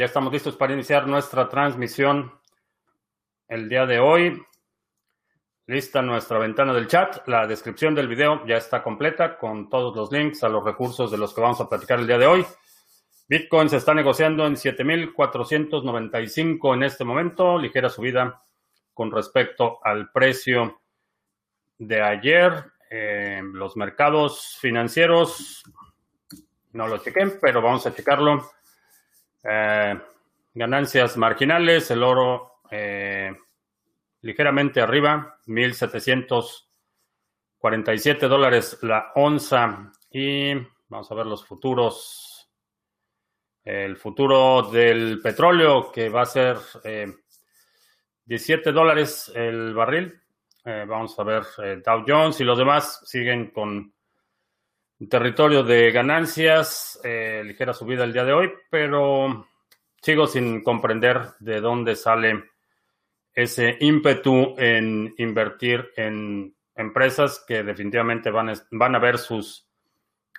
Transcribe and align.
ya 0.00 0.06
estamos 0.06 0.32
listos 0.32 0.56
para 0.56 0.72
iniciar 0.72 1.06
nuestra 1.06 1.46
transmisión 1.50 2.32
el 3.48 3.68
día 3.68 3.84
de 3.84 4.00
hoy. 4.00 4.42
Lista 5.66 6.00
nuestra 6.00 6.38
ventana 6.38 6.72
del 6.72 6.86
chat. 6.86 7.28
La 7.28 7.46
descripción 7.46 7.94
del 7.94 8.08
video 8.08 8.46
ya 8.46 8.56
está 8.56 8.82
completa 8.82 9.36
con 9.36 9.68
todos 9.68 9.94
los 9.94 10.10
links 10.10 10.42
a 10.42 10.48
los 10.48 10.64
recursos 10.64 11.10
de 11.10 11.18
los 11.18 11.34
que 11.34 11.42
vamos 11.42 11.60
a 11.60 11.68
platicar 11.68 12.00
el 12.00 12.06
día 12.06 12.16
de 12.16 12.26
hoy. 12.26 12.46
Bitcoin 13.28 13.68
se 13.68 13.76
está 13.76 13.92
negociando 13.92 14.46
en 14.46 14.54
7.495 14.54 16.74
en 16.74 16.82
este 16.82 17.04
momento, 17.04 17.58
ligera 17.58 17.90
subida 17.90 18.42
con 18.94 19.10
respecto 19.10 19.80
al 19.84 20.10
precio 20.12 20.80
de 21.76 22.00
ayer. 22.00 22.72
Eh, 22.88 23.42
los 23.52 23.76
mercados 23.76 24.56
financieros 24.62 25.62
no 26.72 26.86
lo 26.86 26.96
chequen, 26.96 27.34
pero 27.38 27.60
vamos 27.60 27.86
a 27.86 27.94
checarlo. 27.94 28.50
Eh, 29.42 29.98
ganancias 30.54 31.16
marginales, 31.16 31.90
el 31.90 32.02
oro 32.02 32.60
eh, 32.70 33.34
ligeramente 34.22 34.80
arriba, 34.80 35.38
1.747 35.46 38.28
dólares 38.28 38.78
la 38.82 39.12
onza. 39.14 39.92
Y 40.10 40.54
vamos 40.88 41.10
a 41.10 41.14
ver 41.14 41.26
los 41.26 41.44
futuros. 41.44 42.26
El 43.62 43.96
futuro 43.96 44.62
del 44.70 45.20
petróleo 45.20 45.92
que 45.92 46.08
va 46.08 46.22
a 46.22 46.26
ser 46.26 46.56
17 48.24 48.72
dólares 48.72 49.30
el 49.34 49.74
barril. 49.74 50.18
vamos 50.64 51.18
a 51.18 51.24
ver 51.24 51.42
Dow 51.84 52.02
Jones 52.06 52.40
y 52.40 52.44
los 52.44 52.56
demás 52.56 53.02
siguen 53.04 53.50
con 53.50 53.92
territorio 55.08 55.62
de 55.62 55.90
ganancias, 55.92 57.00
eh, 57.02 57.42
ligera 57.44 57.72
subida 57.72 58.04
el 58.04 58.12
día 58.12 58.24
de 58.24 58.32
hoy, 58.32 58.52
pero 58.70 59.46
sigo 60.00 60.26
sin 60.26 60.62
comprender 60.62 61.34
de 61.38 61.60
dónde 61.60 61.96
sale 61.96 62.50
ese 63.32 63.76
ímpetu 63.80 64.54
en 64.58 65.14
invertir 65.18 65.90
en 65.96 66.54
empresas 66.74 67.44
que 67.46 67.62
definitivamente 67.62 68.30
van, 68.30 68.52
van 68.72 68.94
a 68.94 68.98
ver 68.98 69.18
sus 69.18 69.68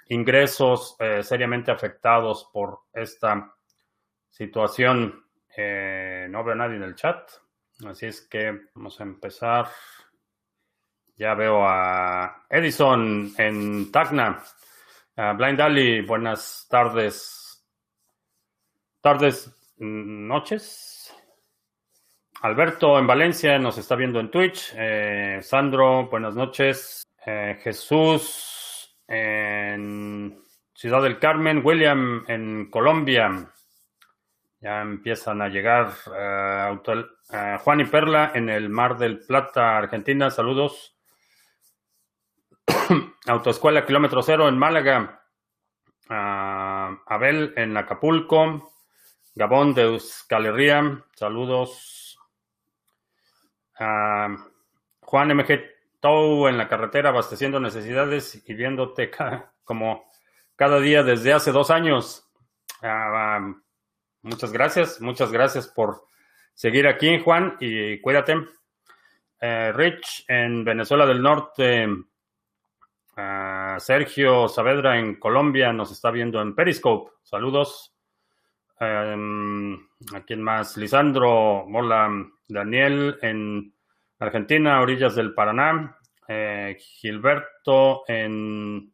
ingresos 0.07 0.95
eh, 0.99 1.23
seriamente 1.23 1.71
afectados 1.71 2.49
por 2.51 2.81
esta 2.93 3.55
situación. 4.29 5.25
Eh, 5.55 6.27
no 6.29 6.43
veo 6.43 6.53
a 6.53 6.57
nadie 6.57 6.75
en 6.75 6.83
el 6.83 6.95
chat, 6.95 7.31
así 7.85 8.07
es 8.07 8.21
que 8.21 8.67
vamos 8.75 8.99
a 8.99 9.03
empezar. 9.03 9.67
Ya 11.21 11.35
veo 11.35 11.63
a 11.63 12.45
Edison 12.49 13.31
en 13.37 13.91
Tacna. 13.91 14.41
Blind 15.15 15.61
Ali, 15.61 16.01
buenas 16.01 16.65
tardes. 16.67 17.63
Tardes, 19.01 19.55
mm, 19.77 20.27
noches. 20.27 21.15
Alberto 22.41 22.97
en 22.97 23.05
Valencia 23.05 23.59
nos 23.59 23.77
está 23.77 23.95
viendo 23.95 24.19
en 24.19 24.31
Twitch. 24.31 24.73
Eh, 24.75 25.37
Sandro, 25.43 26.09
buenas 26.09 26.33
noches. 26.33 27.03
Eh, 27.23 27.59
Jesús 27.61 28.97
en 29.07 30.41
Ciudad 30.73 31.03
del 31.03 31.19
Carmen. 31.19 31.61
William 31.63 32.25
en 32.27 32.71
Colombia. 32.71 33.47
Ya 34.59 34.81
empiezan 34.81 35.43
a 35.43 35.49
llegar. 35.49 35.91
Eh, 36.17 37.57
Juan 37.63 37.79
y 37.79 37.85
Perla 37.85 38.31
en 38.33 38.49
el 38.49 38.69
Mar 38.69 38.97
del 38.97 39.19
Plata, 39.19 39.77
Argentina. 39.77 40.31
Saludos. 40.31 40.97
Autoescuela 43.27 43.85
Kilómetro 43.85 44.23
Cero 44.23 44.49
en 44.49 44.57
Málaga, 44.57 45.23
Abel 46.09 47.53
en 47.55 47.77
Acapulco, 47.77 48.73
Gabón 49.35 49.73
de 49.73 49.83
Euskal 49.83 51.03
saludos. 51.15 52.19
Juan 53.77 55.35
MG 55.35 55.61
Tou 55.99 56.47
en 56.47 56.57
la 56.57 56.67
carretera 56.67 57.09
abasteciendo 57.09 57.59
necesidades 57.59 58.41
y 58.47 58.53
viéndote 58.55 59.11
como 59.63 60.09
cada 60.55 60.79
día 60.79 61.03
desde 61.03 61.33
hace 61.33 61.51
dos 61.51 61.69
años. 61.69 62.27
Ah, 62.81 63.53
muchas 64.23 64.51
gracias, 64.51 64.99
muchas 64.99 65.31
gracias 65.31 65.67
por 65.67 66.05
seguir 66.55 66.87
aquí, 66.87 67.19
Juan, 67.19 67.55
y 67.59 68.01
cuídate. 68.01 68.35
Eh, 69.39 69.71
Rich 69.73 70.25
en 70.27 70.63
Venezuela 70.63 71.05
del 71.05 71.21
Norte, 71.21 71.87
Sergio 73.79 74.47
Saavedra 74.47 74.99
en 74.99 75.15
Colombia 75.15 75.73
nos 75.73 75.91
está 75.91 76.11
viendo 76.11 76.41
en 76.41 76.55
Periscope. 76.55 77.11
Saludos. 77.23 77.95
Um, 78.79 79.75
¿A 80.13 80.21
quién 80.25 80.41
más? 80.41 80.77
Lisandro, 80.77 81.65
hola. 81.65 82.09
Daniel 82.47 83.17
en 83.21 83.73
Argentina, 84.19 84.81
orillas 84.81 85.15
del 85.15 85.33
Paraná. 85.33 85.97
Eh, 86.27 86.77
Gilberto 86.79 88.03
en 88.07 88.93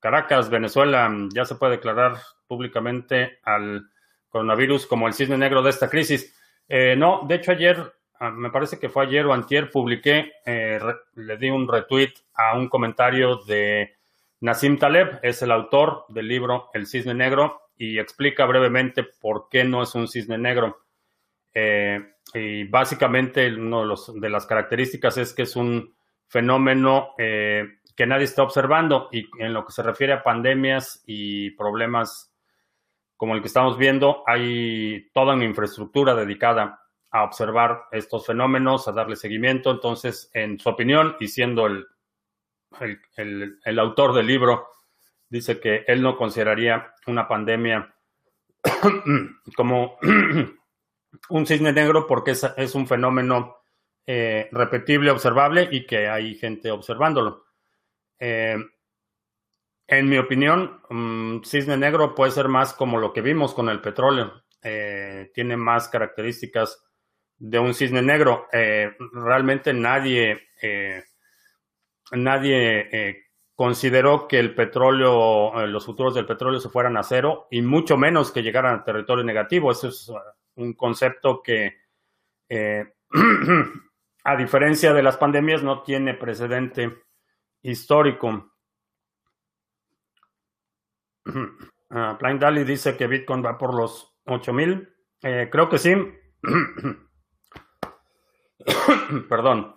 Caracas, 0.00 0.50
Venezuela. 0.50 1.10
Ya 1.32 1.44
se 1.44 1.54
puede 1.56 1.72
declarar 1.72 2.16
públicamente 2.46 3.38
al 3.42 3.88
coronavirus 4.28 4.86
como 4.86 5.06
el 5.06 5.14
cisne 5.14 5.38
negro 5.38 5.62
de 5.62 5.70
esta 5.70 5.88
crisis. 5.88 6.36
Eh, 6.68 6.94
no, 6.96 7.22
de 7.26 7.34
hecho 7.36 7.52
ayer 7.52 7.76
Ah, 7.76 8.03
me 8.32 8.50
parece 8.50 8.78
que 8.78 8.88
fue 8.88 9.04
ayer 9.04 9.26
o 9.26 9.32
antier, 9.32 9.70
publiqué, 9.70 10.32
eh, 10.44 10.78
le 11.14 11.36
di 11.36 11.50
un 11.50 11.68
retweet 11.68 12.12
a 12.34 12.56
un 12.56 12.68
comentario 12.68 13.36
de 13.46 13.96
Nassim 14.40 14.78
Taleb, 14.78 15.20
es 15.22 15.42
el 15.42 15.50
autor 15.50 16.04
del 16.08 16.28
libro 16.28 16.70
El 16.74 16.86
Cisne 16.86 17.14
Negro, 17.14 17.64
y 17.76 17.98
explica 17.98 18.46
brevemente 18.46 19.04
por 19.04 19.48
qué 19.48 19.64
no 19.64 19.82
es 19.82 19.94
un 19.94 20.08
cisne 20.08 20.38
negro. 20.38 20.84
Eh, 21.52 22.14
y 22.32 22.64
básicamente 22.64 23.52
una 23.54 23.80
de, 23.82 24.20
de, 24.20 24.30
las 24.30 24.46
características 24.46 25.18
es 25.18 25.32
que 25.32 25.42
es 25.42 25.56
un 25.56 25.94
fenómeno 26.26 27.14
eh, 27.18 27.78
que 27.94 28.06
nadie 28.06 28.24
está 28.24 28.42
observando 28.42 29.08
y 29.12 29.28
en 29.38 29.52
lo 29.52 29.64
que 29.64 29.72
se 29.72 29.82
refiere 29.82 30.12
a 30.12 30.22
pandemias 30.22 31.02
y 31.06 31.50
problemas 31.50 32.32
como 33.16 33.34
el 33.34 33.40
que 33.40 33.46
estamos 33.46 33.78
viendo, 33.78 34.24
hay 34.26 35.08
toda 35.12 35.34
una 35.34 35.44
infraestructura 35.44 36.14
dedicada 36.14 36.83
a 37.14 37.22
observar 37.22 37.84
estos 37.92 38.26
fenómenos, 38.26 38.88
a 38.88 38.92
darle 38.92 39.14
seguimiento. 39.14 39.70
Entonces, 39.70 40.28
en 40.34 40.58
su 40.58 40.68
opinión, 40.68 41.14
y 41.20 41.28
siendo 41.28 41.64
el, 41.68 41.86
el, 43.64 43.78
autor 43.78 44.14
del 44.14 44.26
libro, 44.26 44.66
dice 45.28 45.60
que 45.60 45.84
él 45.86 46.02
no 46.02 46.16
consideraría 46.16 46.92
una 47.06 47.28
pandemia 47.28 47.94
como 49.56 49.96
un 51.28 51.46
cisne 51.46 51.72
negro 51.72 52.04
porque 52.08 52.32
es, 52.32 52.74
un 52.74 52.88
fenómeno 52.88 53.58
eh, 54.04 54.48
repetible, 54.50 55.12
observable 55.12 55.68
y 55.70 55.86
que 55.86 56.08
hay 56.08 56.34
gente 56.34 56.72
observándolo. 56.72 57.44
Eh, 58.18 58.56
en 59.86 60.08
mi 60.08 60.18
opinión, 60.18 60.80
un 60.90 61.42
cisne 61.44 61.76
negro 61.76 62.12
puede 62.12 62.32
ser 62.32 62.48
más 62.48 62.74
como 62.74 62.98
lo 62.98 63.12
que 63.12 63.20
vimos 63.20 63.54
con 63.54 63.68
el 63.68 63.80
petróleo. 63.80 64.42
Eh, 64.60 65.30
tiene 65.32 65.56
más 65.56 65.88
características 65.88 66.83
de 67.46 67.58
un 67.58 67.74
cisne 67.74 68.00
negro. 68.00 68.48
Eh, 68.52 68.96
realmente 69.12 69.74
nadie, 69.74 70.48
eh, 70.62 71.04
nadie 72.12 72.88
eh, 72.90 73.24
consideró 73.54 74.26
que 74.26 74.38
el 74.38 74.54
petróleo, 74.54 75.66
los 75.66 75.84
futuros 75.84 76.14
del 76.14 76.24
petróleo 76.24 76.58
se 76.58 76.70
fueran 76.70 76.96
a 76.96 77.02
cero 77.02 77.46
y 77.50 77.60
mucho 77.60 77.98
menos 77.98 78.32
que 78.32 78.42
llegaran 78.42 78.76
a 78.76 78.84
territorio 78.84 79.24
negativo. 79.24 79.70
Eso 79.70 79.88
es 79.88 80.10
un 80.54 80.72
concepto 80.72 81.42
que, 81.42 81.82
a 84.24 84.36
diferencia 84.36 84.94
de 84.94 85.02
las 85.02 85.18
pandemias, 85.18 85.62
no 85.62 85.82
tiene 85.82 86.14
precedente 86.14 86.94
histórico. 87.60 88.52
Uh, 91.26 92.16
Plain 92.18 92.38
Dali 92.38 92.64
dice 92.64 92.96
que 92.96 93.06
Bitcoin 93.06 93.44
va 93.44 93.58
por 93.58 93.74
los 93.74 94.16
8000. 94.24 94.88
creo 95.20 95.68
que 95.68 95.78
sí. 95.78 95.94
Perdón. 99.28 99.76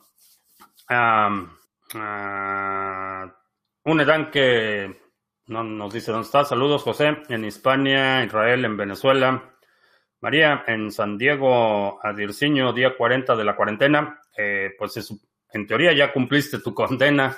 un 3.84 4.01
Edán 4.01 4.31
que 4.31 5.07
no 5.48 5.63
nos 5.63 5.94
dice 5.94 6.12
dónde 6.12 6.25
está. 6.25 6.44
Saludos, 6.44 6.84
José, 6.84 7.18
en 7.30 7.45
España, 7.45 8.24
Israel, 8.24 8.66
en 8.66 8.78
Venezuela. 8.78 9.54
María, 10.19 10.63
en 10.68 10.92
San 10.92 11.18
Diego, 11.18 12.00
Adirciño, 12.04 12.74
día 12.74 12.98
40 12.98 13.36
de 13.36 13.44
la 13.44 13.56
cuarentena. 13.56 14.22
Eh, 14.36 14.74
pues 14.78 15.10
en 15.54 15.68
teoría 15.68 15.94
ya 15.94 16.12
cumpliste 16.12 16.60
tu 16.60 16.74
condena. 16.74 17.38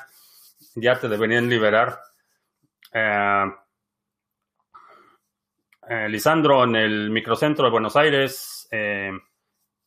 Ya 0.76 1.00
te 1.00 1.08
deberían 1.08 1.50
liberar. 1.50 2.00
Eh, 2.94 3.46
eh, 5.90 6.10
Lisandro, 6.10 6.64
en 6.64 6.76
el 6.76 7.10
microcentro 7.10 7.66
de 7.66 7.72
Buenos 7.72 7.96
Aires. 7.96 8.68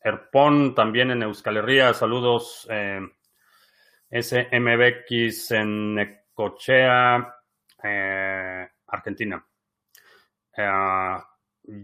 Erpon 0.05 0.75
también 0.75 1.11
en 1.11 1.23
Euskal 1.23 1.59
Herria, 1.59 1.95
saludos. 1.95 2.67
Eh, 2.71 3.01
SMBX 4.11 5.53
en 5.53 5.95
Necochea, 5.95 7.35
eh, 7.83 8.69
Argentina. 8.87 9.45
Eh, 10.57 11.19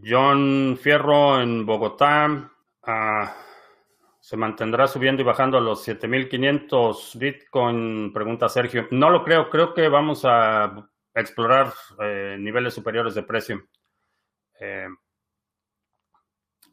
John 0.04 0.78
Fierro 0.80 1.40
en 1.40 1.64
Bogotá. 1.64 2.50
Ah, 2.82 3.34
¿Se 4.20 4.36
mantendrá 4.36 4.86
subiendo 4.86 5.22
y 5.22 5.24
bajando 5.24 5.56
a 5.56 5.60
los 5.60 5.82
7500 5.84 7.16
Bitcoin? 7.18 8.12
Pregunta 8.12 8.48
Sergio. 8.48 8.88
No 8.90 9.08
lo 9.08 9.24
creo. 9.24 9.48
Creo 9.48 9.72
que 9.72 9.88
vamos 9.88 10.24
a 10.24 10.86
explorar 11.14 11.72
eh, 12.00 12.36
niveles 12.38 12.74
superiores 12.74 13.14
de 13.14 13.22
precio. 13.22 13.62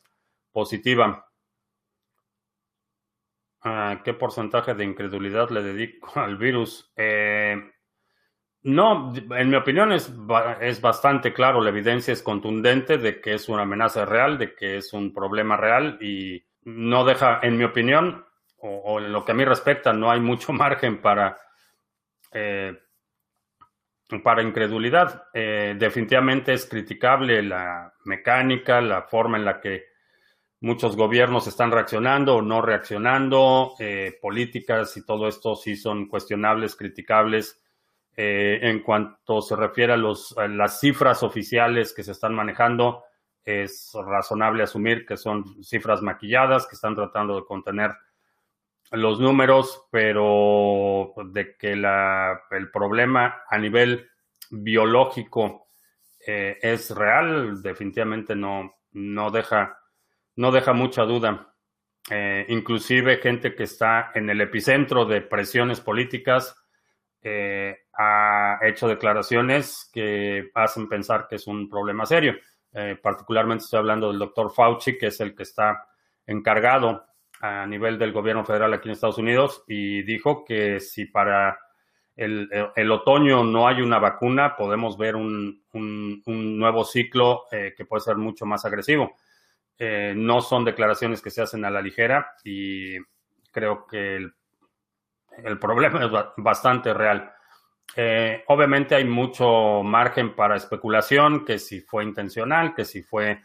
positiva. 0.53 1.27
Ah, 3.62 4.01
¿Qué 4.05 4.15
porcentaje 4.15 4.75
de 4.75 4.85
incredulidad 4.85 5.51
le 5.51 5.62
dedico 5.62 6.19
al 6.19 6.37
virus? 6.37 6.93
Eh, 6.97 7.61
no, 8.62 9.12
en 9.15 9.49
mi 9.49 9.57
opinión 9.57 9.93
es, 9.93 10.12
es 10.61 10.81
bastante 10.81 11.33
claro, 11.33 11.62
la 11.62 11.71
evidencia 11.71 12.12
es 12.12 12.23
contundente 12.23 12.99
de 12.99 13.21
que 13.21 13.35
es 13.35 13.49
una 13.49 13.62
amenaza 13.62 14.05
real, 14.05 14.39
de 14.39 14.55
que 14.55 14.77
es 14.77 14.93
un 14.93 15.12
problema 15.15 15.57
real 15.57 15.99
y 16.01 16.45
no 16.65 17.05
deja, 17.05 17.41
en 17.43 17.57
mi 17.57 17.65
opinión, 17.65 18.25
o, 18.59 18.99
en 18.99 19.12
lo 19.12 19.25
que 19.25 19.33
a 19.33 19.35
mí 19.35 19.45
respecta, 19.45 19.93
no 19.93 20.11
hay 20.11 20.21
mucho 20.21 20.53
margen 20.53 21.01
para 21.01 21.39
eh, 22.33 22.77
para 24.19 24.43
incredulidad. 24.43 25.29
Eh, 25.33 25.77
definitivamente 25.79 26.53
es 26.53 26.67
criticable 26.67 27.43
la 27.43 27.95
mecánica, 28.05 28.81
la 28.81 29.03
forma 29.03 29.39
en 29.39 29.45
la 29.45 29.61
que 29.61 29.85
muchos 30.61 30.97
gobiernos 30.97 31.47
están 31.47 31.71
reaccionando 31.71 32.37
o 32.37 32.43
no 32.43 32.61
reaccionando, 32.61 33.75
eh, 33.79 34.19
políticas 34.21 34.97
y 34.97 35.07
todo 35.07 35.29
esto 35.29 35.55
sí 35.55 35.77
son 35.77 36.09
cuestionables, 36.09 36.77
criticables. 36.77 37.62
Eh, 38.17 38.59
en 38.62 38.81
cuanto 38.81 39.41
se 39.41 39.57
refiere 39.57 39.93
a, 39.93 39.97
los, 39.97 40.37
a 40.37 40.49
las 40.49 40.81
cifras 40.81 41.23
oficiales 41.23 41.95
que 41.95 42.03
se 42.03 42.12
están 42.12 42.35
manejando, 42.35 43.05
es 43.45 43.93
razonable 43.95 44.62
asumir 44.62 45.07
que 45.07 45.17
son 45.17 45.62
cifras 45.65 46.03
maquilladas, 46.03 46.67
que 46.67 46.75
están 46.75 46.95
tratando 46.95 47.37
de 47.37 47.45
contener 47.47 47.93
los 48.93 49.21
números, 49.21 49.87
pero 49.91 51.15
de 51.27 51.57
que 51.57 51.73
el 51.73 52.71
problema 52.73 53.43
a 53.49 53.59
nivel 53.59 54.11
biológico 54.51 55.69
eh, 56.27 56.59
es 56.61 56.91
real, 56.91 57.62
definitivamente 57.62 58.35
no, 58.35 58.75
no, 58.93 59.31
deja, 59.31 59.79
no 60.37 60.51
deja 60.51 60.73
mucha 60.73 61.05
duda. 61.05 61.55
Eh, 62.11 62.47
inclusive 62.49 63.19
gente 63.19 63.55
que 63.55 63.62
está 63.65 64.11
en 64.15 64.29
el 64.31 64.41
epicentro 64.41 65.05
de 65.05 65.21
presiones 65.21 65.81
políticas 65.81 66.57
eh, 67.23 67.77
ha 68.02 68.58
hecho 68.62 68.88
declaraciones 68.88 69.91
que 69.93 70.50
hacen 70.55 70.88
pensar 70.88 71.26
que 71.29 71.37
es 71.37 71.47
un 71.47 71.69
problema 71.69 72.06
serio. 72.06 72.35
particularmente 73.02 73.64
estoy 73.64 73.79
hablando 73.79 74.08
del 74.08 74.19
doctor 74.19 74.50
Fauci, 74.50 74.97
que 74.97 75.08
es 75.08 75.20
el 75.20 75.35
que 75.35 75.43
está 75.43 75.87
encargado 76.26 77.05
a 77.41 77.67
nivel 77.67 77.99
del 77.99 78.12
gobierno 78.12 78.44
federal 78.44 78.73
aquí 78.75 78.88
en 78.88 78.93
Estados 78.93 79.19
Unidos 79.19 79.64
y 79.67 80.02
dijo 80.02 80.44
que 80.44 80.79
si 80.79 81.06
para 81.06 81.58
el, 82.14 82.91
otoño 82.91 83.44
no 83.44 83.67
hay 83.67 83.81
una 83.81 83.99
vacuna, 83.99 84.55
podemos 84.55 84.99
ver 84.99 85.17
un, 85.17 85.62
nuevo 85.73 86.85
ciclo 86.85 87.44
eh, 87.50 87.73
que 87.75 87.87
puede 87.87 88.02
ser 88.02 88.17
mucho 88.17 88.44
más 88.44 88.64
agresivo. 88.67 89.17
Eh, 89.79 90.12
no 90.14 90.43
son 90.43 90.64
declaraciones 90.64 91.23
que 91.23 91.31
se 91.31 91.41
hacen 91.41 91.64
a 91.64 91.70
la 91.70 91.81
ligera 91.81 92.35
y 92.44 92.99
creo 93.50 93.87
que 93.87 94.17
el 95.44 95.58
problema 95.58 96.05
es 96.05 96.11
bastante 96.37 96.93
real. 96.93 97.32
Eh, 97.97 98.45
obviamente 98.49 98.95
hay 98.95 99.05
mucho 99.05 99.83
margen 99.83 100.35
para 100.35 100.57
especulación, 100.57 101.45
que 101.45 101.59
si 101.59 101.81
fue 101.81 102.05
intencional, 102.05 102.75
que 102.75 102.85
si 102.85 103.03
fue 103.03 103.41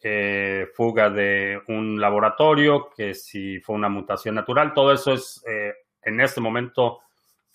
eh, 0.00 0.68
fuga 0.74 1.10
de 1.10 1.60
un 1.66 2.00
laboratorio, 2.00 2.90
que 2.96 3.14
si 3.14 3.58
fue 3.58 3.74
una 3.74 3.88
mutación 3.88 4.36
natural, 4.36 4.72
todo 4.72 4.92
eso 4.92 5.12
es 5.12 5.42
eh, 5.48 5.74
en 6.02 6.20
este 6.20 6.40
momento 6.40 7.00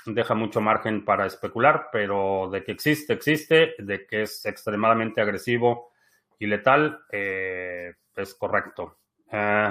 deja 0.06 0.36
mucho 0.36 0.60
margen 0.60 1.06
para 1.06 1.26
especular, 1.26 1.88
pero 1.90 2.50
de 2.52 2.62
que 2.66 2.74
existe, 2.74 3.14
existe, 3.14 3.76
de 3.78 4.06
que 4.06 4.24
es 4.24 4.46
extremadamente 4.46 5.22
agresivo 5.22 5.92
y 6.38 6.48
letal, 6.48 7.06
eh, 7.14 7.94
es 8.14 8.36
correcto. 8.36 8.98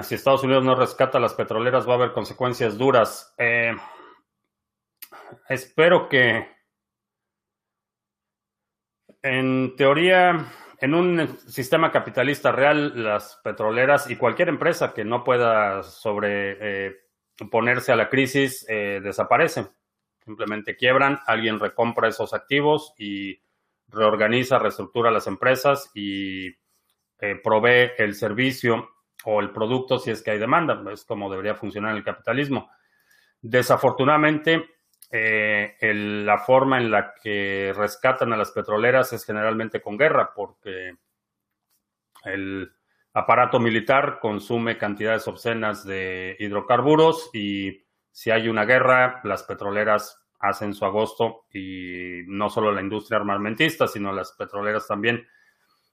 si 0.01 0.15
Estados 0.15 0.43
Unidos 0.43 0.63
no 0.63 0.73
rescata 0.73 1.19
las 1.19 1.35
petroleras, 1.35 1.87
va 1.87 1.93
a 1.93 1.97
haber 1.97 2.11
consecuencias 2.11 2.75
duras. 2.75 3.35
Espero 5.49 6.09
que, 6.09 6.47
en 9.21 9.75
teoría, 9.75 10.47
en 10.79 10.93
un 10.93 11.37
sistema 11.47 11.91
capitalista 11.91 12.51
real, 12.51 13.03
las 13.03 13.39
petroleras 13.43 14.09
y 14.09 14.17
cualquier 14.17 14.49
empresa 14.49 14.93
que 14.93 15.05
no 15.05 15.23
pueda 15.23 15.83
sobreponerse 15.83 17.91
eh, 17.91 17.93
a 17.93 17.95
la 17.95 18.09
crisis 18.09 18.65
eh, 18.67 18.99
desaparece. 19.01 19.67
Simplemente 20.25 20.75
quiebran, 20.75 21.19
alguien 21.25 21.59
recompra 21.59 22.09
esos 22.09 22.33
activos 22.33 22.93
y 22.97 23.39
reorganiza, 23.87 24.59
reestructura 24.59 25.11
las 25.11 25.27
empresas 25.27 25.89
y 25.93 26.47
eh, 26.47 27.35
provee 27.41 27.91
el 27.97 28.15
servicio 28.15 28.89
o 29.23 29.39
el 29.39 29.51
producto 29.51 29.99
si 29.99 30.11
es 30.11 30.21
que 30.21 30.31
hay 30.31 30.39
demanda. 30.39 30.83
Es 30.91 31.05
como 31.05 31.29
debería 31.29 31.55
funcionar 31.55 31.95
el 31.95 32.03
capitalismo. 32.03 32.69
Desafortunadamente, 33.41 34.65
eh, 35.15 35.77
la 35.93 36.39
forma 36.39 36.79
en 36.79 36.89
la 36.89 37.13
que 37.13 37.71
rescatan 37.75 38.33
a 38.33 38.37
las 38.37 38.49
petroleras 38.49 39.13
es 39.13 39.23
generalmente 39.23 39.79
con 39.79 39.95
guerra, 39.95 40.33
porque 40.35 40.95
el 42.23 42.73
aparato 43.13 43.59
militar 43.59 44.17
consume 44.19 44.79
cantidades 44.79 45.27
obscenas 45.27 45.85
de 45.85 46.35
hidrocarburos 46.39 47.29
y 47.31 47.85
si 48.11 48.31
hay 48.31 48.47
una 48.47 48.65
guerra, 48.65 49.21
las 49.23 49.43
petroleras 49.43 50.19
hacen 50.39 50.73
su 50.73 50.83
agosto 50.83 51.45
y 51.53 52.23
no 52.25 52.49
solo 52.49 52.71
la 52.71 52.81
industria 52.81 53.19
armamentista, 53.19 53.85
sino 53.85 54.11
las 54.11 54.31
petroleras 54.31 54.87
también. 54.87 55.27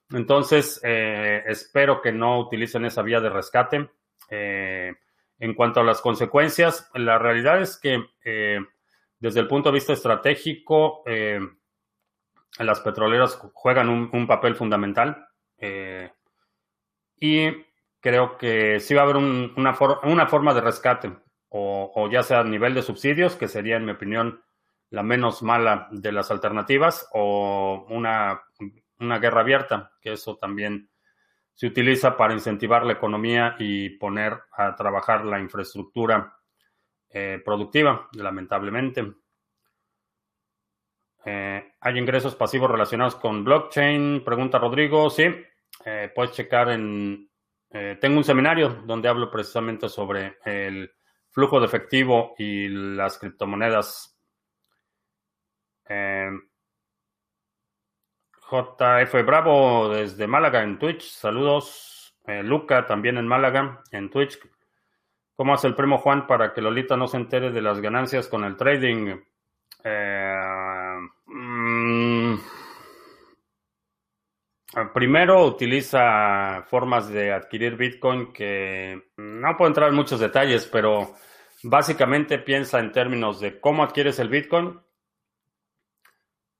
Entonces, 0.09 0.81
eh, 0.83 1.43
espero 1.45 2.01
que 2.01 2.11
no 2.11 2.39
utilicen 2.39 2.85
esa 2.85 3.03
vía 3.03 3.19
de 3.19 3.29
rescate. 3.29 3.87
Eh, 4.31 4.95
en 5.37 5.53
cuanto 5.53 5.79
a 5.79 5.83
las 5.83 6.01
consecuencias, 6.01 6.89
la 6.95 7.19
realidad 7.19 7.61
es 7.61 7.77
que 7.77 8.03
desde 9.21 9.39
el 9.39 9.47
punto 9.47 9.69
de 9.69 9.75
vista 9.75 9.93
estratégico, 9.93 11.03
eh, 11.05 11.39
las 12.57 12.79
petroleras 12.81 13.35
juegan 13.53 13.87
un, 13.87 14.27
papel 14.27 14.55
fundamental 14.55 15.27
eh, 15.59 16.11
y 17.17 17.49
creo 17.99 18.35
que 18.35 18.79
sí 18.79 18.95
va 18.95 19.01
a 19.01 19.03
haber 19.03 19.17
una, 19.17 19.73
forma 19.73 20.53
de 20.55 20.61
rescate, 20.61 21.13
o, 21.49 22.09
ya 22.11 22.23
sea 22.23 22.39
a 22.39 22.43
nivel 22.43 22.73
de 22.73 22.81
subsidios, 22.81 23.35
que 23.35 23.47
sería, 23.47 23.77
en 23.77 23.85
mi 23.85 23.91
opinión, 23.91 24.41
la 24.89 25.03
menos 25.03 25.43
mala 25.43 25.87
de 25.91 26.11
las 26.11 26.31
alternativas, 26.31 27.07
o 27.13 27.85
una 27.89 28.41
guerra 29.19 29.41
abierta, 29.41 29.91
que 30.01 30.13
eso 30.13 30.35
también 30.37 30.89
se 31.53 31.67
utiliza 31.67 32.17
para 32.17 32.33
incentivar 32.33 32.87
la 32.87 32.93
economía 32.93 33.55
y 33.59 33.89
poner 33.89 34.39
a 34.51 34.75
trabajar 34.75 35.25
la 35.25 35.39
infraestructura 35.39 36.40
eh, 37.13 37.41
productiva, 37.43 38.07
lamentablemente. 38.13 39.13
Eh, 41.25 41.73
¿Hay 41.81 41.97
ingresos 41.97 42.35
pasivos 42.35 42.71
relacionados 42.71 43.15
con 43.15 43.43
blockchain? 43.43 44.23
Pregunta 44.23 44.57
Rodrigo. 44.57 45.09
Sí, 45.09 45.25
eh, 45.85 46.11
puedes 46.15 46.31
checar 46.31 46.69
en... 46.69 47.29
tengo 47.69 48.17
un 48.17 48.23
seminario 48.23 48.81
donde 48.85 49.09
hablo 49.09 49.29
precisamente 49.29 49.89
sobre 49.89 50.37
el 50.45 50.89
flujo 51.29 51.59
de 51.59 51.65
efectivo 51.65 52.33
y 52.37 52.69
las 52.69 53.17
criptomonedas. 53.17 54.17
JF 58.49 59.25
Bravo 59.25 59.89
desde 59.89 60.27
Málaga 60.27 60.63
en 60.63 60.79
Twitch. 60.79 61.03
Saludos. 61.03 62.15
Luca 62.43 62.85
también 62.85 63.17
en 63.17 63.27
Málaga 63.27 63.83
en 63.91 64.09
Twitch. 64.09 64.39
¿Cómo 65.41 65.55
hace 65.55 65.65
el 65.65 65.73
primo 65.73 65.97
Juan 65.97 66.27
para 66.27 66.53
que 66.53 66.61
Lolita 66.61 66.95
no 66.95 67.07
se 67.07 67.17
entere 67.17 67.49
de 67.49 67.63
las 67.63 67.81
ganancias 67.81 68.27
con 68.27 68.43
el 68.43 68.55
trading? 68.55 69.17
Eh, 69.83 70.99
mm, 71.25 72.35
primero 74.93 75.43
utiliza 75.43 76.61
formas 76.69 77.09
de 77.09 77.33
adquirir 77.33 77.75
Bitcoin 77.75 78.31
que 78.31 79.13
no 79.17 79.57
puedo 79.57 79.69
entrar 79.69 79.89
en 79.89 79.95
muchos 79.95 80.19
detalles, 80.19 80.67
pero 80.67 81.15
básicamente 81.63 82.37
piensa 82.37 82.79
en 82.79 82.91
términos 82.91 83.39
de 83.39 83.59
cómo 83.59 83.81
adquieres 83.81 84.19
el 84.19 84.29
Bitcoin, 84.29 84.79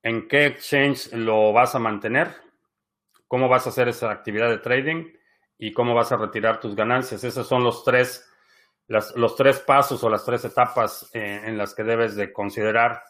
en 0.02 0.28
qué 0.28 0.48
exchange 0.48 1.14
lo 1.14 1.54
vas 1.54 1.76
a 1.76 1.80
mantener, 1.80 2.34
cómo 3.28 3.48
vas 3.48 3.68
a 3.68 3.70
hacer 3.70 3.90
esa 3.90 4.10
actividad 4.10 4.50
de 4.50 4.58
trading 4.58 5.06
y 5.60 5.72
cómo 5.72 5.94
vas 5.94 6.12
a 6.12 6.18
retirar 6.18 6.60
tus 6.60 6.76
ganancias. 6.76 7.24
Esos 7.24 7.48
son 7.48 7.64
los 7.64 7.84
tres, 7.84 8.28
los 9.16 9.36
tres 9.36 9.60
pasos 9.60 10.04
o 10.04 10.10
las 10.10 10.26
tres 10.26 10.44
etapas 10.46 11.10
eh, 11.14 11.42
en 11.46 11.58
las 11.58 11.74
que 11.74 11.84
debes 11.84 12.16
de 12.16 12.34
considerar 12.34 13.02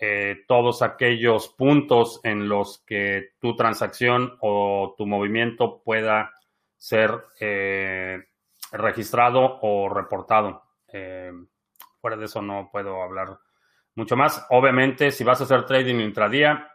eh, 0.00 0.44
todos 0.48 0.80
aquellos 0.80 1.48
puntos 1.48 2.20
en 2.24 2.48
los 2.48 2.82
que 2.86 3.32
tu 3.38 3.54
transacción 3.54 4.38
o 4.40 4.94
tu 4.96 5.06
movimiento 5.06 5.82
pueda 5.84 6.32
ser 6.76 7.10
eh, 7.38 8.18
registrado 8.72 9.58
o 9.60 9.88
reportado. 9.88 10.62
Fuera 12.00 12.16
de 12.16 12.24
eso 12.24 12.40
no 12.40 12.70
puedo 12.72 13.02
hablar 13.02 13.38
mucho 13.94 14.16
más. 14.16 14.46
Obviamente, 14.50 15.10
si 15.10 15.22
vas 15.22 15.40
a 15.40 15.44
hacer 15.44 15.66
trading 15.66 15.96
intradía, 16.00 16.66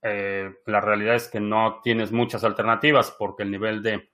la 0.00 0.80
realidad 0.80 1.16
es 1.16 1.28
que 1.28 1.40
no 1.40 1.80
tienes 1.82 2.12
muchas 2.12 2.44
alternativas 2.44 3.14
porque 3.18 3.42
el 3.42 3.50
nivel 3.50 3.82
de 3.82 4.10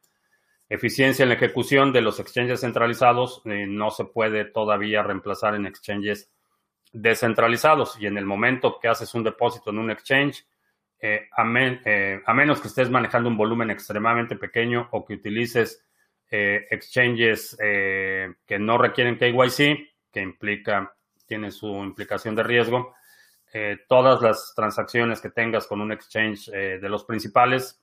eficiencia 0.74 1.22
en 1.22 1.30
la 1.30 1.34
ejecución 1.36 1.92
de 1.92 2.00
los 2.00 2.20
exchanges 2.20 2.60
centralizados 2.60 3.42
no 3.44 3.90
se 3.90 4.04
puede 4.04 4.44
todavía 4.44 5.02
reemplazar 5.02 5.54
en 5.54 5.66
exchanges 5.66 6.30
descentralizados. 6.92 8.00
Y 8.00 8.06
en 8.06 8.16
el 8.16 8.24
momento 8.24 8.78
que 8.80 8.88
haces 8.88 9.14
un 9.14 9.24
depósito 9.24 9.70
en 9.70 9.78
un 9.78 9.90
exchange, 9.90 10.46
eh, 11.00 11.28
eh, 11.84 12.22
a, 12.24 12.34
menos 12.34 12.60
que 12.60 12.68
estés 12.68 12.88
manejando 12.88 13.28
un 13.28 13.36
volumen 13.36 13.70
extremadamente 13.70 14.36
pequeño 14.36 14.88
o 14.92 15.04
que 15.04 15.14
utilices 15.14 15.84
eh, 16.30 16.66
exchanges 16.70 17.56
que 17.58 18.58
no 18.58 18.78
requieren 18.78 19.18
KYC, 19.18 20.10
que 20.10 20.20
implica, 20.20 20.94
tiene 21.26 21.50
su 21.50 21.66
implicación 21.66 22.34
de 22.34 22.42
riesgo, 22.42 22.94
todas 23.86 24.20
las 24.20 24.52
transacciones 24.56 25.20
que 25.20 25.30
tengas 25.30 25.68
con 25.68 25.80
un 25.80 25.92
exchange 25.92 26.50
de 26.50 26.88
los 26.88 27.04
principales 27.04 27.80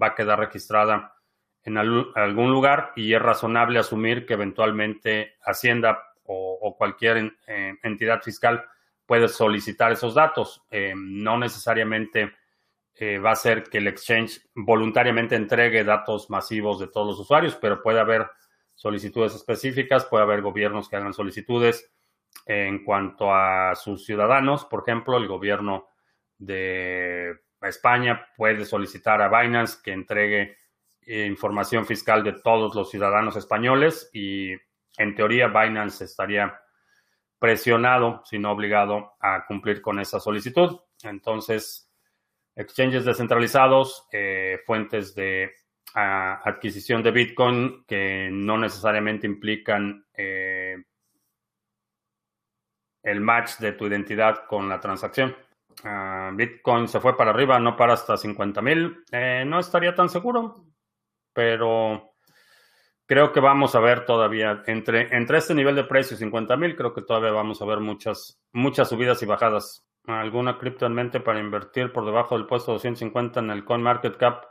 va 0.00 0.08
a 0.08 0.14
quedar 0.16 0.40
registrada 0.40 1.14
en 1.64 1.78
algún 1.78 2.50
lugar 2.50 2.92
y 2.96 3.14
es 3.14 3.22
razonable 3.22 3.78
asumir 3.78 4.26
que 4.26 4.34
eventualmente 4.34 5.36
Hacienda 5.44 6.02
o, 6.24 6.74
cualquier 6.76 7.34
entidad 7.82 8.22
fiscal 8.22 8.64
puede 9.06 9.28
solicitar 9.28 9.92
esos 9.92 10.14
datos. 10.14 10.62
Eh, 10.70 10.94
no 10.96 11.38
necesariamente 11.38 12.32
eh, 12.94 13.18
va 13.18 13.32
a 13.32 13.36
ser 13.36 13.64
que 13.64 13.78
el 13.78 13.88
exchange 13.88 14.40
voluntariamente 14.54 15.34
entregue 15.34 15.84
datos 15.84 16.30
masivos 16.30 16.78
de 16.78 16.88
todos 16.88 17.06
los 17.08 17.20
usuarios, 17.20 17.56
pero 17.56 17.82
puede 17.82 18.00
haber 18.00 18.28
solicitudes 18.74 19.34
específicas, 19.34 20.04
puede 20.06 20.24
haber 20.24 20.42
gobiernos 20.42 20.88
que 20.88 20.96
hagan 20.96 21.14
solicitudes 21.14 21.92
en 22.46 22.84
cuanto 22.84 23.32
a 23.32 23.74
sus 23.74 24.04
ciudadanos. 24.04 24.64
Por 24.64 24.82
ejemplo, 24.82 25.16
el 25.16 25.28
gobierno 25.28 25.88
de 26.38 27.38
España 27.60 28.26
puede 28.36 28.64
solicitar 28.64 29.22
a 29.22 29.28
Binance 29.28 29.78
que 29.82 29.92
entregue 29.92 30.61
información 31.06 31.84
fiscal 31.84 32.22
de 32.22 32.32
todos 32.32 32.74
los 32.74 32.90
ciudadanos 32.90 33.36
españoles 33.36 34.10
y 34.12 34.52
en 34.96 35.14
teoría 35.14 35.48
Binance 35.48 36.04
estaría 36.04 36.60
presionado, 37.38 38.22
si 38.24 38.38
no 38.38 38.52
obligado, 38.52 39.14
a 39.20 39.44
cumplir 39.46 39.82
con 39.82 39.98
esa 39.98 40.20
solicitud. 40.20 40.78
Entonces, 41.02 41.90
exchanges 42.54 43.04
descentralizados, 43.04 44.06
eh, 44.12 44.60
fuentes 44.64 45.14
de 45.14 45.52
ah, 45.94 46.40
adquisición 46.44 47.02
de 47.02 47.10
Bitcoin 47.10 47.84
que 47.86 48.28
no 48.30 48.58
necesariamente 48.58 49.26
implican 49.26 50.06
eh, 50.14 50.76
el 53.02 53.20
match 53.20 53.58
de 53.58 53.72
tu 53.72 53.86
identidad 53.86 54.46
con 54.46 54.68
la 54.68 54.78
transacción. 54.78 55.36
Ah, 55.84 56.30
Bitcoin 56.32 56.86
se 56.86 57.00
fue 57.00 57.16
para 57.16 57.30
arriba, 57.30 57.58
no 57.58 57.76
para 57.76 57.94
hasta 57.94 58.16
50 58.16 58.62
mil. 58.62 59.04
Eh, 59.10 59.44
no 59.46 59.58
estaría 59.58 59.94
tan 59.94 60.08
seguro, 60.08 60.64
pero 61.32 62.14
creo 63.06 63.32
que 63.32 63.40
vamos 63.40 63.74
a 63.74 63.80
ver 63.80 64.04
todavía, 64.06 64.62
entre, 64.66 65.14
entre 65.16 65.38
este 65.38 65.54
nivel 65.54 65.74
de 65.76 65.84
precio 65.84 66.14
y 66.14 66.18
50 66.18 66.56
mil, 66.56 66.76
creo 66.76 66.94
que 66.94 67.02
todavía 67.02 67.32
vamos 67.32 67.60
a 67.60 67.66
ver 67.66 67.80
muchas, 67.80 68.40
muchas 68.52 68.88
subidas 68.88 69.22
y 69.22 69.26
bajadas. 69.26 69.86
¿Alguna 70.06 70.58
cripto 70.58 70.86
en 70.86 70.94
mente 70.94 71.20
para 71.20 71.38
invertir 71.38 71.92
por 71.92 72.04
debajo 72.04 72.36
del 72.36 72.46
puesto 72.46 72.72
250 72.72 73.40
en 73.40 73.50
el 73.50 73.64
CoinMarketCap? 73.64 74.44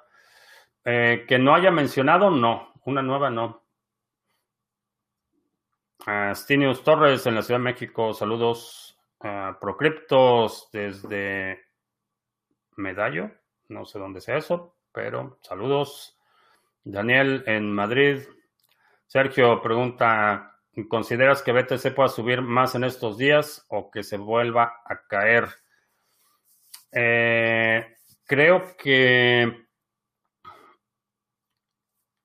Eh, 0.85 1.25
que 1.27 1.37
no 1.37 1.53
haya 1.53 1.71
mencionado, 1.71 2.31
no. 2.31 2.73
Una 2.85 3.01
nueva, 3.01 3.29
no. 3.29 3.61
Uh, 6.07 6.33
Stinius 6.33 6.83
Torres 6.83 7.27
en 7.27 7.35
la 7.35 7.43
Ciudad 7.43 7.59
de 7.59 7.65
México, 7.65 8.13
saludos. 8.13 8.97
Uh, 9.19 9.59
Procryptos 9.59 10.69
desde 10.73 11.59
Medallo, 12.75 13.29
no 13.67 13.85
sé 13.85 13.99
dónde 13.99 14.19
sea 14.19 14.37
eso, 14.37 14.77
pero 14.91 15.37
saludos. 15.43 16.17
Daniel 16.83 17.43
en 17.45 17.71
Madrid, 17.71 18.21
Sergio 19.05 19.61
pregunta, 19.61 20.57
¿consideras 20.87 21.41
que 21.41 21.51
BTC 21.51 21.93
pueda 21.93 22.07
subir 22.09 22.41
más 22.41 22.75
en 22.75 22.85
estos 22.85 23.17
días 23.17 23.65
o 23.69 23.91
que 23.91 24.03
se 24.03 24.17
vuelva 24.17 24.81
a 24.85 25.05
caer? 25.07 25.49
Eh, 26.91 27.85
creo 28.25 28.75
que 28.77 29.67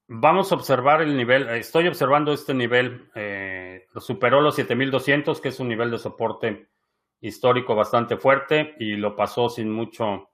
vamos 0.09 0.53
a 0.53 0.55
observar 0.55 1.03
el 1.03 1.17
nivel, 1.17 1.49
estoy 1.51 1.89
observando 1.89 2.33
este 2.33 2.55
nivel, 2.55 3.11
eh, 3.15 3.87
superó 3.97 4.41
los 4.41 4.55
7200, 4.55 5.41
que 5.41 5.49
es 5.49 5.61
un 5.61 5.69
nivel 5.69 5.91
de 5.91 5.99
soporte 5.99 6.69
histórico 7.21 7.75
bastante 7.75 8.17
fuerte 8.17 8.77
y 8.79 8.97
lo 8.97 9.17
pasó 9.17 9.49
sin 9.49 9.71
mucho 9.71 10.31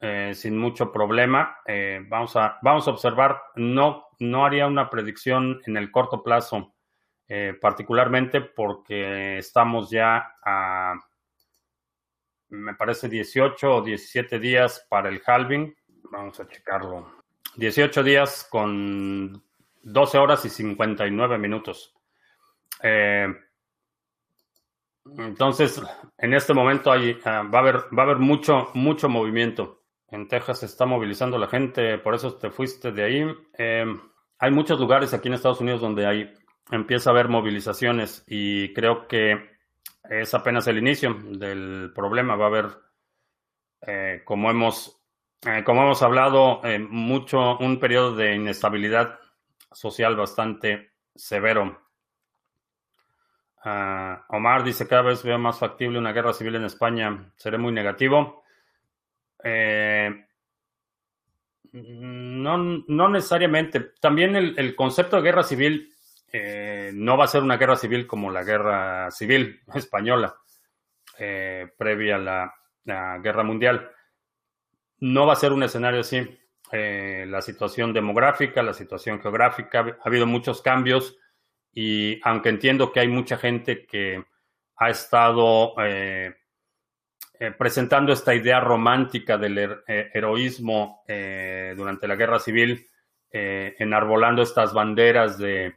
eh, 0.00 0.32
sin 0.32 0.56
mucho 0.56 0.92
problema. 0.92 1.58
Eh, 1.66 2.00
vamos, 2.08 2.36
a, 2.36 2.58
vamos 2.62 2.86
a 2.86 2.92
observar, 2.92 3.42
no, 3.56 4.06
no 4.20 4.46
haría 4.46 4.68
una 4.68 4.88
predicción 4.88 5.60
en 5.66 5.76
el 5.76 5.90
corto 5.90 6.22
plazo, 6.22 6.72
eh, 7.26 7.58
particularmente 7.60 8.40
porque 8.40 9.38
estamos 9.38 9.90
ya 9.90 10.36
a, 10.44 10.94
me 12.50 12.74
parece, 12.74 13.08
18 13.08 13.76
o 13.76 13.82
17 13.82 14.38
días 14.38 14.86
para 14.88 15.08
el 15.08 15.20
halving. 15.26 15.74
Vamos 16.12 16.38
a 16.38 16.46
checarlo. 16.46 17.24
18 17.56 18.04
días 18.04 18.46
con 18.48 19.42
12 19.82 20.16
horas 20.16 20.44
y 20.44 20.48
59 20.48 21.38
minutos. 21.38 21.92
entonces, 25.16 25.82
en 26.18 26.34
este 26.34 26.54
momento 26.54 26.92
hay, 26.92 27.18
ah, 27.24 27.42
va, 27.52 27.58
a 27.58 27.62
haber, 27.62 27.76
va 27.98 28.02
a 28.02 28.06
haber 28.06 28.18
mucho, 28.18 28.70
mucho 28.74 29.08
movimiento. 29.08 29.77
En 30.10 30.26
Texas 30.26 30.60
se 30.60 30.66
está 30.66 30.86
movilizando 30.86 31.38
la 31.38 31.48
gente, 31.48 31.98
por 31.98 32.14
eso 32.14 32.34
te 32.34 32.50
fuiste 32.50 32.92
de 32.92 33.04
ahí. 33.04 33.34
Eh, 33.58 33.84
hay 34.38 34.50
muchos 34.50 34.80
lugares 34.80 35.12
aquí 35.12 35.28
en 35.28 35.34
Estados 35.34 35.60
Unidos 35.60 35.80
donde 35.80 36.06
hay, 36.06 36.34
empieza 36.70 37.10
a 37.10 37.12
haber 37.12 37.28
movilizaciones 37.28 38.24
y 38.26 38.72
creo 38.72 39.06
que 39.06 39.58
es 40.08 40.32
apenas 40.32 40.66
el 40.66 40.78
inicio 40.78 41.14
del 41.14 41.92
problema. 41.94 42.36
Va 42.36 42.46
a 42.46 42.48
haber, 42.48 42.66
eh, 43.86 44.22
como, 44.24 44.50
hemos, 44.50 44.98
eh, 45.46 45.62
como 45.64 45.82
hemos 45.82 46.02
hablado, 46.02 46.62
mucho, 46.88 47.58
un 47.58 47.78
periodo 47.78 48.16
de 48.16 48.34
inestabilidad 48.34 49.18
social 49.72 50.16
bastante 50.16 50.92
severo. 51.14 51.82
Ah, 53.62 54.24
Omar 54.30 54.64
dice, 54.64 54.88
cada 54.88 55.02
vez 55.02 55.22
veo 55.22 55.38
más 55.38 55.58
factible 55.58 55.98
una 55.98 56.12
guerra 56.12 56.32
civil 56.32 56.54
en 56.54 56.64
España. 56.64 57.30
Seré 57.36 57.58
muy 57.58 57.72
negativo. 57.72 58.42
Eh, 59.44 60.24
no, 61.72 62.58
no, 62.58 63.08
necesariamente. 63.08 63.92
También 64.00 64.36
el, 64.36 64.74
concepto 64.74 65.16
de 65.16 65.22
guerra 65.22 65.42
civil 65.42 65.92
eh, 66.32 66.90
no 66.94 67.16
va 67.16 67.24
a 67.24 67.28
ser 67.28 67.42
una 67.42 67.56
guerra 67.56 67.76
civil 67.76 68.06
como 68.06 68.30
la 68.30 68.44
guerra 68.44 69.10
civil 69.10 69.60
española 69.74 70.36
eh, 71.18 71.68
previa 71.76 72.16
a 72.16 72.18
la, 72.18 72.54
guerra 73.20 73.42
mundial. 73.42 73.90
No 75.00 75.26
va 75.26 75.34
a 75.34 75.36
ser 75.36 75.52
un 75.52 75.62
escenario 75.62 76.00
así. 76.00 76.26
la 76.72 77.42
situación 77.42 77.92
demográfica, 77.92 78.62
la 78.62 78.72
situación 78.72 79.20
geográfica, 79.20 79.80
ha 79.80 80.08
habido 80.08 80.26
muchos 80.26 80.62
cambios 80.62 81.18
y 81.72 82.18
aunque 82.24 82.48
entiendo 82.48 82.90
que 82.92 83.00
hay 83.00 83.08
mucha 83.08 83.36
gente 83.36 83.86
que 83.86 84.24
ha 84.76 84.90
estado 84.90 85.74
presentando 87.56 88.12
esta 88.12 88.34
idea 88.34 88.60
romántica 88.60 89.38
del 89.38 89.82
heroísmo 89.86 91.02
durante 91.76 92.08
la 92.08 92.16
guerra 92.16 92.38
civil, 92.38 92.86
enarbolando 93.30 94.42
estas 94.42 94.72
banderas 94.72 95.38
de 95.38 95.74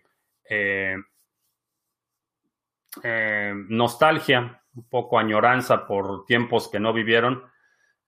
nostalgia, 3.69 4.61
un 4.73 4.89
poco 4.89 5.19
añoranza 5.19 5.85
por 5.85 6.25
tiempos 6.25 6.67
que 6.67 6.79
no 6.79 6.93
vivieron. 6.93 7.43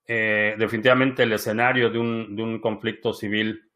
definitivamente 0.05 1.24
el 1.24 1.33
escenario 1.33 1.89
de 1.89 2.00
un, 2.00 2.36
de 2.36 2.41
un 2.41 2.60
conflicto 2.60 3.13
civil 3.13 3.69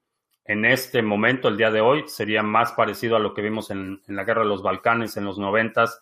en 0.47 0.63
este 0.63 1.01
momento, 1.01 1.49
el 1.49 1.57
día 1.57 1.69
de 1.71 1.81
hoy, 1.81 2.05
sería 2.07 2.41
más 2.41 2.71
parecido 2.71 3.17
a 3.17 3.19
lo 3.19 3.33
que 3.33 3.41
vimos 3.41 3.69
en, 3.69 4.01
la 4.07 4.23
guerra 4.23 4.43
de 4.43 4.47
los 4.47 4.63
Balcanes 4.63 5.17
en 5.17 5.25
los 5.25 5.37
noventas, 5.37 6.01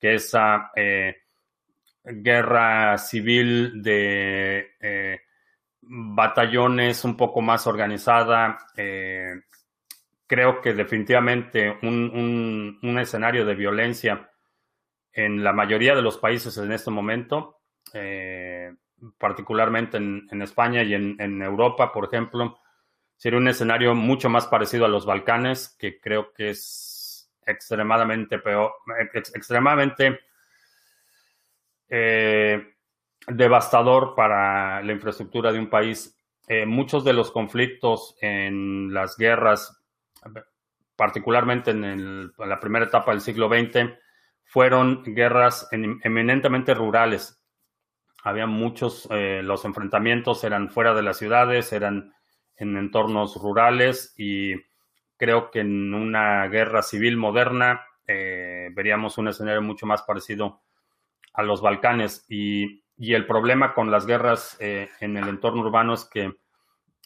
que 0.00 0.14
esa 0.14 0.72
eh, 0.74 1.16
guerra 2.04 2.96
civil 2.98 3.82
de 3.82 4.76
eh, 4.80 5.20
batallones 5.80 7.04
un 7.04 7.16
poco 7.16 7.40
más 7.40 7.66
organizada. 7.66 8.58
Eh, 8.76 9.34
creo 10.26 10.60
que 10.60 10.74
definitivamente 10.74 11.78
un, 11.82 12.98
escenario 13.00 13.44
de 13.44 13.54
violencia 13.54 14.30
en 15.12 15.42
la 15.42 15.52
mayoría 15.52 15.94
de 15.94 16.02
los 16.02 16.18
países 16.18 16.56
en 16.58 16.72
este 16.72 16.90
momento, 16.90 17.60
particularmente 19.16 19.96
en, 19.96 20.42
España 20.42 20.82
y 20.82 20.94
en 20.94 21.42
Europa, 21.42 21.90
por 21.92 22.04
ejemplo, 22.04 22.60
Sería 23.18 23.40
un 23.40 23.48
escenario 23.48 23.96
mucho 23.96 24.28
más 24.28 24.46
parecido 24.46 24.84
a 24.84 24.88
los 24.88 25.04
Balcanes, 25.04 25.76
que 25.76 26.00
creo 26.00 26.32
que 26.32 26.50
es 26.50 27.28
extremadamente 27.44 28.38
peor, 28.38 28.74
extremadamente 29.34 30.20
eh, 31.88 32.74
devastador 33.26 34.14
para 34.14 34.82
la 34.82 34.92
infraestructura 34.92 35.52
de 35.52 35.58
un 35.58 35.70
país. 35.70 36.16
Eh, 36.46 36.66
muchos 36.66 37.04
de 37.04 37.12
los 37.12 37.30
conflictos 37.30 38.16
en 38.20 38.92
las 38.92 39.16
guerras, 39.16 39.82
particularmente 40.96 41.72
en, 41.72 42.32
la 42.38 42.60
primera 42.60 42.86
etapa 42.86 43.12
del 43.12 43.20
siglo 43.20 43.48
XX, 43.48 43.92
fueron 44.44 45.02
guerras 45.04 45.68
eminentemente 45.70 46.72
rurales. 46.72 47.42
Había 48.24 48.46
muchos, 48.46 49.06
eh, 49.10 49.42
los 49.42 49.64
enfrentamientos 49.64 50.42
eran 50.44 50.70
fuera 50.70 50.94
de 50.94 51.02
las 51.02 51.18
ciudades, 51.18 51.72
eran 51.72 52.14
en 52.56 52.76
entornos 52.76 53.36
rurales 53.36 54.14
y 54.16 54.54
creo 55.16 55.50
que 55.50 55.60
en 55.60 55.92
una 55.94 56.46
guerra 56.48 56.82
civil 56.82 57.16
moderna 57.16 57.84
veríamos 58.06 59.18
un 59.18 59.28
escenario 59.28 59.60
mucho 59.60 59.84
más 59.84 60.00
parecido 60.00 60.62
a 61.34 61.42
los 61.42 61.60
Balcanes. 61.60 62.24
Y, 62.28 62.82
el 62.98 63.26
problema 63.26 63.74
con 63.74 63.92
las 63.92 64.06
guerras 64.06 64.56
eh, 64.58 64.90
en 65.00 65.16
el 65.16 65.28
entorno 65.28 65.62
urbano 65.62 65.94
es 65.94 66.04
que 66.04 66.32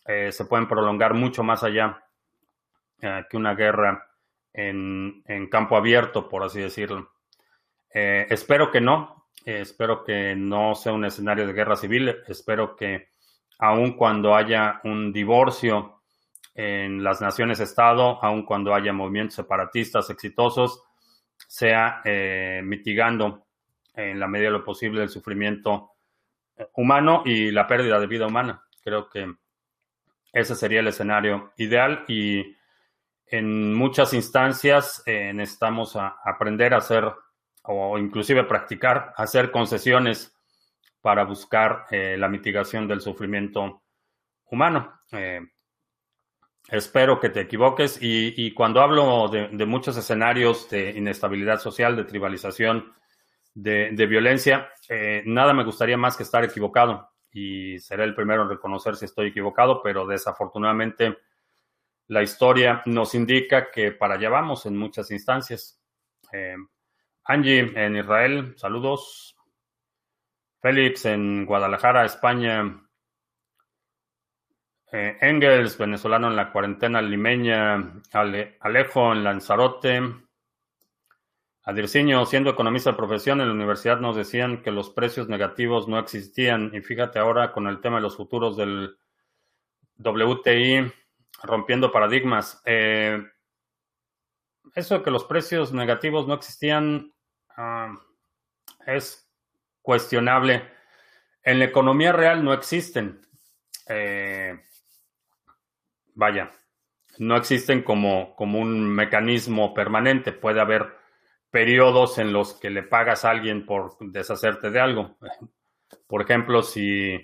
eh, 0.06 0.32
se 0.32 0.46
pueden 0.46 0.66
prolongar 0.66 1.12
mucho 1.12 1.42
más 1.42 1.62
allá 1.62 2.02
que 3.28 3.36
una 3.36 3.56
guerra 3.56 4.06
en, 4.52 5.24
en, 5.26 5.48
campo 5.48 5.76
abierto, 5.76 6.28
por 6.28 6.44
así 6.44 6.60
decirlo. 6.60 7.10
espero 7.90 8.70
que 8.70 8.80
no, 8.80 9.26
espero 9.44 10.04
que 10.04 10.36
no 10.36 10.76
sea 10.76 10.92
un 10.92 11.04
escenario 11.04 11.44
de 11.44 11.52
guerra 11.52 11.74
civil, 11.74 12.14
espero 12.28 12.76
que 12.76 13.08
aun 13.58 13.96
cuando 13.96 14.34
haya 14.34 14.80
un 14.84 15.12
divorcio 15.12 16.02
en 16.54 17.02
las 17.02 17.20
naciones-estado, 17.20 18.22
aun 18.22 18.44
cuando 18.44 18.74
haya 18.74 18.92
movimientos 18.92 19.36
separatistas 19.36 20.10
exitosos, 20.10 20.82
sea 21.48 22.00
eh, 22.04 22.60
mitigando 22.64 23.46
en 23.94 24.18
la 24.18 24.28
medida 24.28 24.48
de 24.48 24.58
lo 24.58 24.64
posible 24.64 25.02
el 25.02 25.08
sufrimiento 25.08 25.92
eh, 26.56 26.66
humano 26.74 27.22
y 27.24 27.50
la 27.50 27.66
pérdida 27.66 27.98
de 28.00 28.06
vida 28.06 28.26
humana. 28.26 28.62
Creo 28.82 29.08
que 29.08 29.34
ese 30.32 30.54
sería 30.54 30.80
el 30.80 30.88
escenario 30.88 31.52
ideal 31.56 32.04
y 32.08 32.56
en 33.26 33.74
muchas 33.74 34.12
instancias 34.14 35.02
necesitamos 35.06 35.96
aprender 35.96 36.74
a 36.74 36.78
hacer 36.78 37.12
o 37.64 37.98
inclusive 37.98 38.44
practicar, 38.44 39.12
hacer 39.16 39.50
concesiones 39.50 40.34
para 41.00 41.24
buscar 41.24 41.86
eh, 41.90 42.16
la 42.18 42.28
mitigación 42.28 42.86
del 42.86 43.00
sufrimiento 43.00 43.82
humano. 44.50 45.00
Eh, 45.10 45.40
espero 46.68 47.20
que 47.20 47.28
te 47.28 47.40
equivoques 47.40 47.98
y, 48.00 48.52
cuando 48.52 48.80
hablo 48.80 49.28
de, 49.28 49.66
muchos 49.66 49.96
escenarios 49.96 50.70
de 50.70 50.90
inestabilidad 50.90 51.58
social, 51.58 51.96
de 51.96 52.04
tribalización, 52.04 52.92
de, 53.54 54.06
violencia, 54.06 54.70
eh, 54.88 55.22
nada 55.26 55.52
me 55.52 55.64
gustaría 55.64 55.96
más 55.96 56.16
que 56.16 56.22
estar 56.22 56.42
equivocado 56.44 57.10
y 57.32 57.78
seré 57.78 58.04
el 58.04 58.14
primero 58.14 58.42
en 58.42 58.48
reconocer 58.48 58.96
si 58.96 59.04
estoy 59.04 59.28
equivocado, 59.28 59.82
pero 59.82 60.06
desafortunadamente 60.06 61.18
la 62.08 62.22
historia 62.22 62.82
nos 62.86 63.14
indica 63.14 63.70
que 63.70 63.92
para 63.92 64.14
allá 64.14 64.28
vamos 64.28 64.66
en 64.66 64.76
muchas 64.76 65.10
instancias. 65.10 65.80
Angie 67.24 67.72
en 67.74 67.96
Israel, 67.96 68.54
saludos. 68.56 69.36
Félix 70.60 71.06
en 71.06 71.44
Guadalajara, 71.44 72.04
España. 72.04 72.82
Eh, 74.92 75.16
Engels, 75.20 75.78
venezolano 75.78 76.28
en 76.28 76.36
la 76.36 76.52
cuarentena 76.52 77.00
limeña. 77.00 78.00
Alejo 78.12 79.12
en 79.12 79.24
Lanzarote. 79.24 80.02
Adirciño, 81.64 82.26
siendo 82.26 82.50
economista 82.50 82.90
de 82.90 82.96
profesión 82.96 83.40
en 83.40 83.46
la 83.46 83.54
universidad, 83.54 84.00
nos 84.00 84.16
decían 84.16 84.62
que 84.62 84.72
los 84.72 84.90
precios 84.90 85.28
negativos 85.28 85.86
no 85.86 85.98
existían. 85.98 86.72
Y 86.74 86.80
fíjate 86.80 87.20
ahora 87.20 87.52
con 87.52 87.68
el 87.68 87.80
tema 87.80 87.96
de 87.96 88.02
los 88.02 88.16
futuros 88.16 88.56
del 88.56 88.96
WTI, 89.98 90.92
rompiendo 91.44 91.92
paradigmas. 91.92 92.60
Eh, 92.64 93.24
eso 94.74 94.98
de 94.98 95.04
que 95.04 95.12
los 95.12 95.24
precios 95.24 95.72
negativos 95.72 96.26
no 96.26 96.34
existían 96.34 97.12
ah, 97.56 97.94
es 98.84 99.30
cuestionable. 99.82 100.68
En 101.44 101.60
la 101.60 101.66
economía 101.66 102.12
real 102.12 102.44
no 102.44 102.52
existen. 102.54 103.20
Eh, 103.88 104.58
vaya, 106.14 106.50
no 107.18 107.36
existen 107.36 107.82
como, 107.82 108.34
como 108.34 108.58
un 108.58 108.88
mecanismo 108.88 109.74
permanente. 109.74 110.32
Puede 110.32 110.60
haber 110.60 111.01
periodos 111.52 112.18
en 112.18 112.32
los 112.32 112.54
que 112.54 112.70
le 112.70 112.82
pagas 112.82 113.24
a 113.24 113.30
alguien 113.30 113.66
por 113.66 113.96
deshacerte 114.00 114.70
de 114.70 114.80
algo. 114.80 115.18
Por 116.08 116.22
ejemplo, 116.22 116.62
si 116.62 117.14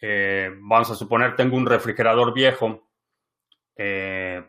eh, 0.00 0.50
vamos 0.60 0.90
a 0.92 0.94
suponer 0.94 1.34
tengo 1.34 1.56
un 1.56 1.66
refrigerador 1.66 2.32
viejo 2.32 2.88
eh, 3.76 4.44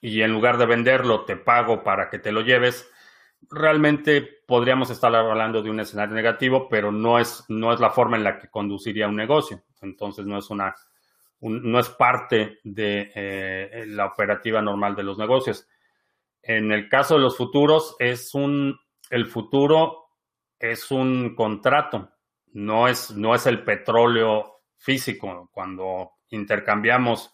y 0.00 0.22
en 0.22 0.32
lugar 0.32 0.56
de 0.56 0.64
venderlo 0.64 1.26
te 1.26 1.36
pago 1.36 1.84
para 1.84 2.08
que 2.08 2.18
te 2.18 2.32
lo 2.32 2.40
lleves, 2.40 2.90
realmente 3.50 4.26
podríamos 4.46 4.88
estar 4.88 5.14
hablando 5.14 5.62
de 5.62 5.68
un 5.68 5.80
escenario 5.80 6.14
negativo, 6.14 6.70
pero 6.70 6.90
no 6.90 7.18
es, 7.18 7.44
no 7.48 7.70
es 7.70 7.80
la 7.80 7.90
forma 7.90 8.16
en 8.16 8.24
la 8.24 8.38
que 8.38 8.48
conduciría 8.48 9.08
un 9.08 9.16
negocio. 9.16 9.62
Entonces 9.82 10.24
no 10.24 10.38
es 10.38 10.48
una, 10.48 10.74
no 11.42 11.78
es 11.78 11.90
parte 11.90 12.60
de 12.64 13.12
eh, 13.14 13.84
la 13.88 14.06
operativa 14.06 14.62
normal 14.62 14.96
de 14.96 15.02
los 15.02 15.18
negocios. 15.18 15.68
En 16.42 16.72
el 16.72 16.88
caso 16.88 17.14
de 17.14 17.20
los 17.20 17.36
futuros, 17.36 17.96
es 17.98 18.34
un, 18.34 18.78
el 19.10 19.26
futuro 19.26 20.00
es 20.58 20.90
un 20.90 21.34
contrato, 21.34 22.10
no 22.52 22.86
es, 22.86 23.10
no 23.12 23.34
es 23.34 23.46
el 23.46 23.64
petróleo 23.64 24.60
físico. 24.76 25.48
Cuando 25.52 26.12
intercambiamos 26.28 27.32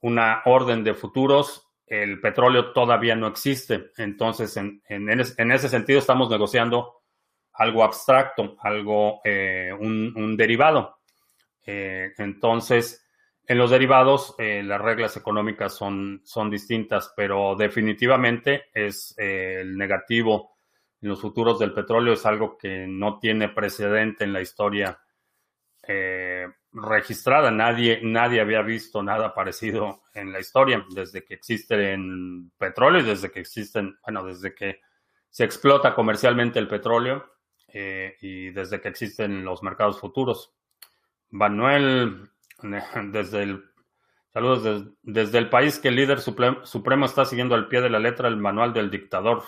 una 0.00 0.42
orden 0.46 0.82
de 0.82 0.94
futuros, 0.94 1.66
el 1.86 2.20
petróleo 2.20 2.72
todavía 2.72 3.14
no 3.14 3.26
existe. 3.26 3.90
Entonces, 3.96 4.56
en, 4.56 4.82
ese 5.50 5.68
sentido, 5.68 5.98
estamos 5.98 6.30
negociando 6.30 7.02
algo 7.52 7.84
abstracto, 7.84 8.56
algo, 8.60 9.20
eh, 9.24 9.72
un, 9.78 10.36
derivado. 10.36 10.98
Eh, 11.66 12.12
entonces, 12.18 13.07
en 13.48 13.58
los 13.58 13.70
derivados, 13.70 14.34
eh, 14.38 14.62
las 14.62 14.80
reglas 14.80 15.16
económicas 15.16 15.74
son, 15.74 16.20
son 16.24 16.50
distintas, 16.50 17.12
pero 17.16 17.56
definitivamente 17.56 18.66
es 18.72 19.14
el 19.16 19.76
negativo 19.76 20.58
en 21.00 21.08
los 21.08 21.20
futuros 21.20 21.58
del 21.58 21.72
petróleo, 21.72 22.12
es 22.12 22.26
algo 22.26 22.56
que 22.56 22.86
no 22.86 23.18
tiene 23.18 23.48
precedente 23.48 24.24
en 24.24 24.32
la 24.32 24.40
historia 24.40 25.00
registrada. 26.72 27.50
Nadie, 27.50 28.00
nadie 28.02 28.40
había 28.40 28.62
visto 28.62 29.02
nada 29.02 29.34
parecido 29.34 30.02
en 30.14 30.32
la 30.32 30.40
historia 30.40 30.84
desde 30.90 31.24
que 31.24 31.34
existe 31.34 31.92
en 31.92 32.50
petróleo 32.58 33.00
y 33.00 33.04
desde 33.04 33.30
que 33.30 33.40
existen, 33.40 33.98
bueno, 34.02 34.24
desde 34.24 34.54
que 34.54 34.80
se 35.30 35.44
explota 35.44 35.94
comercialmente 35.94 36.58
el 36.58 36.68
petróleo 36.68 37.24
eh, 37.68 38.16
y 38.20 38.50
desde 38.50 38.80
que 38.80 38.88
existen 38.88 39.44
los 39.44 39.62
mercados 39.62 39.98
futuros. 40.00 40.54
Manuel, 41.30 42.30
desde 43.12 43.42
el 43.42 43.64
saludos 44.32 44.92
desde, 45.02 45.38
el 45.38 45.48
país 45.48 45.78
que 45.78 45.88
el 45.88 45.96
líder 45.96 46.20
supremo, 46.20 47.06
está 47.06 47.24
siguiendo 47.24 47.54
al 47.54 47.68
pie 47.68 47.80
de 47.80 47.90
la 47.90 47.98
letra 47.98 48.28
el 48.28 48.36
manual 48.36 48.72
del 48.72 48.90
dictador. 48.90 49.42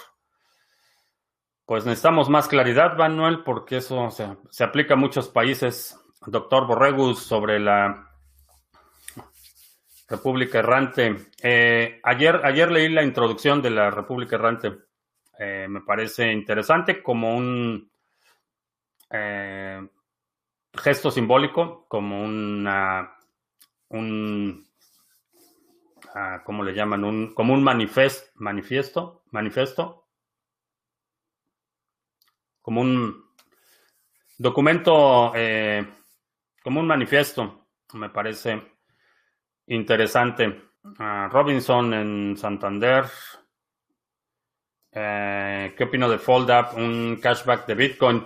Pues 1.64 1.86
necesitamos 1.86 2.28
más 2.28 2.48
claridad, 2.48 2.96
Manuel, 2.96 3.44
porque 3.44 3.76
eso 3.76 4.10
se, 4.10 4.64
aplica 4.64 4.94
a 4.94 4.96
muchos 4.96 5.28
países. 5.28 5.96
Doctor 6.26 6.66
Borregus, 6.66 7.22
sobre 7.22 7.60
la 7.60 8.10
República 10.08 10.58
Errante. 10.58 11.16
Eh, 11.40 12.00
ayer, 12.02 12.40
ayer 12.44 12.72
leí 12.72 12.88
la 12.88 13.04
introducción 13.04 13.62
de 13.62 13.70
la 13.70 13.90
República 13.90 14.34
Errante. 14.34 14.76
Eh, 15.38 15.66
me 15.68 15.82
parece 15.82 16.32
interesante 16.32 17.00
como 17.00 17.36
un 17.36 17.90
eh, 19.08 19.88
gesto 20.74 21.10
simbólico, 21.10 21.86
como 21.88 22.22
una, 22.22 23.16
un, 23.88 24.66
ah, 26.14 26.42
¿cómo 26.44 26.62
le 26.62 26.74
llaman? 26.74 27.04
Un, 27.04 27.34
como 27.34 27.54
un 27.54 27.62
manifest, 27.62 28.34
manifiesto, 28.36 29.24
manifiesto, 29.30 30.08
como 32.62 32.80
un 32.82 33.24
documento, 34.38 35.32
como 36.62 36.80
un 36.80 36.86
manifiesto, 36.86 37.66
me 37.94 38.10
parece 38.10 38.62
interesante. 39.66 40.70
Ah, 40.98 41.28
Robinson 41.30 41.92
en 41.94 42.36
Santander. 42.36 43.04
Eh, 44.92 45.74
¿Qué 45.76 45.84
opino 45.84 46.08
de 46.08 46.18
FoldUp? 46.18 46.76
Un 46.76 47.18
cashback 47.20 47.66
de 47.66 47.74
Bitcoin. 47.74 48.24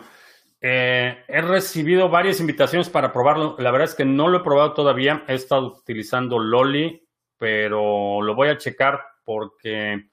Eh, 0.67 1.25
he 1.29 1.43
recibido 1.43 2.09
varias 2.09 2.41
invitaciones 2.41 2.89
para 2.89 3.13
probarlo. 3.13 3.55
La 3.59 3.71
verdad 3.71 3.87
es 3.87 3.95
que 3.95 4.07
no 4.07 4.29
lo 4.29 4.39
he 4.39 4.43
probado 4.43 4.73
todavía. 4.73 5.23
He 5.29 5.35
estado 5.35 5.77
utilizando 5.77 6.39
Loli, 6.39 7.07
pero 7.37 8.23
lo 8.23 8.35
voy 8.35 8.49
a 8.49 8.57
checar 8.57 8.99
porque 9.27 10.09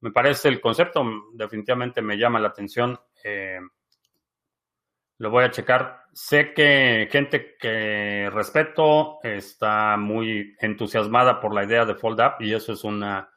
me 0.00 0.10
parece 0.10 0.48
el 0.48 0.60
concepto, 0.60 1.04
definitivamente 1.34 2.02
me 2.02 2.18
llama 2.18 2.40
la 2.40 2.48
atención. 2.48 2.98
Eh, 3.22 3.60
lo 5.18 5.30
voy 5.30 5.44
a 5.44 5.52
checar. 5.52 6.06
Sé 6.12 6.52
que 6.52 7.08
gente 7.08 7.56
que 7.56 8.28
respeto 8.32 9.20
está 9.22 9.96
muy 9.96 10.56
entusiasmada 10.58 11.40
por 11.40 11.54
la 11.54 11.62
idea 11.62 11.84
de 11.84 11.94
Fold 11.94 12.20
Up 12.20 12.32
y 12.40 12.52
eso 12.52 12.72
es 12.72 12.82
una, 12.82 13.32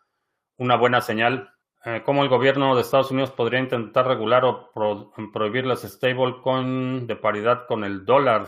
una 0.57 0.77
buena 0.77 0.99
señal. 0.99 1.54
Eh, 1.87 2.01
¿Cómo 2.03 2.23
el 2.23 2.29
gobierno 2.29 2.73
de 2.73 2.81
Estados 2.81 3.11
Unidos 3.11 3.29
podría 3.29 3.59
intentar 3.59 4.07
regular 4.07 4.43
o 4.43 4.71
prohibir 5.31 5.67
las 5.67 5.83
stablecoin 5.83 7.05
de 7.05 7.15
paridad 7.15 7.67
con 7.67 7.83
el 7.83 8.03
dólar? 8.03 8.47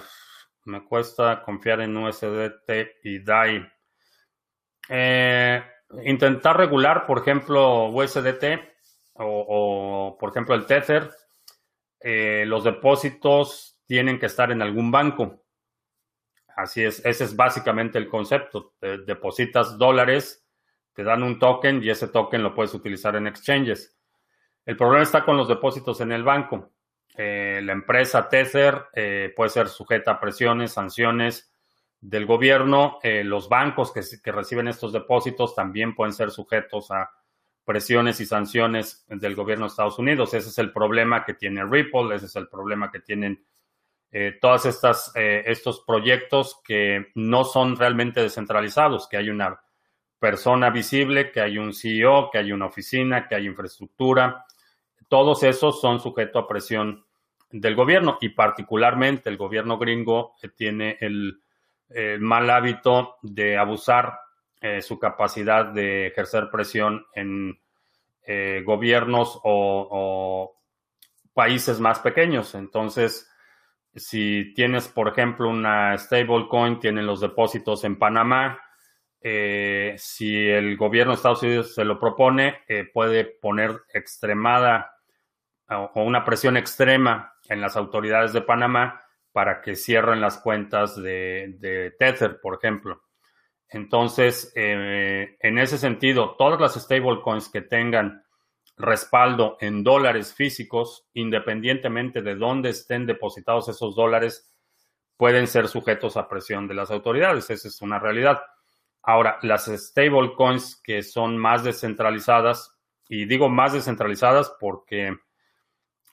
Me 0.63 0.83
cuesta 0.83 1.43
confiar 1.43 1.81
en 1.81 1.95
USDT 1.95 2.97
y 3.03 3.19
DAI. 3.19 3.63
Eh, 4.89 5.63
intentar 6.03 6.57
regular, 6.57 7.05
por 7.05 7.19
ejemplo, 7.19 7.89
USDT 7.89 8.59
o, 9.13 10.17
por 10.19 10.31
ejemplo, 10.31 10.55
el 10.55 10.65
Tether 10.65 11.11
eh, 11.99 12.43
los 12.47 12.63
depósitos 12.63 13.79
tienen 13.85 14.17
que 14.17 14.25
estar 14.25 14.51
en 14.51 14.63
algún 14.63 14.89
banco. 14.89 15.43
Así 16.55 16.83
es, 16.83 17.05
ese 17.05 17.25
es 17.25 17.35
básicamente 17.35 17.99
el 17.99 18.09
concepto. 18.09 18.73
depositas 18.81 19.77
dólares, 19.77 20.46
te 20.97 21.03
dan 21.03 21.21
un 21.21 21.37
token 21.37 21.83
y 21.83 21.91
ese 21.91 22.07
token 22.07 22.41
lo 22.41 22.55
puedes 22.55 22.73
utilizar 22.73 23.15
en 23.15 23.27
exchanges. 23.27 23.95
El 24.65 24.75
problema 24.75 25.03
está 25.03 25.23
con 25.23 25.37
los 25.37 25.47
depósitos 25.47 26.01
en 26.01 26.11
el 26.11 26.23
banco. 26.23 26.71
Eh, 27.15 27.61
la 27.63 27.73
empresa 27.73 28.27
Tether 28.27 28.87
eh, 28.93 29.31
puede 29.35 29.51
ser 29.51 29.67
sujeta 29.69 30.13
a 30.13 30.19
presiones, 30.19 30.71
sanciones 30.73 31.53
del 32.01 32.25
gobierno. 32.25 32.97
los 33.03 33.47
bancos 33.47 33.93
que, 33.93 34.01
que 34.23 34.31
reciben 34.31 34.67
estos 34.67 34.91
depósitos 34.91 35.53
también 35.53 35.93
pueden 35.93 36.13
ser 36.13 36.31
sujetos 36.31 36.89
a 36.89 37.11
presiones 37.63 38.19
y 38.19 38.25
sanciones 38.25 39.05
del 39.07 39.35
gobierno 39.35 39.65
de 39.65 39.69
Estados 39.69 39.99
Unidos. 39.99 40.33
Ese 40.33 40.49
es 40.49 40.57
el 40.57 40.73
problema 40.73 41.23
que 41.23 41.35
tiene 41.35 41.63
Ripple, 41.63 42.15
ese 42.15 42.25
es 42.25 42.35
el 42.37 42.47
problema 42.47 42.91
que 42.91 43.01
tienen 43.01 43.45
eh, 44.09 44.37
todos 44.39 44.65
eh, 45.15 45.43
estos 45.47 45.81
proyectos 45.85 46.61
que 46.63 47.07
no 47.15 47.43
son 47.43 47.75
realmente 47.75 48.21
descentralizados, 48.21 49.07
que 49.09 49.17
hay 49.17 49.29
una 49.29 49.59
persona 50.19 50.69
visible, 50.69 51.31
que 51.31 51.41
hay 51.41 51.57
un 51.57 51.73
CEO, 51.73 52.29
que 52.31 52.39
hay 52.39 52.51
una 52.51 52.65
oficina, 52.65 53.27
que 53.27 53.35
hay 53.35 53.45
infraestructura. 53.45 54.45
Todos 55.07 55.43
esos 55.43 55.79
son 55.79 55.99
sujetos 55.99 56.43
a 56.43 56.47
presión 56.47 57.05
del 57.51 57.75
gobierno 57.75 58.17
y 58.19 58.29
particularmente 58.29 59.29
el 59.29 59.37
gobierno 59.37 59.77
gringo 59.77 60.35
tiene 60.55 60.97
el, 60.99 61.41
mal 62.19 62.49
hábito 62.49 63.15
de 63.21 63.57
abusar 63.57 64.19
eh, 64.59 64.81
su 64.81 64.99
capacidad 64.99 65.67
de 65.67 66.07
ejercer 66.07 66.49
presión 66.51 67.05
en 67.13 67.57
eh, 68.25 68.61
gobiernos 68.65 69.39
o, 69.43 70.53
países 71.33 71.79
más 71.79 71.99
pequeños. 71.99 72.55
Entonces, 72.55 73.31
si 73.95 74.53
tienes, 74.55 74.87
por 74.87 75.07
ejemplo, 75.07 75.47
una 75.47 75.97
stablecoin, 75.97 76.79
tienen 76.79 77.05
los 77.05 77.21
depósitos 77.21 77.83
en 77.83 77.97
Panamá. 77.97 78.59
Eh, 79.29 79.95
si 79.97 80.47
el 80.47 80.77
gobierno 80.77 81.11
de 81.11 81.17
Estados 81.17 81.43
Unidos 81.43 81.73
se 81.75 81.83
lo 81.83 81.99
propone, 81.99 82.61
puede 82.93 83.25
poner 83.25 83.81
extremada 83.93 84.93
o, 85.69 86.03
una 86.03 86.23
presión 86.23 86.55
extrema 86.55 87.33
en 87.49 87.59
las 87.59 87.75
autoridades 87.75 88.31
de 88.31 88.41
Panamá 88.41 89.01
para 89.33 89.61
que 89.61 89.75
cierren 89.75 90.21
las 90.21 90.37
cuentas 90.37 90.95
de, 90.95 91.55
de 91.59 91.91
Tether, 91.91 92.39
por 92.39 92.55
ejemplo. 92.55 93.03
Entonces, 93.69 94.53
eh, 94.55 95.37
en 95.39 95.59
ese 95.59 95.77
sentido, 95.77 96.35
todas 96.37 96.59
las 96.59 96.75
stablecoins 96.75 97.49
que 97.49 97.61
tengan 97.61 98.23
respaldo 98.77 99.57
en 99.59 99.83
dólares 99.83 100.33
físicos, 100.33 101.07
independientemente 101.13 102.21
de 102.21 102.35
dónde 102.35 102.69
estén 102.69 103.05
depositados 103.05 103.67
esos 103.67 103.95
dólares, 103.95 104.55
pueden 105.17 105.47
ser 105.47 105.67
sujetos 105.67 106.15
a 106.15 106.29
presión 106.29 106.67
de 106.67 106.75
las 106.75 106.91
autoridades. 106.91 107.49
Esa 107.49 107.67
es 107.67 107.81
una 107.81 107.99
realidad. 107.99 108.39
Ahora, 109.09 109.39
las 109.41 109.67
stablecoins 109.67 110.81
que 110.83 111.01
son 111.01 111.37
más 111.37 111.63
descentralizadas, 111.63 112.77
y 113.07 113.23
digo 113.23 113.47
más 113.47 113.71
descentralizadas 113.71 114.53
porque, 114.59 115.17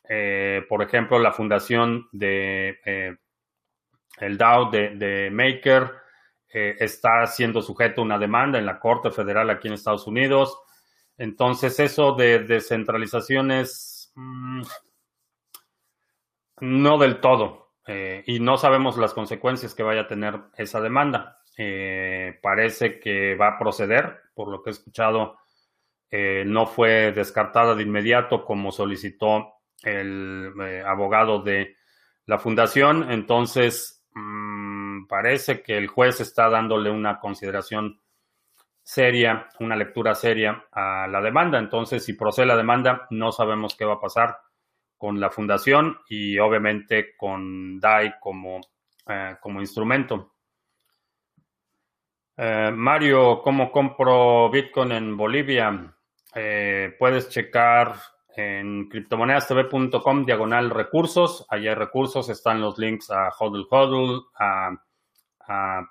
eh, 0.08 0.64
por 0.68 0.80
ejemplo, 0.80 1.18
la 1.18 1.32
fundación 1.32 2.06
de 2.12 2.78
eh, 2.84 3.16
el 4.18 4.38
DAO 4.38 4.70
de 4.70 5.28
Maker, 5.32 5.90
eh, 6.52 6.76
está 6.78 7.26
siendo 7.26 7.62
sujeto 7.62 8.00
a 8.00 8.04
una 8.04 8.16
demanda 8.16 8.60
en 8.60 8.66
la 8.66 8.78
Corte 8.78 9.10
Federal 9.10 9.50
aquí 9.50 9.66
en 9.66 9.74
Estados 9.74 10.06
Unidos. 10.06 10.56
Entonces, 11.18 11.80
eso 11.80 12.12
de 12.12 12.44
descentralización 12.44 13.50
es 13.50 14.12
mm, 14.14 14.62
no 16.60 16.98
del 16.98 17.20
todo. 17.20 17.72
Y 18.24 18.38
no 18.38 18.56
sabemos 18.56 18.96
las 18.96 19.12
consecuencias 19.12 19.74
que 19.74 19.82
vaya 19.82 20.02
a 20.02 20.06
tener 20.06 20.40
esa 20.56 20.80
demanda. 20.80 21.40
Eh, 21.56 22.38
parece 22.42 22.98
que 22.98 23.34
va 23.36 23.48
a 23.48 23.58
proceder, 23.58 24.22
por 24.34 24.48
lo 24.48 24.62
que 24.62 24.70
he 24.70 24.72
escuchado, 24.72 25.38
no 26.46 26.66
fue 26.66 27.10
descartada 27.10 27.74
de 27.74 27.82
inmediato 27.82 28.44
como 28.44 28.70
solicitó 28.70 29.54
el 29.82 30.52
abogado 30.86 31.42
de 31.42 31.74
la 32.26 32.38
fundación. 32.38 33.10
Entonces, 33.10 34.06
mm, 34.14 35.06
parece 35.06 35.62
que 35.62 35.76
el 35.76 35.88
juez 35.88 36.20
está 36.20 36.48
dándole 36.48 36.90
una 36.90 37.18
consideración 37.18 38.00
seria, 38.82 39.48
una 39.60 39.76
lectura 39.76 40.14
seria 40.14 40.66
a 40.70 41.06
la 41.08 41.20
demanda. 41.20 41.58
Entonces, 41.58 42.04
si 42.04 42.12
procede 42.12 42.46
la 42.46 42.56
demanda, 42.56 43.06
no 43.10 43.32
sabemos 43.32 43.74
qué 43.76 43.84
va 43.84 43.94
a 43.94 44.00
pasar 44.00 44.38
con 44.96 45.18
la 45.18 45.30
fundación 45.30 45.98
y 46.08 46.38
obviamente 46.38 47.16
con 47.16 47.80
DAI 47.80 48.14
como, 48.20 48.60
eh, 49.08 49.36
como 49.40 49.60
instrumento. 49.60 50.33
Eh, 52.36 52.72
Mario, 52.74 53.40
¿cómo 53.42 53.70
compro 53.70 54.50
Bitcoin 54.50 54.92
en 54.92 55.16
Bolivia? 55.16 55.94
Eh, 56.34 56.94
puedes 56.98 57.28
checar 57.28 57.94
en 58.36 58.88
criptomonedastv.com 58.88 60.26
diagonal 60.26 60.70
recursos. 60.70 61.46
Allá 61.48 61.70
hay 61.70 61.76
recursos, 61.76 62.28
están 62.28 62.60
los 62.60 62.76
links 62.76 63.10
a 63.10 63.28
Hodl 63.28 63.66
Hodl, 63.70 64.24
a, 64.36 64.70
a 65.46 65.88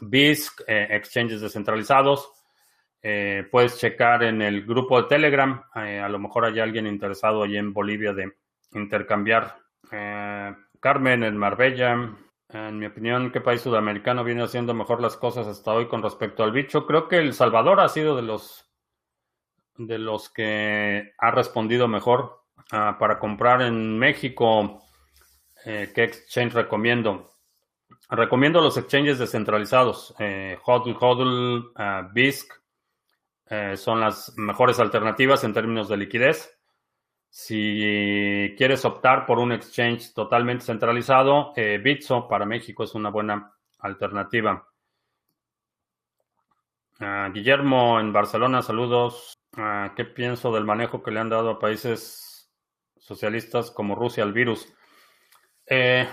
BISC, 0.00 0.62
eh, 0.66 0.88
exchanges 0.90 1.40
descentralizados. 1.40 2.30
Puedes 3.50 3.78
checar 3.78 4.24
en 4.24 4.40
el 4.40 4.64
grupo 4.64 5.02
de 5.02 5.08
Telegram. 5.08 5.62
A 5.74 6.08
lo 6.08 6.18
mejor 6.18 6.46
hay 6.46 6.58
alguien 6.58 6.86
interesado 6.86 7.42
allí 7.42 7.58
en 7.58 7.70
Bolivia 7.70 8.14
de 8.14 8.32
intercambiar. 8.72 9.58
Carmen 10.80 11.22
en 11.22 11.36
Marbella. 11.36 12.16
En 12.48 12.78
mi 12.78 12.86
opinión, 12.86 13.32
¿qué 13.32 13.40
país 13.40 13.62
sudamericano 13.62 14.22
viene 14.22 14.42
haciendo 14.42 14.74
mejor 14.74 15.00
las 15.00 15.16
cosas 15.16 15.46
hasta 15.46 15.72
hoy 15.72 15.88
con 15.88 16.02
respecto 16.02 16.44
al 16.44 16.52
bicho? 16.52 16.86
Creo 16.86 17.08
que 17.08 17.18
El 17.18 17.32
Salvador 17.34 17.80
ha 17.80 17.88
sido 17.88 18.16
de 18.16 18.22
los 18.22 18.70
de 19.76 19.98
los 19.98 20.30
que 20.30 21.12
ha 21.18 21.30
respondido 21.30 21.88
mejor. 21.88 22.44
Ah, 22.70 22.96
para 22.98 23.18
comprar 23.18 23.60
en 23.62 23.98
México, 23.98 24.82
¿qué 25.64 26.04
exchange 26.04 26.54
recomiendo? 26.54 27.34
Recomiendo 28.10 28.60
los 28.60 28.76
exchanges 28.76 29.18
descentralizados. 29.18 30.14
Eh, 30.18 30.58
HODL, 30.62 30.96
HODL, 30.98 31.58
uh, 31.58 32.12
BISC 32.12 32.52
eh, 33.46 33.76
son 33.76 34.00
las 34.00 34.32
mejores 34.36 34.78
alternativas 34.78 35.44
en 35.44 35.52
términos 35.52 35.88
de 35.88 35.96
liquidez. 35.96 36.53
Si 37.36 38.54
quieres 38.56 38.84
optar 38.84 39.26
por 39.26 39.40
un 39.40 39.50
exchange 39.50 40.14
totalmente 40.14 40.64
centralizado, 40.64 41.52
eh, 41.56 41.80
Bitso 41.82 42.28
para 42.28 42.46
México 42.46 42.84
es 42.84 42.94
una 42.94 43.10
buena 43.10 43.52
alternativa. 43.80 44.68
Ah, 47.00 47.28
Guillermo 47.34 47.98
en 47.98 48.12
Barcelona, 48.12 48.62
saludos. 48.62 49.34
Ah, 49.56 49.94
¿Qué 49.96 50.04
pienso 50.04 50.52
del 50.52 50.62
manejo 50.62 51.02
que 51.02 51.10
le 51.10 51.18
han 51.18 51.28
dado 51.28 51.50
a 51.50 51.58
países 51.58 52.52
socialistas 52.98 53.72
como 53.72 53.96
Rusia 53.96 54.22
al 54.22 54.32
virus? 54.32 54.72
Eh, 55.66 56.08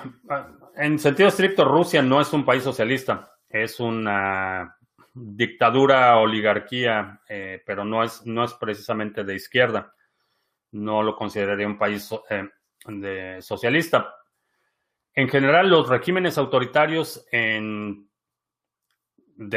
en 0.76 0.98
sentido 0.98 1.30
estricto, 1.30 1.66
Rusia 1.66 2.02
no 2.02 2.20
es 2.20 2.34
un 2.34 2.44
país 2.44 2.64
socialista, 2.64 3.32
es 3.48 3.80
una 3.80 4.76
dictadura, 5.14 6.18
oligarquía, 6.18 7.22
eh, 7.30 7.62
pero 7.64 7.86
no 7.86 8.04
es, 8.04 8.26
no 8.26 8.44
es 8.44 8.56
precisamente 8.56 9.24
de 9.24 9.36
izquierda. 9.36 9.94
No 10.72 11.04
lo 11.04 11.16
consideraría 11.16 11.68
un 11.68 11.78
país 11.78 12.10
eh, 12.30 12.48
de 12.88 13.42
socialista. 13.42 14.16
En 15.14 15.28
general, 15.28 15.70
los 15.70 15.90
regímenes 15.90 16.38
autoritarios 16.38 17.26
de 17.32 18.04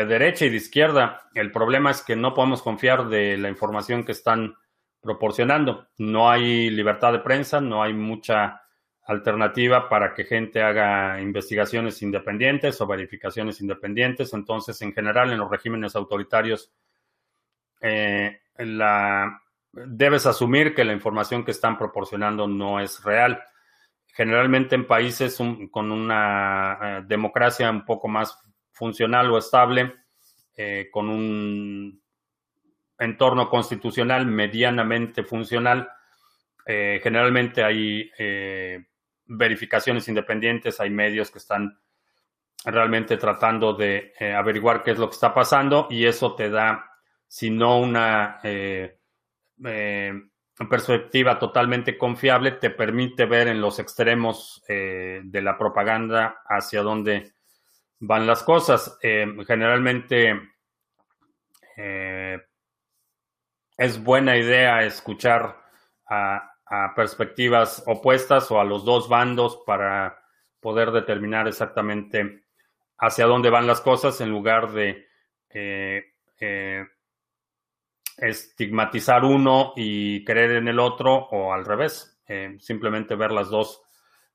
derecha 0.06 0.46
y 0.46 0.50
de 0.50 0.56
izquierda, 0.56 1.28
el 1.34 1.52
problema 1.52 1.90
es 1.90 2.02
que 2.02 2.16
no 2.16 2.34
podemos 2.34 2.62
confiar 2.62 3.08
de 3.08 3.36
la 3.36 3.48
información 3.48 4.04
que 4.04 4.12
están 4.12 4.56
proporcionando. 5.00 5.86
No 5.98 6.30
hay 6.30 6.70
libertad 6.70 7.12
de 7.12 7.20
prensa, 7.20 7.60
no 7.60 7.82
hay 7.82 7.92
mucha 7.92 8.62
alternativa 9.06 9.88
para 9.88 10.14
que 10.14 10.24
gente 10.24 10.62
haga 10.62 11.20
investigaciones 11.20 12.00
independientes 12.02 12.80
o 12.80 12.86
verificaciones 12.86 13.60
independientes. 13.60 14.32
Entonces, 14.32 14.80
en 14.82 14.92
general, 14.92 15.30
en 15.30 15.38
los 15.38 15.50
regímenes 15.50 15.94
autoritarios, 15.94 16.72
eh, 17.80 18.40
la, 18.56 19.42
debes 19.86 20.26
asumir 20.26 20.74
que 20.74 20.84
la 20.84 20.92
información 20.92 21.44
que 21.44 21.50
están 21.50 21.76
proporcionando 21.78 22.46
no 22.46 22.80
es 22.80 23.02
real. 23.02 23.42
Generalmente 24.06 24.74
en 24.74 24.86
países 24.86 25.38
con 25.70 25.90
una 25.92 26.78
eh, 26.80 27.02
democracia 27.06 27.70
un 27.70 27.84
poco 27.84 28.08
más 28.08 28.38
funcional 28.72 29.30
o 29.30 29.38
estable, 29.38 29.94
eh, 30.56 30.88
con 30.90 31.08
un 31.08 32.00
entorno 32.98 33.48
constitucional 33.48 34.26
medianamente 34.26 35.24
funcional, 35.24 35.88
generalmente 36.66 37.62
hay 37.62 38.10
verificaciones 39.26 40.08
independientes, 40.08 40.80
hay 40.80 40.90
medios 40.90 41.30
que 41.30 41.38
están 41.38 41.78
realmente 42.64 43.16
tratando 43.16 43.74
de 43.74 44.12
eh, 44.18 44.32
averiguar 44.32 44.82
qué 44.82 44.92
es 44.92 44.98
lo 44.98 45.08
que 45.08 45.14
está 45.14 45.34
pasando 45.34 45.86
y 45.90 46.06
eso 46.06 46.34
te 46.34 46.50
da, 46.50 46.90
si 47.28 47.50
no 47.50 47.78
una 47.78 48.40
eh, 48.42 49.00
eh, 49.64 50.12
perspectiva 50.70 51.38
totalmente 51.38 51.98
confiable, 51.98 52.52
te 52.52 52.70
permite 52.70 53.26
ver 53.26 53.48
en 53.48 53.60
los 53.60 53.78
extremos 53.78 54.62
de 54.66 55.42
la 55.42 55.58
propaganda 55.58 56.42
hacia 56.46 56.82
dónde 56.82 57.34
van 57.98 58.26
las 58.26 58.44
cosas. 58.44 58.96
generalmente 59.00 60.40
es 63.76 64.04
buena 64.04 64.36
idea 64.36 64.84
escuchar 64.84 65.60
a 66.08 66.54
perspectivas 66.94 67.82
opuestas 67.86 68.50
o 68.50 68.60
a 68.60 68.64
los 68.64 68.84
dos 68.84 69.08
bandos 69.08 69.60
para 69.66 70.24
poder 70.60 70.92
determinar 70.92 71.46
exactamente 71.46 72.44
hacia 72.98 73.26
dónde 73.26 73.50
van 73.50 73.66
las 73.66 73.80
cosas 73.80 74.20
en 74.20 74.30
lugar 74.30 74.72
de 74.72 75.06
eh, 75.50 76.04
eh, 76.40 76.86
estigmatizar 78.18 79.24
uno 79.24 79.72
y 79.76 80.24
creer 80.24 80.52
en 80.52 80.68
el 80.68 80.78
otro 80.78 81.14
o 81.14 81.52
al 81.52 81.64
revés, 81.64 82.20
eh, 82.26 82.56
simplemente 82.58 83.14
ver 83.14 83.32
las 83.32 83.50
dos 83.50 83.82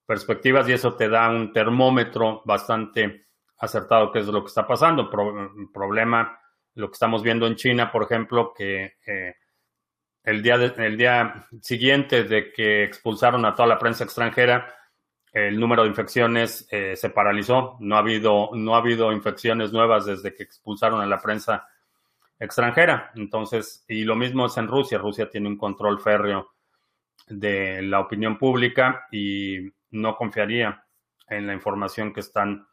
perspectivas 0.06 0.68
y 0.68 0.74
eso 0.74 0.96
te 0.96 1.08
da 1.08 1.30
un 1.30 1.54
termómetro 1.54 2.42
bastante 2.46 3.28
acertado 3.58 4.12
que 4.12 4.20
es 4.20 4.28
lo 4.28 4.42
que 4.42 4.48
está 4.48 4.66
pasando. 4.66 5.10
problema, 5.10 6.40
lo 6.76 6.88
que 6.88 6.94
estamos 6.94 7.22
viendo 7.22 7.46
en 7.46 7.56
China, 7.56 7.92
por 7.92 8.04
ejemplo, 8.04 8.54
que 8.56 8.96
el 10.24 10.42
día, 10.44 10.56
el 10.56 10.98
día 10.98 11.48
siguiente 11.62 12.24
de 12.24 12.52
que 12.52 12.84
expulsaron 12.84 13.46
a 13.46 13.56
toda 13.56 13.68
la 13.68 13.80
prensa 13.80 14.04
extranjera, 14.04 14.74
el 15.32 15.60
número 15.60 15.84
de 15.84 15.90
infecciones 15.90 16.68
eh, 16.72 16.96
se 16.96 17.10
paralizó. 17.10 17.78
No 17.80 17.96
ha, 17.96 18.00
habido, 18.00 18.50
no 18.54 18.76
ha 18.76 18.80
habido 18.80 19.12
infecciones 19.12 19.72
nuevas 19.72 20.06
desde 20.06 20.34
que 20.34 20.44
expulsaron 20.44 21.02
a 21.02 21.06
la 21.06 21.20
prensa 21.20 21.68
extranjera. 22.40 23.12
Entonces, 23.16 23.86
y 23.88 24.04
lo 24.04 24.16
mismo 24.16 24.46
es 24.46 24.58
en 24.58 24.68
Rusia. 24.68 24.98
Rusia 24.98 25.30
tiene 25.30 25.50
un 25.50 25.58
control 25.58 26.00
férreo 26.00 26.54
de 27.28 27.82
la 27.82 28.00
opinión 28.00 28.38
pública 28.38 29.06
y 29.12 29.72
no 29.92 30.16
confiaría 30.16 30.86
en 31.28 31.48
la 31.48 31.54
información 31.54 32.14
que 32.14 32.22
están 32.22 32.68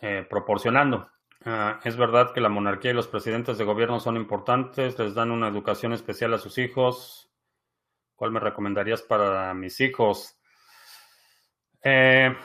eh, 0.00 0.26
proporcionando. 0.28 1.10
Ah, 1.44 1.80
es 1.84 1.96
verdad 1.96 2.32
que 2.34 2.40
la 2.40 2.50
monarquía 2.50 2.90
y 2.90 2.94
los 2.94 3.08
presidentes 3.08 3.56
de 3.56 3.64
gobierno 3.64 3.98
son 3.98 4.16
importantes, 4.16 4.98
les 4.98 5.14
dan 5.14 5.30
una 5.30 5.48
educación 5.48 5.92
especial 5.94 6.34
a 6.34 6.38
sus 6.38 6.58
hijos. 6.58 7.30
¿Cuál 8.14 8.32
me 8.32 8.40
recomendarías 8.40 9.00
para 9.00 9.54
mis 9.54 9.80
hijos? 9.80 10.38
Eh, 11.82 12.36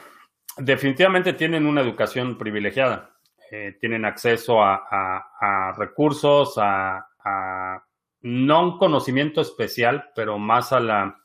definitivamente 0.58 1.34
tienen 1.34 1.66
una 1.66 1.82
educación 1.82 2.38
privilegiada. 2.38 3.15
Eh, 3.52 3.78
tienen 3.80 4.06
acceso 4.06 4.62
a, 4.62 5.76
recursos, 5.78 6.56
a, 6.58 7.84
no 8.22 8.64
un 8.64 8.78
conocimiento 8.78 9.42
especial, 9.42 10.12
pero 10.16 10.40
más 10.40 10.74
a 10.74 10.80
la 10.80 11.18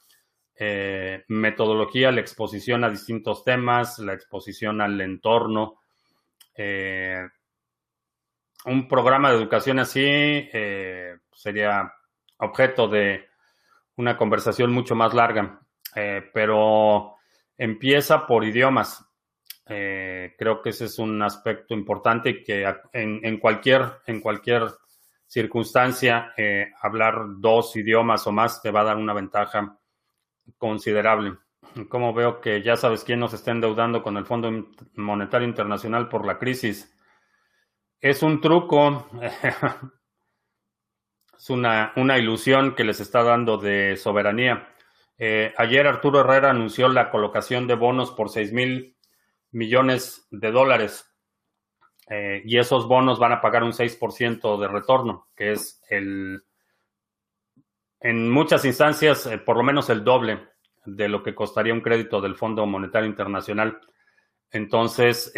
eh, 0.54 1.24
metodología, 1.28 2.12
la 2.12 2.20
exposición 2.20 2.84
a 2.84 2.90
distintos 2.90 3.44
temas, 3.44 3.98
la 3.98 4.12
exposición 4.12 4.80
al 4.80 5.00
entorno 5.00 5.78
un 8.66 8.88
programa 8.88 9.30
de 9.30 9.36
educación 9.36 9.78
así 9.78 10.02
eh, 10.04 11.16
sería 11.32 11.92
objeto 12.38 12.88
de 12.88 13.28
una 13.96 14.16
conversación 14.16 14.72
mucho 14.72 14.94
más 14.94 15.14
larga, 15.14 15.60
eh, 15.94 16.22
pero 16.32 17.16
empieza 17.56 18.26
por 18.26 18.44
idiomas. 18.44 19.04
Eh, 19.70 20.34
creo 20.36 20.60
que 20.60 20.70
ese 20.70 20.86
es 20.86 20.98
un 20.98 21.22
aspecto 21.22 21.74
importante 21.74 22.42
que 22.42 22.66
en, 22.92 23.38
cualquier, 23.38 24.00
en 24.06 24.20
cualquier 24.20 24.64
circunstancia 25.26 26.34
hablar 26.82 27.24
dos 27.38 27.74
idiomas 27.76 28.26
o 28.26 28.32
más 28.32 28.60
te 28.60 28.70
va 28.70 28.80
a 28.80 28.84
dar 28.84 28.96
una 28.96 29.14
ventaja 29.14 29.78
considerable. 30.58 31.38
Como 31.88 32.12
veo 32.12 32.40
que 32.40 32.62
ya 32.62 32.76
sabes 32.76 33.04
quién 33.04 33.20
nos 33.20 33.32
está 33.32 33.52
endeudando 33.52 34.02
con 34.02 34.16
el 34.16 34.26
Fondo 34.26 34.50
Monetario 34.94 35.46
Internacional 35.46 36.08
por 36.08 36.26
la 36.26 36.38
crisis. 36.38 36.92
Es 38.00 38.22
un 38.22 38.40
truco, 38.40 39.08
es 41.38 41.50
una, 41.50 41.92
ilusión 42.18 42.74
que 42.74 42.84
les 42.84 43.00
está 43.00 43.22
dando 43.22 43.56
de 43.56 43.96
soberanía. 43.96 44.68
Eh, 45.16 45.54
ayer 45.58 45.86
Arturo 45.86 46.20
Herrera 46.20 46.50
anunció 46.50 46.88
la 46.88 47.10
colocación 47.10 47.66
de 47.66 47.74
bonos 47.74 48.10
por 48.10 48.30
6 48.30 48.52
mil 48.52 48.96
millones 49.52 50.26
de 50.30 50.50
dólares 50.50 51.06
eh, 52.08 52.42
y 52.44 52.58
esos 52.58 52.88
bonos 52.88 53.18
van 53.18 53.32
a 53.32 53.40
pagar 53.40 53.62
un 53.62 53.72
6% 53.72 54.60
de 54.60 54.68
retorno, 54.68 55.28
que 55.36 55.52
es 55.52 55.82
el, 55.88 56.42
en 58.00 58.30
muchas 58.30 58.64
instancias, 58.64 59.26
eh, 59.26 59.38
por 59.38 59.56
lo 59.56 59.62
menos 59.62 59.90
el 59.90 60.02
doble 60.02 60.48
de 60.84 61.08
lo 61.08 61.22
que 61.22 61.34
costaría 61.34 61.74
un 61.74 61.82
crédito 61.82 62.20
del 62.20 62.36
Fondo 62.36 62.66
Monetario 62.66 63.08
Internacional. 63.08 63.80
Entonces, 64.50 65.32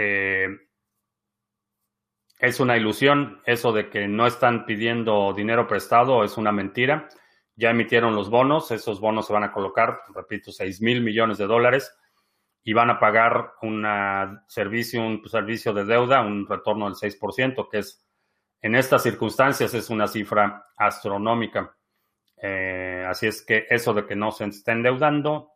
es 2.43 2.59
una 2.59 2.77
ilusión 2.77 3.41
eso 3.45 3.73
de 3.73 3.89
que 3.89 4.09
no 4.09 4.27
están 4.27 4.65
pidiendo 4.65 5.33
dinero 5.33 5.69
prestado, 5.69 6.25
es 6.25 6.37
una 6.37 6.51
mentira. 6.51 7.09
Ya 7.55 7.71
emitieron 7.71 8.17
los 8.17 8.31
bonos, 8.31 8.71
esos 8.71 8.99
bonos 9.01 9.27
se 9.27 9.33
van 9.33 9.45
a 9.45 9.53
colocar, 9.53 10.01
repito, 10.15 10.51
6 10.51 10.81
mil 10.81 11.03
millones 11.03 11.39
de 11.39 11.47
dólares 11.47 11.95
y 12.65 12.73
van 12.73 12.91
a 12.91 13.01
pagar 13.01 13.55
un 13.63 13.87
servicio, 14.47 15.05
un 15.05 15.23
servicio 15.29 15.73
de 15.73 15.85
deuda, 15.85 16.21
un 16.21 16.47
retorno 16.47 16.87
del 16.87 16.95
6%, 16.95 17.69
que 17.71 17.79
es 17.79 18.05
en 18.61 18.77
estas 18.77 19.03
circunstancias 19.03 19.75
es 19.75 19.91
una 19.91 20.07
cifra 20.07 20.67
astronómica. 20.77 21.75
Eh, 22.37 23.05
así 23.09 23.27
es 23.27 23.45
que 23.45 23.67
eso 23.69 23.93
de 23.93 24.07
que 24.07 24.15
no 24.15 24.31
se 24.31 24.45
estén 24.45 24.79
endeudando 24.79 25.51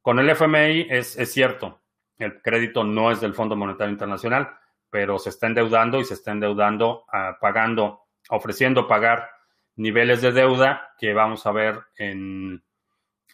con 0.00 0.18
el 0.20 0.30
FMI 0.30 0.86
es, 0.88 1.18
es 1.18 1.32
cierto. 1.32 1.80
El 2.16 2.40
crédito 2.40 2.84
no 2.84 3.10
es 3.10 3.20
del 3.20 3.34
Fondo 3.34 3.56
Monetario 3.56 3.92
Internacional 3.92 4.58
pero 4.90 5.18
se 5.18 5.30
está 5.30 5.46
endeudando 5.46 6.00
y 6.00 6.04
se 6.04 6.14
está 6.14 6.32
endeudando, 6.32 7.04
ah, 7.12 7.36
pagando, 7.40 8.06
ofreciendo 8.30 8.86
pagar 8.88 9.30
niveles 9.76 10.22
de 10.22 10.32
deuda 10.32 10.94
que 10.98 11.12
vamos 11.12 11.46
a 11.46 11.52
ver 11.52 11.80
en 11.96 12.62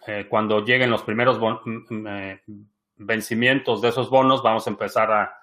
eh, 0.06 0.26
cuando 0.28 0.64
lleguen 0.64 0.90
los 0.90 1.02
primeros 1.02 1.40
mm, 1.40 1.94
mm, 1.94 2.06
eh, 2.06 2.42
vencimientos 2.96 3.82
de 3.82 3.88
esos 3.88 4.10
bonos, 4.10 4.42
vamos 4.42 4.66
a 4.66 4.70
empezar 4.70 5.10
a, 5.12 5.38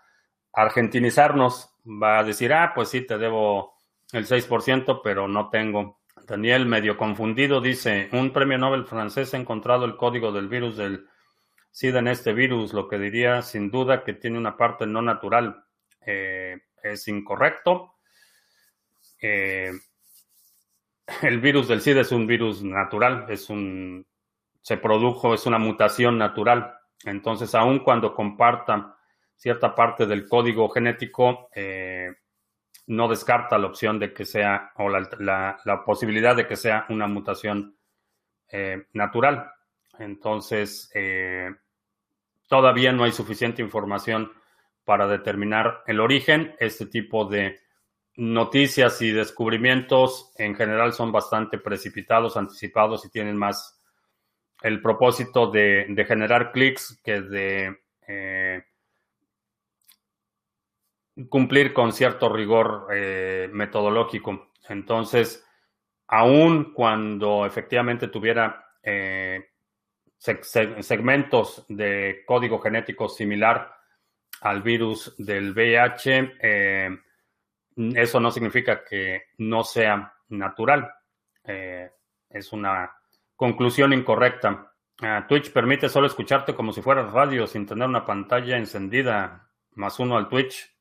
argentinizarnos. 0.54 1.74
Va 1.86 2.20
a 2.20 2.24
decir, 2.24 2.54
ah, 2.54 2.74
pues 2.76 2.90
sí, 2.90 3.06
te 3.06 3.18
debo 3.18 3.74
el 4.12 4.28
6%, 4.28 5.02
pero 5.04 5.28
no 5.28 5.50
tengo 5.50 6.02
Daniel, 6.28 6.66
medio 6.66 6.98
confundido, 6.98 7.62
dice, 7.62 8.10
un 8.12 8.32
premio 8.32 8.58
Nobel 8.58 8.86
francés 8.86 9.34
ha 9.34 9.38
encontrado 9.38 9.86
el 9.86 9.96
código 9.96 10.32
del 10.32 10.48
virus 10.48 10.78
del 10.78 11.08
SIDA 11.72 12.00
en 12.00 12.10
este 12.10 12.34
virus, 12.34 12.74
lo 12.74 12.88
que 12.88 13.00
diría 13.00 13.42
sin 13.42 13.72
duda 13.72 14.04
que 14.04 14.14
tiene 14.14 14.38
una 14.38 14.58
parte 14.58 14.86
no 14.86 15.02
natural. 15.02 15.64
Eh, 16.06 16.60
es 16.84 17.08
incorrecto. 17.08 17.96
Eh, 19.22 19.72
el 21.22 21.40
virus 21.40 21.68
del 21.68 21.82
SIDA 21.82 22.02
es 22.02 22.12
un 22.12 22.28
virus 22.28 22.64
natural, 22.64 23.26
es 23.30 23.50
un, 23.50 24.06
se 24.62 24.78
produjo, 24.78 25.34
es 25.34 25.46
una 25.46 25.58
mutación 25.58 26.18
natural. 26.18 26.76
Entonces, 27.06 27.54
aun 27.56 27.80
cuando 27.80 28.14
comparta 28.14 28.96
cierta 29.36 29.74
parte 29.74 30.06
del 30.06 30.28
código 30.28 30.70
genético, 30.70 31.50
eh, 31.56 32.12
no 32.88 33.08
descarta 33.08 33.58
la 33.58 33.68
opción 33.68 34.00
de 34.00 34.14
que 34.14 34.26
sea, 34.26 34.72
o 34.76 34.90
la, 34.90 35.84
posibilidad 35.86 36.36
de 36.36 36.48
que 36.48 36.56
sea 36.56 36.86
una 36.90 37.08
mutación 37.08 37.76
eh, 38.50 38.86
natural. 38.94 39.52
Entonces, 39.98 40.92
eh, 40.94 41.50
todavía 42.48 42.92
no 42.92 43.04
hay 43.04 43.12
suficiente 43.12 43.62
información 43.62 44.32
para 44.84 45.08
determinar 45.08 45.84
el 45.88 46.00
origen. 46.00 46.56
Este 46.60 46.86
tipo 46.86 47.26
de 47.26 47.60
noticias 48.16 49.02
y 49.02 49.12
descubrimientos 49.12 50.34
en 50.38 50.56
general 50.56 50.94
son 50.94 51.12
bastante 51.12 51.58
precipitados, 51.58 52.38
anticipados 52.38 53.06
y 53.06 53.10
tienen 53.10 53.38
más 53.38 53.81
el 54.62 54.82
propósito 54.82 55.50
de, 55.50 56.06
generar 56.08 56.52
clics 56.52 57.00
que 57.04 57.22
de 57.22 57.80
eh, 58.08 58.64
cumplir 61.30 61.74
con 61.74 61.92
cierto 61.92 62.30
rigor 62.30 62.88
eh, 62.94 63.50
metodológico. 63.52 64.52
Entonces, 64.70 65.46
aun 66.08 66.74
cuando 66.74 67.46
efectivamente 67.46 68.08
tuviera 68.08 68.66
eh, 68.84 69.50
segmentos 70.18 71.66
de 71.68 72.24
código 72.26 72.60
genético 72.60 73.10
similar 73.10 73.74
al 74.42 74.62
virus 74.62 75.16
del 75.18 75.54
VIH, 75.54 76.38
eso 77.96 78.20
no 78.20 78.32
significa 78.32 78.84
que 78.84 79.24
no 79.38 79.64
sea 79.64 80.14
natural. 80.30 80.92
es 81.44 82.54
una 82.54 83.01
conclusión 83.42 83.92
incorrecta. 83.92 84.72
Ah, 85.02 85.26
Twitch 85.28 85.52
permite 85.52 85.90
solo 85.90 86.06
escucharte 86.06 86.54
como 86.54 86.72
si 86.72 86.84
fueras 86.84 87.12
radio 87.12 87.48
sin 87.48 87.66
tener 87.66 87.88
una 87.88 88.06
pantalla 88.06 88.56
encendida 88.56 89.50
más 89.72 90.00
uno 90.00 90.16
al 90.16 90.30
Twitch. 90.30 90.72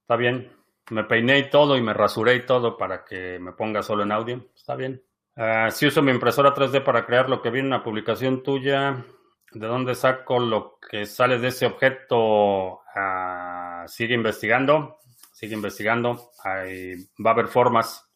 Está 0.00 0.16
bien. 0.16 0.50
Me 0.88 1.04
peiné 1.04 1.38
y 1.38 1.50
todo 1.50 1.76
y 1.76 1.82
me 1.82 1.92
rasuré 1.92 2.36
y 2.36 2.46
todo 2.46 2.78
para 2.78 3.04
que 3.04 3.38
me 3.38 3.52
ponga 3.52 3.82
solo 3.82 4.04
en 4.04 4.12
audio. 4.12 4.46
Está 4.56 4.74
bien. 4.74 5.04
Ah, 5.36 5.70
si 5.70 5.86
uso 5.86 6.00
mi 6.00 6.12
impresora 6.12 6.54
3D 6.54 6.82
para 6.82 7.04
crear 7.04 7.28
lo 7.28 7.42
que 7.42 7.50
viene 7.50 7.68
en 7.68 7.74
una 7.74 7.84
publicación 7.84 8.42
tuya, 8.42 9.04
¿de 9.52 9.66
dónde 9.66 9.94
saco 9.94 10.38
lo 10.38 10.78
que 10.78 11.04
sale 11.04 11.38
de 11.38 11.48
ese 11.48 11.66
objeto? 11.66 12.80
Ah, 12.94 13.84
sigue 13.86 14.14
investigando. 14.14 14.96
Sigue 15.30 15.54
investigando. 15.54 16.30
Va 16.42 17.30
a 17.30 17.34
haber 17.34 17.48
formas. 17.48 18.10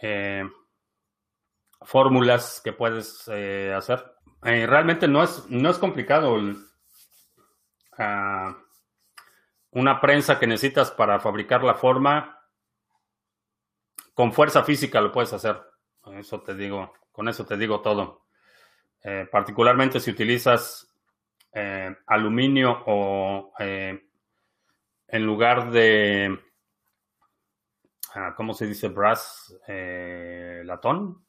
Eh, 0.00 0.44
fórmulas 1.82 2.60
que 2.62 2.72
puedes 2.72 3.28
eh, 3.28 3.72
hacer. 3.76 4.04
Eh, 4.44 4.66
realmente 4.66 5.08
no 5.08 5.22
es, 5.22 5.48
no 5.48 5.70
es 5.70 5.78
complicado. 5.78 6.34
Uh, 6.34 6.56
una 9.70 10.00
prensa 10.00 10.38
que 10.38 10.46
necesitas 10.46 10.90
para 10.90 11.20
fabricar 11.20 11.64
la 11.64 11.74
forma, 11.74 12.40
con 14.14 14.32
fuerza 14.32 14.64
física 14.64 15.00
lo 15.00 15.12
puedes 15.12 15.32
hacer. 15.32 15.60
Eso 16.14 16.40
te 16.40 16.54
digo, 16.54 16.94
con 17.12 17.28
eso 17.28 17.44
te 17.44 17.56
digo 17.56 17.80
todo. 17.80 18.26
Eh, 19.02 19.28
particularmente 19.30 20.00
si 20.00 20.10
utilizas 20.10 20.92
eh, 21.52 21.94
aluminio 22.06 22.82
o 22.86 23.52
en 23.58 25.26
lugar 25.26 25.70
de, 25.70 26.38
ah, 28.14 28.34
¿cómo 28.36 28.54
se 28.54 28.66
dice? 28.66 28.88
Brass, 28.88 29.56
latón. 30.64 31.27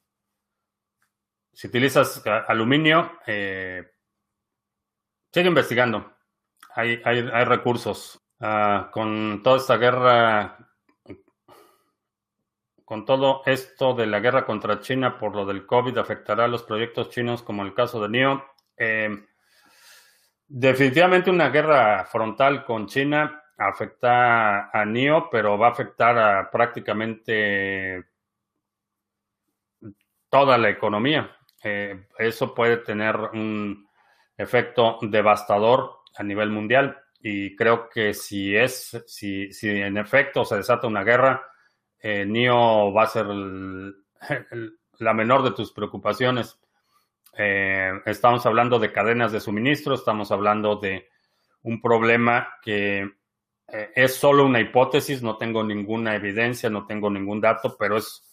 Si 1.60 1.68
utilizas 1.68 2.24
aluminio, 2.48 3.20
sigue 3.26 3.90
investigando. 5.34 6.16
Hay, 6.74 7.02
hay, 7.04 7.30
hay 7.34 7.44
recursos. 7.44 8.18
Ah, 8.40 8.90
con 8.94 9.44
toda 9.44 9.58
esta 9.58 9.76
guerra, 9.76 10.58
con 12.86 13.04
todo 13.04 13.42
esto 13.46 13.94
de 13.94 14.08
la 14.08 14.22
guerra 14.22 14.46
contra 14.46 14.80
China 14.80 15.20
por 15.20 15.36
lo 15.36 15.46
del 15.46 15.66
COVID, 15.66 15.98
afectará 15.98 16.46
a 16.46 16.48
los 16.48 16.64
proyectos 16.64 17.10
chinos 17.10 17.44
como 17.44 17.64
el 17.64 17.74
caso 17.74 18.02
de 18.02 18.08
NIO. 18.08 18.46
Em, 18.78 19.28
definitivamente 20.48 21.30
una 21.30 21.50
guerra 21.50 22.06
frontal 22.06 22.64
con 22.64 22.88
China 22.88 23.44
afecta 23.58 24.70
a 24.72 24.86
NIO, 24.86 25.30
pero 25.30 25.58
va 25.58 25.68
a 25.68 25.72
afectar 25.72 26.18
a 26.18 26.50
prácticamente 26.50 28.06
toda 30.30 30.58
la 30.58 30.70
economía. 30.70 31.36
Eh, 31.64 32.08
eso 32.18 32.54
puede 32.54 32.78
tener 32.78 33.16
un 33.16 33.88
efecto 34.38 34.98
devastador 35.02 36.00
a 36.16 36.24
nivel 36.24 36.50
mundial. 36.50 36.98
Y 37.22 37.56
creo 37.56 37.90
que 37.90 38.14
si 38.14 38.56
es, 38.56 39.04
si, 39.06 39.52
si 39.52 39.70
en 39.70 39.98
efecto 39.98 40.46
se 40.46 40.56
desata 40.56 40.88
una 40.88 41.04
guerra, 41.04 41.44
eh, 42.02 42.26
va 42.26 43.04
a 43.04 43.08
ser 43.08 43.26
la 45.00 45.14
menor 45.14 45.44
de 45.44 45.52
tus 45.52 45.72
preocupaciones. 45.72 46.58
Eh, 47.38 47.92
estamos 48.06 48.46
hablando 48.46 48.80
de 48.80 48.92
cadenas 48.92 49.32
de 49.32 49.40
suministro, 49.40 49.96
estamos 49.96 50.32
hablando 50.32 50.78
de 50.78 51.10
un 51.64 51.82
problema 51.82 52.56
que 52.62 53.10
eh, 53.68 53.92
es 53.96 54.16
solo 54.16 54.46
una 54.46 54.60
hipótesis, 54.60 55.22
no 55.22 55.38
tengo 55.38 55.64
ninguna 55.64 56.16
evidencia, 56.16 56.70
no 56.70 56.86
tengo 56.86 57.10
ningún 57.10 57.42
dato, 57.42 57.76
pero 57.78 57.98
es 57.98 58.26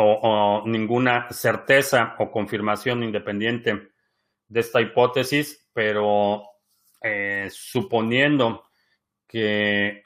o, 0.00 0.62
ninguna 0.66 1.28
certeza 1.30 2.14
o 2.18 2.30
confirmación 2.30 3.02
independiente 3.02 3.90
de 4.46 4.60
esta 4.60 4.80
hipótesis, 4.80 5.68
pero 5.72 6.42
eh, 7.02 7.48
suponiendo 7.50 8.64
que 9.26 10.04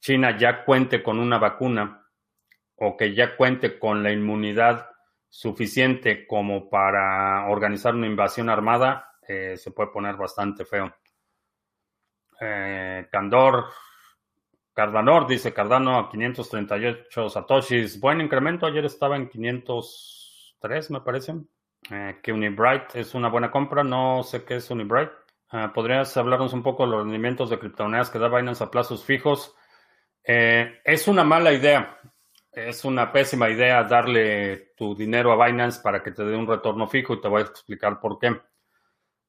China 0.00 0.36
ya 0.38 0.64
cuente 0.64 1.02
con 1.02 1.18
una 1.18 1.38
vacuna 1.38 2.06
o 2.76 2.96
que 2.96 3.14
ya 3.14 3.36
cuente 3.36 3.78
con 3.78 4.02
la 4.02 4.12
inmunidad 4.12 4.88
suficiente 5.28 6.26
como 6.26 6.70
para 6.70 7.48
organizar 7.48 7.94
una 7.94 8.06
invasión 8.06 8.48
armada, 8.48 9.10
eh, 9.26 9.56
se 9.56 9.72
puede 9.72 9.90
poner 9.90 10.16
bastante 10.16 10.64
feo. 10.64 10.94
Eh, 12.40 13.08
Candor, 13.10 13.66
Cardanor 14.74 15.28
dice 15.28 15.54
Cardano 15.54 15.98
a 15.98 16.10
538 16.10 17.30
satoshis. 17.30 18.00
Buen 18.00 18.20
incremento, 18.20 18.66
ayer 18.66 18.84
estaba 18.84 19.16
en 19.16 19.28
503, 19.28 20.90
me 20.90 21.00
parece. 21.00 21.34
Eh, 21.90 22.18
que 22.20 22.32
Unibright 22.32 22.96
es 22.96 23.14
una 23.14 23.28
buena 23.28 23.52
compra. 23.52 23.84
No 23.84 24.24
sé 24.24 24.44
qué 24.44 24.56
es 24.56 24.68
Unibright. 24.70 25.12
Ah, 25.50 25.72
¿Podrías 25.72 26.16
hablarnos 26.16 26.52
un 26.52 26.64
poco 26.64 26.84
de 26.84 26.90
los 26.90 27.04
rendimientos 27.04 27.50
de 27.50 27.58
criptomonedas 27.60 28.10
que 28.10 28.18
da 28.18 28.28
Binance 28.28 28.64
a 28.64 28.70
plazos 28.70 29.04
fijos? 29.04 29.54
Eh, 30.24 30.80
es 30.84 31.06
una 31.06 31.22
mala 31.22 31.52
idea. 31.52 32.00
Es 32.50 32.84
una 32.84 33.12
pésima 33.12 33.50
idea 33.50 33.84
darle 33.84 34.72
tu 34.76 34.96
dinero 34.96 35.30
a 35.30 35.46
Binance 35.46 35.80
para 35.82 36.02
que 36.02 36.10
te 36.10 36.24
dé 36.24 36.36
un 36.36 36.48
retorno 36.48 36.88
fijo 36.88 37.14
y 37.14 37.20
te 37.20 37.28
voy 37.28 37.42
a 37.42 37.44
explicar 37.44 38.00
por 38.00 38.18
qué. 38.18 38.40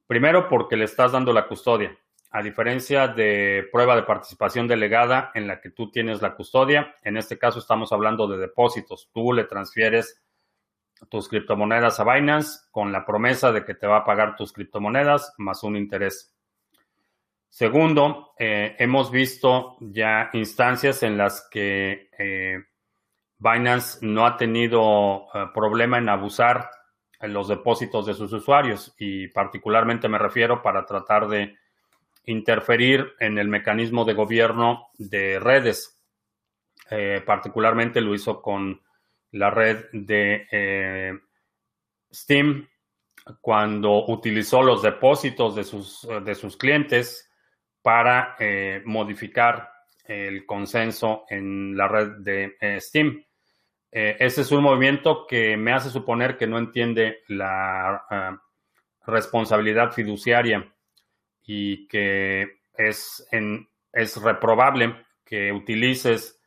Primero, 0.08 0.48
porque 0.48 0.76
le 0.76 0.86
estás 0.86 1.12
dando 1.12 1.32
la 1.32 1.46
custodia. 1.46 1.96
A 2.36 2.42
diferencia 2.42 3.08
de 3.08 3.66
prueba 3.72 3.96
de 3.96 4.02
participación 4.02 4.68
delegada 4.68 5.30
en 5.32 5.46
la 5.46 5.58
que 5.58 5.70
tú 5.70 5.90
tienes 5.90 6.20
la 6.20 6.34
custodia, 6.34 6.94
en 7.02 7.16
este 7.16 7.38
caso 7.38 7.60
estamos 7.60 7.92
hablando 7.92 8.28
de 8.28 8.36
depósitos. 8.36 9.08
Tú 9.14 9.32
le 9.32 9.44
transfieres 9.44 10.22
tus 11.08 11.30
criptomonedas 11.30 11.98
a 11.98 12.04
Binance 12.04 12.68
con 12.70 12.92
la 12.92 13.06
promesa 13.06 13.52
de 13.52 13.64
que 13.64 13.72
te 13.72 13.86
va 13.86 14.00
a 14.00 14.04
pagar 14.04 14.36
tus 14.36 14.52
criptomonedas 14.52 15.32
más 15.38 15.62
un 15.62 15.76
interés. 15.76 16.36
Segundo, 17.48 18.34
eh, 18.38 18.76
hemos 18.80 19.10
visto 19.10 19.78
ya 19.80 20.28
instancias 20.34 21.02
en 21.04 21.16
las 21.16 21.48
que 21.50 22.10
eh, 22.18 22.58
Binance 23.38 24.00
no 24.02 24.26
ha 24.26 24.36
tenido 24.36 25.28
eh, 25.32 25.46
problema 25.54 25.96
en 25.96 26.10
abusar 26.10 26.68
en 27.18 27.32
los 27.32 27.48
depósitos 27.48 28.04
de 28.04 28.12
sus 28.12 28.30
usuarios 28.30 28.94
y 28.98 29.28
particularmente 29.28 30.06
me 30.06 30.18
refiero 30.18 30.60
para 30.60 30.84
tratar 30.84 31.28
de 31.28 31.56
interferir 32.26 33.14
en 33.20 33.38
el 33.38 33.48
mecanismo 33.48 34.04
de 34.04 34.14
gobierno 34.14 34.88
de 34.98 35.38
redes. 35.38 35.92
particularmente 37.24 38.00
lo 38.00 38.14
hizo 38.14 38.40
con 38.40 38.80
la 39.32 39.50
red 39.50 39.86
de 39.92 40.46
eh, 40.50 41.12
Steam 42.12 42.68
cuando 43.40 44.06
utilizó 44.06 44.62
los 44.62 44.82
depósitos 44.82 45.56
de 45.56 45.64
sus, 45.64 46.06
de 46.24 46.34
sus 46.34 46.56
clientes 46.56 47.30
para 47.82 48.36
eh, 48.38 48.82
modificar 48.84 49.70
el 50.04 50.46
consenso 50.46 51.24
en 51.28 51.76
la 51.76 51.88
red 51.88 52.08
de 52.18 52.56
eh, 52.60 52.80
Steam. 52.80 53.24
Eh, 53.90 54.16
ese 54.18 54.42
es 54.42 54.52
un 54.52 54.62
movimiento 54.62 55.26
que 55.26 55.56
me 55.56 55.72
hace 55.72 55.90
suponer 55.90 56.36
que 56.36 56.46
no 56.46 56.58
entiende 56.58 57.22
la 57.28 58.40
responsabilidad 59.06 59.92
fiduciaria 59.92 60.72
y 61.46 61.86
que 61.86 62.60
es, 62.74 63.26
es 63.92 64.22
reprobable 64.22 65.06
que 65.24 65.52
utilices 65.52 66.40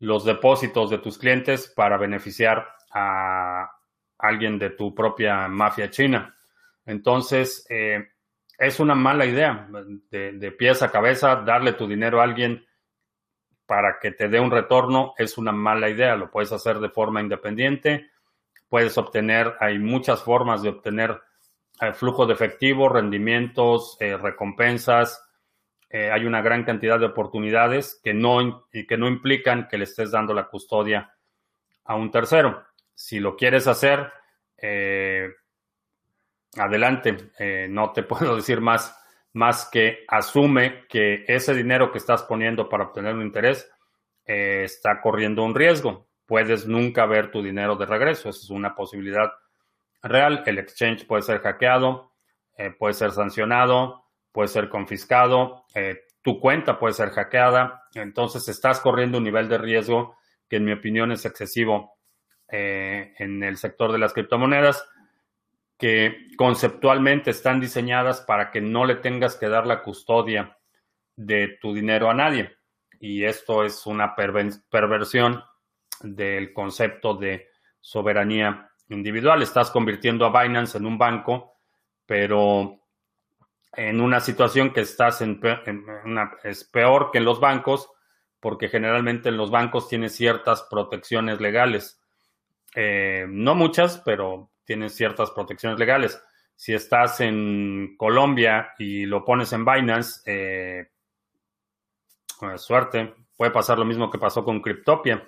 los 0.00 0.24
depósitos 0.24 0.90
de 0.90 0.98
tus 0.98 1.18
clientes 1.18 1.72
para 1.74 1.96
beneficiar 1.98 2.66
a 2.92 3.70
alguien 4.18 4.58
de 4.58 4.70
tu 4.70 4.94
propia 4.94 5.48
mafia 5.48 5.90
china. 5.90 6.36
Entonces, 6.86 7.66
eh, 7.68 8.08
es 8.58 8.80
una 8.80 8.94
mala 8.94 9.26
idea 9.26 9.68
de, 10.10 10.32
de 10.32 10.52
pies 10.52 10.82
a 10.82 10.90
cabeza 10.90 11.36
darle 11.36 11.74
tu 11.74 11.86
dinero 11.86 12.20
a 12.20 12.24
alguien 12.24 12.64
para 13.68 13.98
que 14.00 14.12
te 14.12 14.28
dé 14.28 14.40
un 14.40 14.50
retorno 14.50 15.12
es 15.18 15.36
una 15.36 15.52
mala 15.52 15.90
idea. 15.90 16.16
Lo 16.16 16.30
puedes 16.30 16.52
hacer 16.52 16.78
de 16.78 16.88
forma 16.88 17.20
independiente. 17.20 18.10
Puedes 18.66 18.96
obtener, 18.96 19.56
hay 19.60 19.78
muchas 19.78 20.22
formas 20.22 20.62
de 20.62 20.70
obtener 20.70 21.20
eh, 21.80 21.92
flujo 21.92 22.26
de 22.26 22.34
efectivo, 22.34 22.88
rendimientos, 22.88 23.96
eh, 24.00 24.16
recompensas. 24.16 25.24
Eh, 25.90 26.10
hay 26.10 26.24
una 26.24 26.42
gran 26.42 26.64
cantidad 26.64 26.98
de 26.98 27.06
oportunidades 27.06 28.00
que 28.02 28.12
no, 28.14 28.68
que 28.70 28.96
no 28.96 29.08
implican 29.08 29.68
que 29.68 29.78
le 29.78 29.84
estés 29.84 30.10
dando 30.10 30.34
la 30.34 30.48
custodia 30.48 31.14
a 31.84 31.94
un 31.94 32.10
tercero. 32.10 32.64
Si 32.94 33.20
lo 33.20 33.36
quieres 33.36 33.66
hacer, 33.66 34.12
adelante. 36.56 37.16
no 37.68 37.92
te 37.92 38.02
puedo 38.04 38.36
decir 38.36 38.60
más 38.60 38.94
más 39.38 39.68
que 39.70 40.04
asume 40.08 40.86
que 40.88 41.24
ese 41.28 41.54
dinero 41.54 41.92
que 41.92 41.98
estás 41.98 42.22
poniendo 42.24 42.68
para 42.68 42.84
obtener 42.84 43.14
un 43.14 43.22
interés 43.22 43.70
eh, 44.24 44.62
está 44.64 45.00
corriendo 45.00 45.44
un 45.44 45.54
riesgo. 45.54 46.08
Puedes 46.26 46.66
nunca 46.66 47.06
ver 47.06 47.30
tu 47.30 47.42
dinero 47.42 47.76
de 47.76 47.86
regreso. 47.86 48.28
Esa 48.28 48.40
es 48.40 48.50
una 48.50 48.74
posibilidad 48.74 49.30
real. 50.02 50.42
El 50.46 50.58
exchange 50.58 51.06
puede 51.06 51.22
ser 51.22 51.40
hackeado, 51.40 52.12
eh, 52.56 52.70
puede 52.70 52.94
ser 52.94 53.12
sancionado, 53.12 54.04
puede 54.32 54.48
ser 54.48 54.68
confiscado, 54.68 55.64
eh, 55.74 56.00
tu 56.22 56.40
cuenta 56.40 56.78
puede 56.78 56.94
ser 56.94 57.10
hackeada. 57.10 57.84
Entonces 57.94 58.48
estás 58.48 58.80
corriendo 58.80 59.18
un 59.18 59.24
nivel 59.24 59.48
de 59.48 59.58
riesgo 59.58 60.16
que 60.48 60.56
en 60.56 60.64
mi 60.64 60.72
opinión 60.72 61.12
es 61.12 61.24
excesivo 61.24 61.98
en 62.50 63.42
el 63.42 63.58
sector 63.58 63.92
de 63.92 63.98
las 63.98 64.14
criptomonedas 64.14 64.82
que 65.78 66.26
conceptualmente 66.36 67.30
están 67.30 67.60
diseñadas 67.60 68.20
para 68.20 68.50
que 68.50 68.60
no 68.60 68.84
le 68.84 68.96
tengas 68.96 69.36
que 69.36 69.48
dar 69.48 69.66
la 69.66 69.82
custodia 69.82 70.58
de 71.16 71.56
tu 71.60 71.72
dinero 71.72 72.10
a 72.10 72.14
nadie. 72.14 72.56
Y 73.00 73.24
esto 73.24 73.64
es 73.64 73.86
una 73.86 74.16
perversión 74.16 75.42
del 76.02 76.52
concepto 76.52 77.14
de 77.14 77.48
soberanía 77.80 78.67
individual. 78.88 79.42
Estás 79.42 79.70
convirtiendo 79.70 80.24
a 80.24 80.42
Binance 80.42 80.78
en 80.78 80.86
un 80.86 80.98
banco, 80.98 81.54
pero 82.06 82.80
en 83.72 84.00
una 84.00 84.20
situación 84.20 84.72
que 84.72 84.80
estás 84.80 85.20
en, 85.20 85.40
una, 86.04 86.32
es 86.42 86.64
peor 86.64 87.10
que 87.10 87.18
en 87.18 87.24
los 87.24 87.40
bancos, 87.40 87.90
porque 88.40 88.68
generalmente 88.68 89.28
en 89.28 89.36
los 89.36 89.50
bancos 89.50 89.88
tienes 89.88 90.14
ciertas 90.14 90.66
protecciones 90.70 91.40
legales. 91.40 92.00
Eh, 92.74 93.26
no 93.28 93.54
muchas, 93.54 93.98
pero 93.98 94.50
tienes 94.64 94.94
ciertas 94.94 95.30
protecciones 95.30 95.78
legales. 95.78 96.22
Si 96.54 96.74
estás 96.74 97.20
en 97.20 97.94
Colombia 97.96 98.72
y 98.78 99.06
lo 99.06 99.24
pones 99.24 99.52
en 99.52 99.64
Binance, 99.64 100.22
eh, 100.26 100.88
suerte, 102.56 103.14
puede 103.36 103.50
pasar 103.50 103.78
lo 103.78 103.84
mismo 103.84 104.10
que 104.10 104.18
pasó 104.18 104.44
con 104.44 104.60
Cryptopia, 104.60 105.26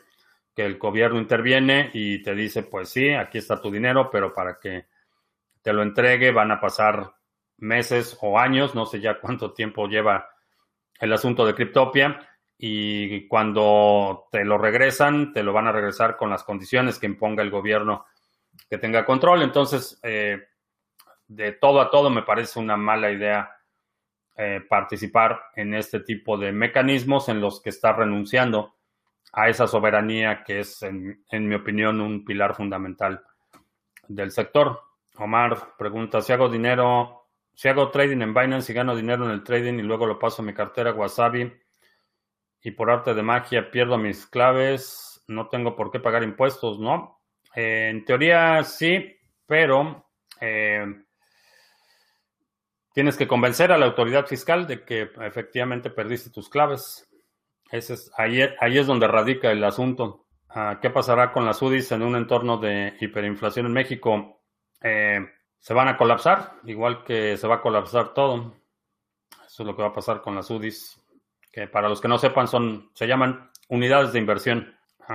el 0.65 0.79
gobierno 0.79 1.19
interviene 1.19 1.91
y 1.93 2.23
te 2.23 2.35
dice, 2.35 2.63
pues 2.63 2.89
sí, 2.89 3.11
aquí 3.11 3.39
está 3.39 3.61
tu 3.61 3.71
dinero, 3.71 4.11
pero 4.11 4.33
para 4.33 4.59
que 4.59 4.87
te 5.63 5.73
lo 5.73 5.83
entregue 5.83 6.31
van 6.31 6.51
a 6.51 6.61
pasar 6.61 7.15
meses 7.59 8.17
o 8.21 8.39
años, 8.39 8.75
no 8.75 8.87
sé 8.87 9.01
ya 9.01 9.21
cuánto 9.21 9.53
tiempo 9.53 9.87
lleva 9.87 10.29
el 10.99 11.13
asunto 11.13 11.47
de 11.47 11.55
Cryptopia, 11.55 12.27
y 12.63 13.27
cuando 13.27 14.29
te 14.31 14.45
lo 14.45 14.59
regresan, 14.59 15.33
te 15.33 15.43
lo 15.43 15.55
van 15.55 15.67
a 15.67 15.73
regresar 15.73 16.19
con 16.19 16.29
las 16.29 16.45
condiciones 16.45 16.99
que 16.99 17.07
imponga 17.07 17.43
el 17.43 17.51
gobierno 17.51 18.05
que 18.69 18.77
tenga 18.77 19.07
control. 19.07 19.43
Entonces, 19.43 19.99
eh, 20.03 20.43
de 21.27 21.53
todo 21.53 21.81
a 21.81 21.91
todo 21.91 22.11
me 22.11 22.23
parece 22.23 22.59
una 22.59 22.77
mala 22.77 23.11
idea 23.11 23.51
eh, 24.37 24.61
participar 24.69 25.41
en 25.55 25.73
este 25.73 26.01
tipo 26.01 26.37
de 26.37 26.53
mecanismos 26.53 27.31
en 27.31 27.41
los 27.41 27.63
que 27.63 27.71
está 27.71 27.95
renunciando 27.95 28.75
a 29.33 29.49
esa 29.49 29.67
soberanía 29.67 30.43
que 30.45 30.61
es, 30.61 30.83
en, 30.83 31.49
mi 31.49 31.55
opinión, 31.55 32.01
un 32.01 32.25
pilar 32.25 32.55
fundamental 32.55 33.23
del 34.09 34.31
sector. 34.31 34.81
Omar 35.17 35.75
pregunta, 35.79 36.21
si 36.21 36.33
hago 36.33 36.49
dinero, 36.49 37.29
si 37.55 37.69
hago 37.69 37.91
trading 37.91 38.23
en 38.23 38.35
Binance 38.35 38.73
y 38.73 38.75
gano 38.75 38.97
dinero 38.97 39.25
en 39.25 39.33
el 39.33 39.45
trading 39.45 39.75
y 39.75 39.83
luego 39.83 40.07
lo 40.07 40.19
paso 40.19 40.43
a 40.43 40.45
mi 40.45 40.55
cartera 40.55 40.93
Wasabi 40.93 41.53
y 42.63 42.71
por 42.73 42.91
arte 42.91 43.15
de 43.15 43.23
magia 43.23 43.71
pierdo 43.71 43.99
mis 43.99 44.27
claves, 44.27 45.25
no 45.29 45.49
tengo 45.49 45.77
por 45.77 45.91
qué 45.91 46.01
pagar 46.01 46.23
impuestos, 46.23 46.79
¿no? 46.79 47.21
en 47.55 48.05
teoría 48.05 48.63
sí, 48.63 49.17
pero 49.47 50.07
eh, 50.41 50.87
tienes 52.93 53.17
que 53.17 53.27
convencer 53.27 53.73
a 53.73 53.79
la 53.79 53.87
autoridad 53.87 54.27
fiscal 54.27 54.67
de 54.67 54.85
que 54.85 55.11
efectivamente 55.21 55.91
perdiste 55.91 56.31
tus 56.31 56.49
claves. 56.49 57.10
Ese 57.71 57.95
es, 57.95 58.11
ahí, 58.17 58.41
ahí 58.59 58.79
es 58.79 58.87
donde 58.87 59.07
radica 59.07 59.51
el 59.51 59.63
asunto. 59.65 60.27
Ah, 60.49 60.79
¿Qué 60.83 60.91
pasará 60.91 61.33
con 61.33 61.45
las 61.45 61.63
UDIs 61.63 61.93
en 61.93 62.03
un 62.03 62.17
entorno 62.17 62.59
de 62.59 62.95
hiperinflación 63.01 63.67
en 63.67 63.73
México? 63.73 64.41
Eh, 64.83 65.21
se 65.59 65.75
van 65.75 65.89
a 65.89 65.97
colapsar, 65.97 66.55
igual 66.65 67.05
que 67.05 67.37
se 67.37 67.47
va 67.47 67.57
a 67.57 67.63
colapsar 67.63 68.13
todo. 68.15 68.55
Eso 69.47 69.63
es 69.63 69.67
lo 69.67 69.77
que 69.77 69.83
va 69.83 69.89
a 69.89 69.95
pasar 69.95 70.23
con 70.23 70.35
las 70.35 70.51
UDIs, 70.51 71.01
que 71.53 71.69
para 71.69 71.89
los 71.89 72.01
que 72.01 72.09
no 72.09 72.19
sepan 72.19 72.49
son, 72.49 72.91
se 72.95 73.07
llaman 73.07 73.51
unidades 73.69 74.13
de 74.13 74.19
inversión. 74.19 74.75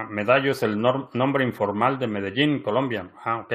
Medallo 0.09 0.51
es 0.51 0.61
el 0.63 0.81
nombre 0.81 1.45
informal 1.45 1.97
de 1.97 2.07
Medellín, 2.07 2.61
Colombia. 2.61 3.11
Ah. 3.23 3.47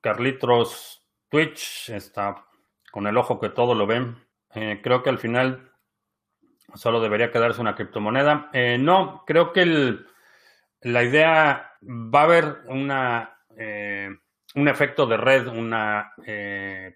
Carlitos 0.00 1.04
Twitch 1.28 1.90
está 1.90 2.44
con 2.90 3.06
el 3.06 3.16
ojo 3.16 3.40
que 3.40 3.50
todo 3.50 3.74
lo 3.74 3.86
ven. 3.86 4.16
Eh, 4.54 4.80
creo 4.82 5.02
que 5.02 5.10
al 5.10 5.18
final 5.18 5.69
solo 6.74 7.00
debería 7.00 7.30
quedarse 7.30 7.60
una 7.60 7.74
criptomoneda. 7.74 8.50
Eh, 8.52 8.78
no, 8.78 9.24
creo 9.26 9.52
que 9.52 9.96
la 10.82 11.02
idea 11.02 11.72
va 11.82 12.20
a 12.20 12.24
haber 12.24 12.58
una, 12.66 13.38
eh, 13.56 14.08
un 14.54 14.68
efecto 14.68 15.06
de 15.06 15.16
red, 15.16 15.46
una 15.46 16.12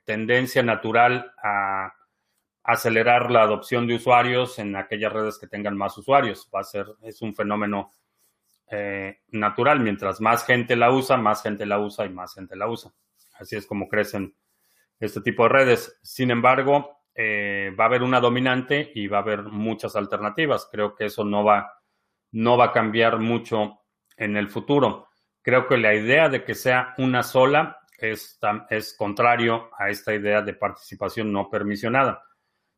tendencia 0.05 0.63
natural 0.63 1.33
a 1.43 1.93
acelerar 2.65 3.31
la 3.31 3.43
adopción 3.43 3.87
de 3.87 3.97
usuarios 3.97 4.59
en 4.59 4.75
aquellas 4.75 5.13
redes 5.13 5.39
que 5.39 5.47
tengan 5.47 5.77
más 5.77 5.97
usuarios. 5.99 6.49
Va 6.53 6.61
a 6.61 6.65
ser, 6.65 6.87
es 7.03 7.21
un 7.21 7.35
fenómeno 7.35 7.93
eh, 8.71 9.21
natural. 9.29 9.81
Mientras 9.81 10.21
más 10.21 10.45
gente 10.47 10.75
la 10.75 10.91
usa, 10.91 11.19
más 11.19 11.43
gente 11.43 11.67
la 11.67 11.79
usa 11.79 12.07
y 12.07 12.09
más 12.09 12.35
gente 12.35 12.57
la 12.57 12.67
usa. 12.67 12.93
Así 13.39 13.57
es 13.57 13.67
como 13.67 13.89
crecen 13.89 14.35
este 14.99 15.21
tipo 15.21 15.43
de 15.43 15.51
redes. 15.51 15.99
Sin 16.03 16.31
embargo, 16.31 17.04
eh, 17.15 17.75
va 17.79 17.85
a 17.85 17.87
haber 17.87 18.03
una 18.03 18.21
dominante 18.21 18.93
y 18.95 19.07
va 19.07 19.19
a 19.19 19.23
haber 19.23 19.45
muchas 19.45 19.97
alternativas. 19.97 20.69
Creo 20.71 20.95
que 20.95 21.07
eso 21.07 21.25
no 21.25 21.45
va, 21.45 21.73
no 22.33 22.57
va 22.57 22.67
a 22.67 22.73
cambiar 22.73 23.19
mucho 23.19 23.81
en 24.17 24.37
el 24.37 24.49
futuro. 24.49 25.09
Creo 25.43 25.67
que 25.67 25.77
la 25.77 25.95
idea 25.95 26.29
de 26.29 26.45
que 26.45 26.55
sea 26.55 26.95
una 26.99 27.23
sola 27.23 27.79
es, 27.99 28.39
es 28.71 28.97
contrario 28.97 29.71
a 29.79 29.91
esta 29.91 30.15
idea 30.15 30.43
de 30.43 30.55
participación 30.55 31.33
no 31.33 31.49
permisionada. 31.49 32.23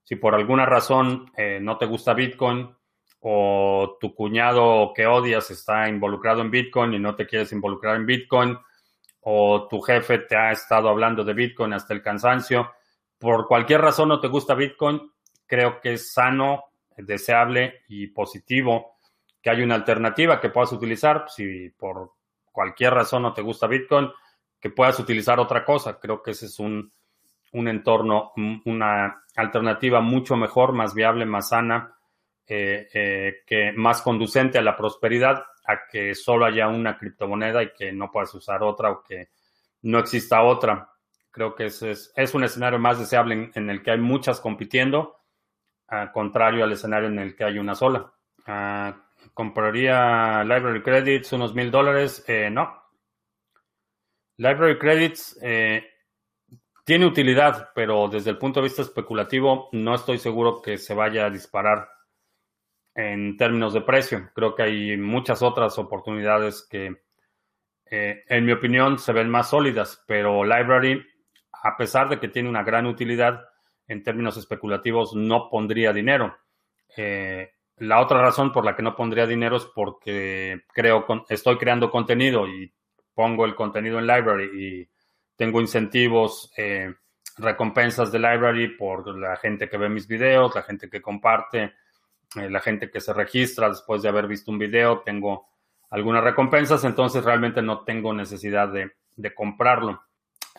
Si 0.03 0.17
por 0.17 0.35
alguna 0.35 0.67
razón 0.67 1.31
eh, 1.37 1.59
no 1.61 1.79
te 1.79 1.87
gusta 1.87 2.15
Bitcoin, 2.15 2.77
o 3.21 3.97
tu 4.01 4.15
cuñado 4.15 4.93
que 4.95 5.07
odias 5.07 5.51
está 5.51 5.89
involucrado 5.89 6.43
en 6.43 6.51
Bitcoin 6.51 6.95
y 6.95 6.99
no 7.01 7.17
te 7.17 7.27
quieres 7.27 7.51
involucrar 7.53 7.97
en 7.97 8.07
Bitcoin, 8.07 8.57
o 9.21 9.67
tu 9.69 9.81
jefe 9.81 10.19
te 10.19 10.37
ha 10.37 10.53
estado 10.53 10.89
hablando 10.89 11.25
de 11.25 11.35
Bitcoin 11.35 11.73
hasta 11.73 11.93
el 11.93 12.03
cansancio, 12.03 12.73
por 13.19 13.47
cualquier 13.47 13.81
razón 13.81 14.09
no 14.09 14.21
te 14.21 14.29
gusta 14.29 14.55
Bitcoin, 14.55 15.11
creo 15.47 15.81
que 15.81 15.95
es 15.95 16.13
sano, 16.13 16.65
deseable 16.97 17.83
y 17.89 18.09
positivo 18.09 18.97
que 19.43 19.51
haya 19.51 19.65
una 19.65 19.75
alternativa 19.77 20.41
que 20.41 20.51
puedas 20.51 20.73
utilizar. 20.73 21.27
Si 21.29 21.71
por 21.71 22.13
cualquier 22.51 22.95
razón 22.95 23.23
no 23.23 23.33
te 23.33 23.43
gusta 23.43 23.67
Bitcoin, 23.67 24.11
que 24.59 24.71
puedas 24.71 24.99
utilizar 24.99 25.39
otra 25.39 25.65
cosa. 25.65 26.01
Creo 26.01 26.23
que 26.23 26.33
ese 26.33 26.47
es 26.47 26.59
un, 26.59 26.91
un 27.53 27.69
entorno, 27.69 28.33
una 28.65 29.25
alternativa 29.37 30.01
mucho 30.01 30.37
mejor, 30.37 30.73
más 30.73 30.95
viable, 30.95 31.27
más 31.27 31.51
sana 31.51 31.97
eh, 32.49 32.89
eh, 32.93 33.35
que 33.47 33.73
más 33.73 34.03
conducente 34.03 34.59
a 34.59 34.63
la 34.63 34.77
prosperidad 34.77 35.43
a 35.67 35.87
que 35.91 36.15
solo 36.15 36.45
haya 36.45 36.69
una 36.69 36.97
criptomoneda 36.97 37.63
y 37.63 37.73
que 37.73 37.93
no 37.93 38.11
puedas 38.11 38.33
usar 38.35 38.63
otra 38.63 38.91
o 38.91 39.03
que 39.03 39.31
no 39.83 39.99
exista 39.99 40.43
otra. 40.43 40.89
Creo 41.37 41.55
que 41.55 41.67
es, 41.67 41.83
es 41.83 42.35
un 42.35 42.45
escenario 42.45 42.79
más 42.79 42.99
deseable 42.99 43.51
en, 43.53 43.69
el 43.69 43.83
que 43.83 43.91
hay 43.91 43.99
muchas 43.99 44.41
compitiendo, 44.41 45.21
al 45.87 46.11
contrario 46.11 46.65
al 46.65 46.73
escenario 46.73 47.11
en 47.11 47.19
el 47.19 47.37
que 47.37 47.45
hay 47.45 47.59
una 47.59 47.75
sola. 47.75 48.11
Ah, 48.47 48.97
¿Compraría 49.35 50.43
Library 50.45 50.83
Credits 50.83 51.35
unos 51.35 51.55
mil 51.55 51.71
dólares? 51.71 52.25
Eh, 52.27 52.49
no. 52.51 52.83
Library 54.39 54.79
Credits 54.79 55.39
eh, 55.43 55.85
tiene 56.87 57.05
utilidad, 57.05 57.69
pero 57.75 58.09
desde 58.09 58.31
el 58.31 58.39
punto 58.39 58.61
de 58.61 58.69
vista 58.69 58.81
especulativo 58.81 59.69
no 59.73 59.95
estoy 59.95 60.17
seguro 60.17 60.63
que 60.63 60.79
se 60.79 60.95
vaya 60.95 61.27
a 61.27 61.31
disparar 61.31 61.87
en 62.95 63.37
términos 63.37 63.75
de 63.75 63.83
precio. 63.83 64.31
Creo 64.35 64.55
que 64.55 64.63
hay 64.63 64.97
muchas 64.97 65.43
otras 65.43 65.79
oportunidades 65.79 66.67
que, 66.71 67.03
eh, 67.91 68.25
en 68.27 68.47
mi 68.47 68.53
opinión, 68.53 68.99
se 68.99 69.13
ven 69.13 69.29
más 69.29 69.51
sólidas, 69.51 70.03
pero 70.07 70.45
Library, 70.45 71.05
a 71.67 71.77
pesar 71.77 72.09
de 72.09 72.19
que 72.21 72.29
tiene 72.29 72.49
una 72.49 72.63
gran 72.63 72.87
utilidad, 72.87 73.45
en 73.89 74.03
términos 74.03 74.37
especulativos 74.37 75.15
no 75.15 75.49
pondría 75.49 75.93
dinero. 75.93 76.37
Eh, 76.97 77.51
la 77.79 78.01
otra 78.01 78.21
razón 78.21 78.53
por 78.53 78.65
la 78.65 78.75
que 78.75 78.83
no 78.83 78.97
pondría 78.97 79.27
dinero 79.27 79.57
es 79.57 79.65
porque 79.67 80.63
creo 80.73 81.07
estoy 81.29 81.59
creando 81.59 81.91
contenido 81.91 82.49
y 82.49 82.73
pongo 83.15 83.45
el 83.45 83.55
contenido 83.55 83.99
en 83.99 84.07
Library 84.07 84.51
y 84.55 84.89
tengo 85.37 85.61
incentivos, 85.61 86.51
eh, 86.57 86.95
recompensas 87.37 88.11
de 88.11 88.19
Library 88.19 88.77
por 88.77 89.17
la 89.17 89.37
gente 89.37 89.69
que 89.69 89.77
ve 89.77 89.89
mis 89.89 90.07
videos, 90.07 90.55
la 90.55 90.63
gente 90.63 90.89
que 90.89 91.03
comparte, 91.03 91.75
eh, 92.37 92.51
la 92.51 92.61
gente 92.61 92.91
que 92.91 93.01
se 93.01 93.13
registra 93.13 93.69
después 93.69 94.03
de 94.03 94.09
haber 94.09 94.27
visto 94.27 94.51
un 94.51 94.59
video, 94.59 95.01
tengo 95.01 95.49
algunas 95.91 96.25
recompensas, 96.25 96.83
entonces 96.85 97.25
realmente 97.25 97.63
no 97.63 97.85
tengo 97.85 98.13
necesidad 98.13 98.69
de, 98.69 98.93
comprarlo. 99.35 100.03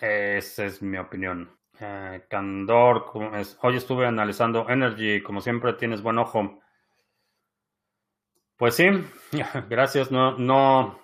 Esa 0.01 0.65
es 0.65 0.81
mi 0.81 0.97
opinión. 0.97 1.57
Eh, 1.79 2.25
Candor, 2.29 3.11
hoy 3.61 3.77
estuve 3.77 4.07
analizando 4.07 4.67
Energy, 4.69 5.21
como 5.21 5.41
siempre 5.41 5.73
tienes 5.73 6.01
buen 6.01 6.17
ojo. 6.17 6.59
Pues 8.57 8.75
sí, 8.75 8.85
gracias. 9.69 10.11
No, 10.11 10.37
no, 10.37 10.99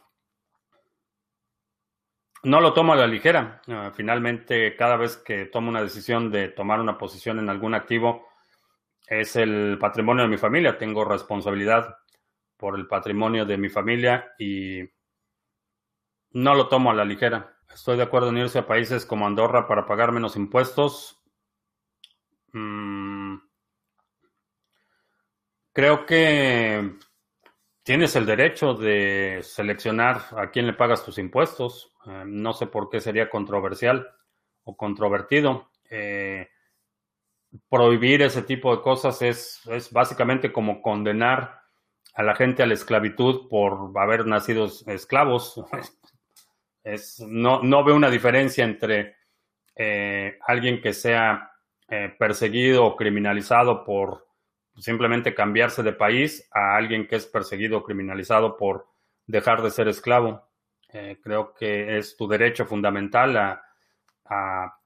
no 2.44 2.62
lo 2.62 2.74
tomo 2.74 2.94
a 2.94 2.96
la 2.96 3.08
ligera. 3.08 3.62
Ah, 3.68 3.92
finalmente, 3.96 4.76
cada 4.76 4.98
vez 4.98 5.18
que 5.18 5.46
tomo 5.46 5.70
una 5.70 5.84
decisión 5.84 6.32
de 6.32 6.50
tomar 6.50 6.80
una 6.80 6.98
posición 6.98 7.40
en 7.40 7.50
algún 7.50 7.76
activo, 7.76 8.28
es 9.08 9.36
el 9.36 9.78
patrimonio 9.80 10.24
de 10.24 10.30
mi 10.30 10.38
familia. 10.38 10.78
Tengo 10.78 11.06
responsabilidad 11.06 11.96
por 12.58 12.78
el 12.78 12.88
patrimonio 12.88 13.46
de 13.46 13.58
mi 13.58 13.70
familia 13.70 14.34
y 14.40 14.82
no 16.32 16.56
lo 16.56 16.68
tomo 16.68 16.90
a 16.92 16.96
la 16.96 17.06
ligera. 17.06 17.53
Estoy 17.72 17.98
de 17.98 18.04
acuerdo 18.04 18.30
en 18.30 18.38
irse 18.38 18.60
a 18.60 18.68
países 18.68 19.06
como 19.06 19.28
Andorra 19.28 19.68
para 19.68 19.86
pagar 19.86 20.12
menos 20.12 20.36
impuestos. 20.36 21.22
Mm, 22.54 23.38
creo 25.74 26.06
que 26.06 26.98
tienes 27.84 28.16
el 28.16 28.26
derecho 28.26 28.74
de 28.74 29.40
seleccionar 29.44 30.22
a 30.38 30.50
quién 30.52 30.68
le 30.68 30.74
pagas 30.74 31.04
tus 31.04 31.18
impuestos. 31.18 31.94
Eh, 32.06 32.24
no 32.26 32.54
sé 32.54 32.68
por 32.68 32.90
qué 32.90 33.02
sería 33.02 33.30
controversial 33.30 34.08
o 34.64 34.78
controvertido. 34.78 35.70
Eh, 35.90 36.48
prohibir 37.70 38.22
ese 38.22 38.42
tipo 38.42 38.76
de 38.76 38.82
cosas 38.82 39.22
es, 39.22 39.62
es, 39.68 39.92
básicamente 39.92 40.52
como 40.52 40.82
condenar 40.82 41.62
a 42.16 42.24
la 42.24 42.36
gente 42.36 42.64
a 42.64 42.66
la 42.66 42.74
esclavitud 42.74 43.48
por 43.50 43.92
haber 44.00 44.26
nacido 44.26 44.68
esclavos. 44.88 45.62
Es, 46.84 47.20
no, 47.20 47.62
no 47.64 47.84
veo 47.84 47.96
una 47.96 48.10
diferencia 48.10 48.64
entre 48.64 49.16
eh, 49.76 50.38
alguien 50.48 50.82
que 50.82 50.94
sea 50.94 51.50
perseguido 52.18 52.86
o 52.86 52.96
criminalizado 52.96 53.84
por 53.84 54.26
simplemente 54.78 55.36
cambiarse 55.36 55.84
de 55.84 55.94
país 55.94 56.48
a 56.52 56.76
alguien 56.76 57.08
que 57.08 57.18
es 57.18 57.26
perseguido 57.26 57.78
o 57.78 57.84
criminalizado 57.84 58.58
por 58.58 58.88
dejar 59.28 59.62
de 59.62 59.72
ser 59.72 59.88
esclavo. 59.88 60.48
Eh, 60.92 61.20
creo 61.22 61.54
que 61.54 61.98
es 61.98 62.16
tu 62.16 62.28
derecho 62.28 62.66
fundamental 62.66 63.38
a, 63.38 64.80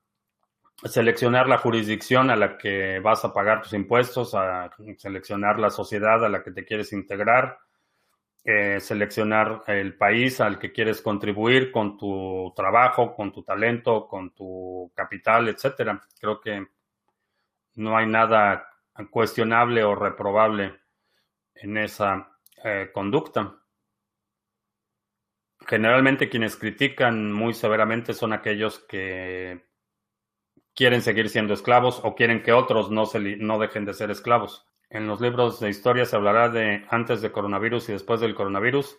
seleccionar 0.83 1.47
la 1.47 1.57
jurisdicción 1.57 2.29
a 2.29 2.35
la 2.35 2.57
que 2.57 2.99
vas 2.99 3.25
a 3.25 3.33
pagar 3.33 3.63
tus 3.63 3.73
impuestos, 3.73 4.35
a 4.35 4.69
seleccionar 4.97 5.57
la 5.57 5.71
sociedad 5.71 6.23
a 6.23 6.29
la 6.29 6.43
que 6.43 6.51
te 6.51 6.65
quieres 6.65 6.93
integrar, 6.93 7.57
eh, 8.49 8.79
seleccionar 8.79 9.63
el 9.67 9.97
país 9.97 10.39
al 10.39 10.57
que 10.57 10.71
quieres 10.71 11.01
contribuir 11.01 11.69
con 11.69 11.97
tu 11.97 12.53
trabajo, 12.55 13.13
con 13.13 13.33
tu 13.33 13.43
talento, 13.43 14.07
con 14.07 14.33
tu 14.33 14.89
capital, 14.95 15.49
etcétera. 15.49 16.01
Creo 16.17 16.39
que 16.39 16.65
no 17.75 17.97
hay 17.97 18.07
nada 18.07 18.69
cuestionable 19.11 19.83
o 19.83 19.95
reprobable 19.95 20.79
en 21.55 21.75
esa 21.75 22.39
eh, 22.63 22.89
conducta. 22.93 23.53
Generalmente 25.67 26.29
quienes 26.29 26.55
critican 26.55 27.33
muy 27.33 27.53
severamente 27.53 28.13
son 28.13 28.31
aquellos 28.31 28.79
que 28.79 29.67
quieren 30.73 31.01
seguir 31.01 31.27
siendo 31.27 31.53
esclavos 31.53 31.99
o 32.01 32.15
quieren 32.15 32.41
que 32.43 32.53
otros 32.53 32.91
no, 32.91 33.07
se 33.07 33.19
no 33.19 33.59
dejen 33.59 33.83
de 33.83 33.93
ser 33.93 34.09
esclavos. 34.09 34.65
En 34.89 35.07
los 35.07 35.19
libros 35.19 35.59
de 35.59 35.69
historia 35.69 36.05
se 36.05 36.15
hablará 36.15 36.49
de 36.49 36.85
antes 36.89 37.21
de 37.21 37.31
coronavirus 37.31 37.89
y 37.89 37.93
después 37.93 38.19
del 38.21 38.35
coronavirus. 38.35 38.97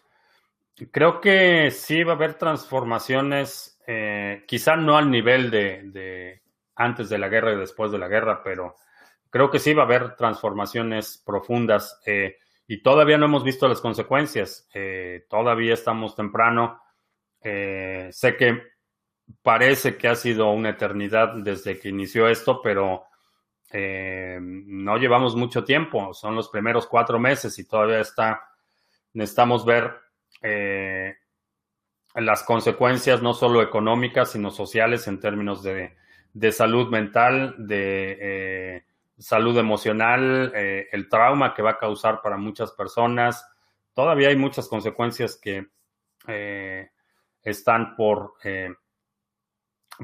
Creo 0.91 1.21
que 1.21 1.71
sí 1.71 2.05
va 2.05 2.13
a 2.13 2.17
haber 2.17 2.35
transformaciones, 2.35 3.81
eh, 3.87 4.45
quizá 4.47 4.77
no 4.77 4.97
al 4.97 5.11
nivel 5.11 5.51
de, 5.51 6.43
antes 6.77 7.09
de 7.09 7.19
la 7.19 7.29
guerra 7.29 7.53
y 7.53 7.57
después 7.57 7.91
de 7.91 7.99
la 7.99 8.07
guerra, 8.07 8.43
pero 8.45 8.77
creo 9.31 9.51
que 9.51 9.59
sí 9.59 9.75
va 9.75 9.83
a 9.83 9.87
haber 9.87 10.15
transformaciones 10.15 11.23
profundas 11.25 12.01
eh, 12.07 12.37
y 12.71 12.83
todavía 12.83 13.17
no 13.17 13.25
hemos 13.25 13.43
visto 13.43 13.67
las 13.67 13.81
consecuencias. 13.81 14.69
Eh, 14.75 15.25
todavía 15.29 15.73
estamos 15.73 16.15
temprano. 16.15 16.83
Eh, 17.41 18.11
sé 18.13 18.37
que 18.37 18.63
parece 19.43 19.97
que 19.97 20.09
ha 20.09 20.15
sido 20.15 20.51
una 20.51 20.71
eternidad 20.71 21.33
desde 21.37 21.79
que 21.79 21.89
inició 21.89 22.29
esto, 22.29 22.61
pero 22.63 23.05
no 23.73 24.97
llevamos 24.97 25.37
mucho 25.37 25.65
tiempo. 25.65 26.15
Son 26.15 26.35
los 26.35 26.49
primeros 26.49 26.87
cuatro 26.87 27.19
meses 27.19 27.59
y 27.59 27.65
todavía 27.67 28.01
está. 28.01 28.43
Necesitamos 29.13 29.65
ver 29.65 29.95
las 32.15 32.43
consecuencias 32.43 33.23
no 33.23 33.35
solo 33.35 33.63
económicas, 33.63 34.33
sino 34.33 34.51
sociales 34.51 35.07
en 35.07 35.21
términos 35.21 35.63
de, 35.63 35.97
de 36.33 36.53
salud 36.53 36.89
mental, 36.89 37.55
de 37.59 38.85
salud 39.19 39.59
emocional, 39.59 40.53
eh, 40.55 40.89
el 40.93 41.09
trauma 41.09 41.55
que 41.55 41.63
va 41.63 41.71
a 41.71 41.79
causar 41.79 42.23
para 42.23 42.37
muchas 42.37 42.73
personas. 42.73 43.47
Todavía 43.93 44.29
hay 44.29 44.37
muchas 44.37 44.69
consecuencias 44.69 45.37
que 45.37 45.67
eh, 46.27 46.91
están 47.43 47.97
por, 47.97 48.35
eh, 48.45 48.75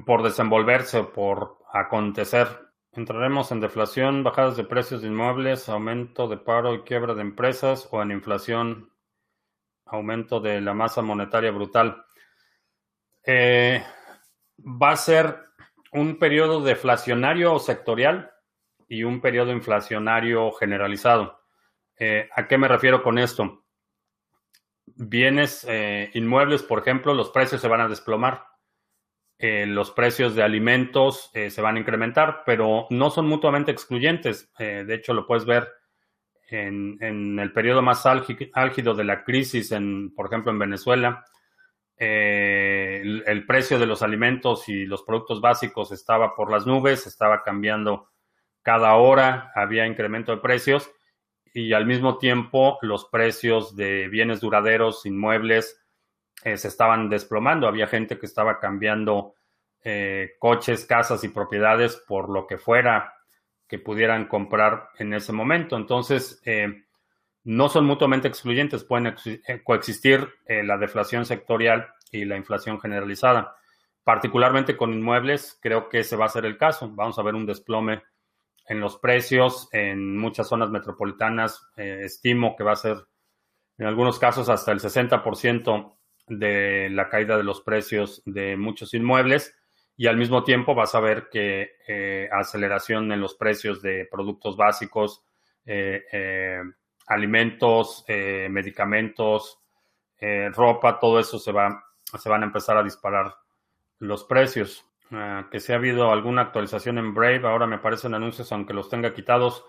por 0.04 0.22
desenvolverse 0.22 1.04
por 1.04 1.58
acontecer. 1.72 2.48
Entraremos 2.97 3.51
en 3.51 3.61
deflación, 3.61 4.22
bajadas 4.22 4.57
de 4.57 4.62
precios 4.62 5.03
de 5.03 5.09
inmuebles, 5.09 5.68
aumento 5.68 6.28
de 6.28 6.36
paro 6.36 6.74
y 6.74 6.82
quiebra 6.82 7.14
de 7.14 7.22
empresas 7.22 7.88
o 7.90 8.01
en 8.01 8.12
inflación, 8.12 8.92
aumento 9.84 10.38
de 10.38 10.61
la 10.61 10.74
masa 10.74 11.03
monetaria 11.03 11.51
brutal. 11.51 12.05
va 13.26 14.90
a 14.90 14.97
ser 14.97 15.40
un 15.92 16.18
periodo 16.18 16.62
deflacionario 16.62 17.55
o 17.55 17.59
sectorial 17.59 18.30
y 18.88 19.03
un 19.03 19.20
periodo 19.20 19.53
inflacionario 19.53 20.53
generalizado. 20.53 21.40
Eh, 21.99 22.28
¿A 22.34 22.47
qué 22.47 22.59
me 22.59 22.68
refiero 22.68 23.03
con 23.03 23.18
esto? 23.18 23.64
Bienes 24.86 25.64
eh, 25.68 26.11
inmuebles, 26.14 26.62
por 26.62 26.80
ejemplo, 26.80 27.14
los 27.14 27.30
precios 27.30 27.61
se 27.61 27.68
van 27.68 27.80
a 27.80 27.88
desplomar. 27.88 28.53
Eh, 29.39 29.66
los 29.66 29.91
precios 29.91 30.35
de 30.35 30.43
alimentos 30.43 31.30
se 31.32 31.61
van 31.61 31.76
a 31.76 31.80
incrementar, 31.80 32.43
pero 32.47 32.87
no 32.91 33.11
son 33.11 33.26
mutuamente 33.26 33.70
excluyentes. 33.72 34.53
de 34.59 34.95
hecho, 34.95 35.12
lo 35.12 35.26
puedes 35.26 35.45
ver 35.45 35.68
en, 36.49 37.39
el 37.39 37.53
periodo 37.53 37.82
más 37.82 38.07
álgido 38.07 38.95
de 38.95 39.05
la 39.05 39.24
crisis, 39.24 39.72
en, 39.72 40.14
por 40.14 40.26
ejemplo, 40.26 40.53
en 40.53 40.59
Venezuela. 40.59 41.24
el, 41.97 43.45
precio 43.47 43.78
de 43.78 43.87
los 43.87 44.03
alimentos 44.03 44.68
y 44.68 44.87
los 44.87 45.03
productos 45.03 45.41
básicos 45.41 45.93
estaba 45.93 46.35
por 46.35 46.51
las 46.51 46.66
nubes, 46.66 47.07
estaba 47.07 47.43
cambiando 47.43 48.09
cada 48.64 48.95
hora 48.95 49.53
había 49.55 49.87
incremento 49.87 50.32
de 50.32 50.41
precios 50.41 50.91
y 51.53 51.74
al 51.74 51.87
mismo 51.87 52.16
tiempo 52.18 52.78
los 52.80 53.05
precios 53.05 53.76
de 53.76 54.09
bienes 54.09 54.41
duraderos, 54.41 55.05
inmuebles, 55.07 55.84
eh, 56.45 56.59
se 56.59 56.68
estaban 56.68 57.09
desplomando. 57.09 57.66
Había 57.66 57.86
gente 57.86 58.18
que 58.18 58.26
estaba 58.26 58.61
cambiando 58.61 59.34
eh, 59.82 60.32
coches, 60.38 60.84
casas 60.84 61.24
y 61.24 61.28
propiedades 61.28 61.97
por 62.07 62.28
lo 62.28 62.47
que 62.47 62.59
fuera 62.59 63.14
que 63.66 63.78
pudieran 63.78 64.28
comprar 64.28 64.90
en 64.99 65.14
ese 65.14 65.32
momento. 65.32 65.74
Entonces, 65.74 66.42
eh, 66.45 66.84
no 67.45 67.70
son 67.70 67.86
mutuamente 67.86 68.28
excluyentes, 68.28 68.84
pueden 68.84 69.14
coexistir 69.64 70.28
la 70.47 70.78
deflación 70.78 71.26
sectorial 71.26 71.88
y 72.11 72.24
la 72.24 72.36
inflación 72.36 72.80
generalizada. 72.80 73.57
Particularmente 74.03 74.78
con 74.78 74.95
inmuebles, 74.95 75.59
creo 75.61 75.90
que 75.90 76.01
ese 76.01 76.16
va 76.16 76.24
a 76.24 76.30
ser 76.30 76.47
el 76.47 76.57
caso. 76.57 76.90
Vamos 76.95 77.18
a 77.18 77.22
ver 77.22 77.34
un 77.34 77.45
desplome 77.45 78.03
en 78.66 78.80
los 78.80 78.97
precios 78.97 79.68
en 79.72 80.16
muchas 80.16 80.49
zonas 80.49 80.70
metropolitanas. 80.70 81.68
Estimo 81.76 82.57
que 82.57 82.64
va 82.64 82.72
a 82.72 82.76
ser 82.76 82.97
en 83.76 83.86
algunos 83.86 84.18
casos 84.18 84.49
hasta 84.49 84.72
el 84.72 84.80
60% 84.80 85.95
de 86.27 86.89
la 86.91 87.09
caída 87.09 87.37
de 87.37 87.45
los 87.45 87.61
precios 87.61 88.22
de 88.25 88.57
muchos 88.57 88.95
inmuebles 88.95 89.57
y 89.97 90.07
al 90.07 90.16
mismo 90.16 90.43
tiempo 90.43 90.75
vas 90.75 90.95
a 90.95 91.01
ver 91.01 91.29
que 91.31 91.77
eh, 91.87 92.29
aceleración 92.33 93.12
en 93.12 93.20
los 93.20 93.35
precios 93.35 93.83
de 93.83 94.09
productos 94.11 94.57
básicos, 94.57 95.22
eh, 95.66 96.61
alimentos, 97.07 98.05
medicamentos, 98.09 99.61
ropa, 100.55 100.99
todo 100.99 101.20
eso 101.20 101.39
se 101.39 101.53
va 101.53 101.85
se 102.18 102.29
van 102.29 102.43
a 102.43 102.47
empezar 102.47 102.77
a 102.77 102.83
disparar 102.83 103.37
los 103.99 104.25
precios. 104.25 104.87
Ah, 105.11 105.49
que 105.51 105.61
si 105.61 105.72
ha 105.72 105.77
habido 105.77 106.11
alguna 106.11 106.43
actualización 106.43 106.99
en 106.99 107.14
Brave, 107.14 107.47
ahora 107.47 107.66
me 107.66 107.77
aparecen 107.77 108.14
anuncios 108.14 108.51
aunque 108.53 108.75
los 108.75 108.89
tenga 108.89 109.14
quitados. 109.14 109.64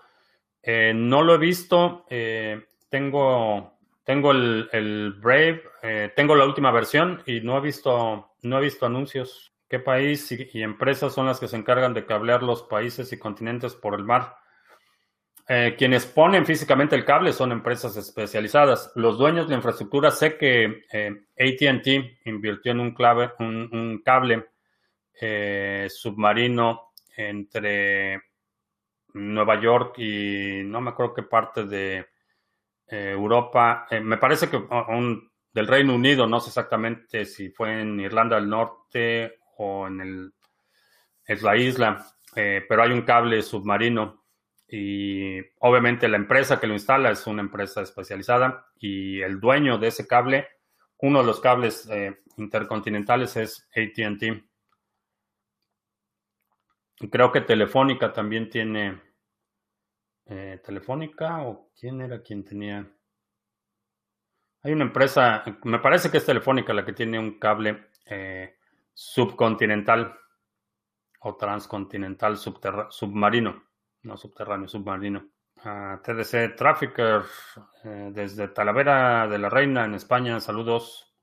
Eh, 0.62 0.92
no 0.94 1.22
lo 1.22 1.34
he 1.34 1.38
visto. 1.38 2.04
Eh, 2.08 2.66
tengo 2.88 3.75
tengo 4.06 4.30
el, 4.30 5.14
Brave, 5.20 5.62
eh, 5.82 6.10
tengo 6.16 6.34
la 6.34 6.46
última 6.46 6.70
versión 6.70 7.22
y 7.26 7.42
no 7.42 7.58
he 7.58 7.60
visto 7.60 8.34
no 8.40 8.58
he 8.58 8.62
visto 8.62 8.86
anuncios. 8.86 9.52
¿Qué 9.68 9.80
país 9.80 10.32
y, 10.32 10.62
empresas 10.62 11.12
son 11.12 11.26
las 11.26 11.38
que 11.38 11.48
se 11.48 11.56
encargan 11.56 11.92
de 11.92 12.06
cablear 12.06 12.42
los 12.42 12.62
países 12.62 13.12
y 13.12 13.18
continentes 13.18 13.74
por 13.74 13.94
el 13.94 14.04
mar? 14.04 14.36
quienes 15.78 16.06
ponen 16.06 16.44
físicamente 16.44 16.96
el 16.96 17.04
cable 17.04 17.32
son 17.32 17.52
empresas 17.52 17.96
especializadas. 17.96 18.90
Los 18.96 19.16
dueños 19.16 19.46
de 19.46 19.50
la 19.50 19.58
infraestructura, 19.58 20.10
sé 20.10 20.36
que 20.36 20.82
ATT 21.38 22.26
invirtió 22.26 22.72
en 22.72 22.80
un, 22.80 22.92
clave, 22.92 23.30
un 23.38 24.02
cable 24.04 24.44
eh, 25.18 25.88
submarino 25.88 26.92
entre 27.16 28.20
Nueva 29.14 29.58
York 29.58 29.98
y 29.98 30.60
no 30.64 30.82
me 30.82 30.90
acuerdo 30.90 31.14
qué 31.14 31.22
parte 31.22 31.64
de 31.64 32.06
eh, 32.88 33.10
Europa. 33.10 33.86
Eh, 33.90 34.00
me 34.00 34.16
parece 34.16 34.48
que 34.48 34.62
del 35.52 35.66
Reino 35.66 35.94
Unido, 35.94 36.26
no 36.26 36.40
sé 36.40 36.50
exactamente 36.50 37.24
si 37.24 37.50
fue 37.50 37.80
en 37.80 37.98
Irlanda 38.00 38.36
del 38.36 38.48
Norte 38.48 39.38
o 39.58 39.86
en 39.86 40.00
el, 40.00 40.32
es 41.24 41.42
la 41.42 41.56
isla, 41.56 42.06
pero 42.34 42.82
hay 42.82 42.90
un 42.90 43.02
cable 43.02 43.40
submarino 43.40 44.24
y 44.68 45.38
obviamente 45.60 46.06
la 46.06 46.18
empresa 46.18 46.60
que 46.60 46.66
lo 46.66 46.74
instala 46.74 47.10
es 47.10 47.26
una 47.26 47.40
empresa 47.40 47.80
especializada 47.80 48.66
y 48.78 49.22
el 49.22 49.40
dueño 49.40 49.78
de 49.78 49.88
ese 49.88 50.06
cable, 50.06 50.46
uno 50.98 51.20
de 51.20 51.26
los 51.26 51.40
cables 51.40 51.88
intercontinentales 52.36 53.36
es 53.36 53.66
ATT. 53.74 54.44
Creo 57.10 57.30
que 57.30 57.42
Telefónica 57.42 58.12
también 58.12 58.48
tiene. 58.48 59.00
Eh, 60.28 60.60
¿Telefónica 60.64 61.42
o 61.42 61.70
quién 61.78 62.00
era 62.00 62.20
quien 62.20 62.44
tenía? 62.44 62.84
Hay 64.62 64.72
una 64.72 64.84
empresa, 64.84 65.44
me 65.62 65.78
parece 65.78 66.10
que 66.10 66.16
es 66.16 66.26
Telefónica 66.26 66.74
la 66.74 66.84
que 66.84 66.92
tiene 66.92 67.18
un 67.18 67.38
cable 67.38 67.90
eh, 68.06 68.56
subcontinental 68.92 70.18
o 71.20 71.36
transcontinental 71.36 72.36
submarino, 72.36 73.64
no 74.02 74.16
subterráneo, 74.16 74.66
submarino. 74.66 75.28
Ah, 75.58 76.00
TDC 76.02 76.56
Trafficker 76.56 77.22
eh, 77.84 78.10
desde 78.12 78.48
Talavera 78.48 79.26
de 79.28 79.38
la 79.38 79.48
Reina 79.48 79.84
en 79.84 79.94
España, 79.94 80.40
saludos. 80.40 81.14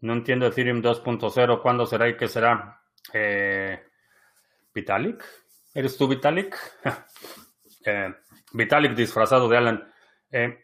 No 0.00 0.14
entiendo 0.14 0.46
Ethereum 0.46 0.82
2.0, 0.82 1.60
¿cuándo 1.60 1.86
será 1.86 2.08
y 2.08 2.16
qué 2.16 2.28
será? 2.28 2.82
Eh, 3.12 3.82
Vitalik. 4.74 5.22
¿Eres 5.76 5.98
tú 5.98 6.08
Vitalik? 6.08 6.56
eh, 7.84 8.14
Vitalik 8.52 8.94
disfrazado 8.94 9.48
de 9.48 9.56
Alan. 9.58 9.92
Eh, 10.30 10.58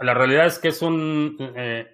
la 0.00 0.14
realidad 0.14 0.46
es 0.46 0.58
que 0.58 0.68
es 0.68 0.82
un... 0.82 1.36
Eh, 1.56 1.86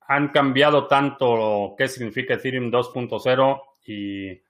han 0.00 0.28
cambiado 0.28 0.86
tanto 0.86 1.74
qué 1.78 1.86
significa 1.86 2.34
Ethereum 2.34 2.70
2.0 2.72 3.62
y 3.86 4.42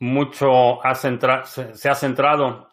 mucho 0.00 0.80
se, 1.44 1.88
ha 1.88 1.94
centrado 1.94 2.70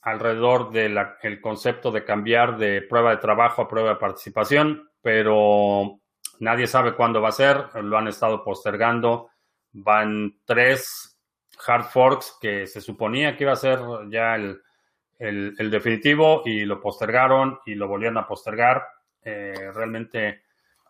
alrededor 0.00 0.70
del 0.70 1.40
concepto 1.40 1.90
de 1.90 2.04
cambiar 2.04 2.56
de 2.56 2.82
prueba 2.82 3.10
de 3.10 3.16
trabajo 3.16 3.62
a 3.62 3.68
prueba 3.68 3.90
de 3.90 3.96
participación, 3.96 4.90
pero 5.02 6.00
Nadie 6.40 6.66
sabe 6.66 6.94
cuándo 6.94 7.20
va 7.20 7.28
a 7.28 7.32
ser, 7.32 7.68
lo 7.82 7.96
han 7.96 8.08
estado 8.08 8.42
postergando. 8.42 9.30
Van 9.72 10.38
tres 10.44 11.13
hard 11.66 11.84
forks 11.84 12.36
que 12.40 12.66
se 12.66 12.80
suponía 12.80 13.36
que 13.36 13.44
iba 13.44 13.52
a 13.52 13.56
ser 13.56 13.78
ya 14.10 14.36
el, 14.36 14.60
definitivo 15.70 16.42
y 16.44 16.64
lo 16.64 16.80
postergaron 16.80 17.58
y 17.64 17.74
lo 17.74 17.88
volvieron 17.88 18.18
a 18.18 18.26
postergar. 18.26 18.84
Eh, 19.22 19.70
realmente 19.74 20.42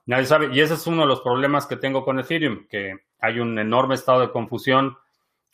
nadie 0.06 0.26
sabe. 0.26 0.48
Y 0.52 0.60
ese 0.60 0.74
es 0.74 0.86
uno 0.86 1.02
de 1.02 1.08
los 1.08 1.20
problemas 1.20 1.66
que 1.66 1.76
tengo 1.76 2.04
con 2.04 2.18
Ethereum, 2.18 2.66
que 2.68 2.98
hay 3.20 3.38
un 3.38 3.58
enorme 3.58 3.94
estado 3.94 4.20
de 4.20 4.30
confusión, 4.30 4.96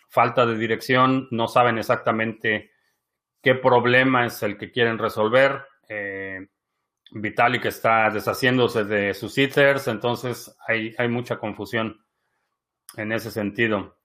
falta 0.09 0.47
de 0.47 0.57
dirección, 0.57 1.29
no 1.31 1.47
saben 1.47 1.79
exactamente 1.79 2.71
qué 3.43 3.55
problema 3.55 4.27
es 4.27 4.43
el 4.43 4.57
que 4.57 4.71
quieren 4.71 4.99
resolver. 4.99 5.63
Eh, 5.89 6.49
Vitalik 7.13 7.65
está 7.65 8.11
deshaciéndose 8.11 8.85
de 8.85 9.15
sus 9.15 9.37
ethers, 9.37 9.89
entonces 9.89 10.57
hay, 10.67 10.95
hay 10.97 11.09
mucha 11.09 11.39
confusión 11.39 12.05
en 12.97 13.13
ese 13.13 13.31
sentido. 13.31 14.00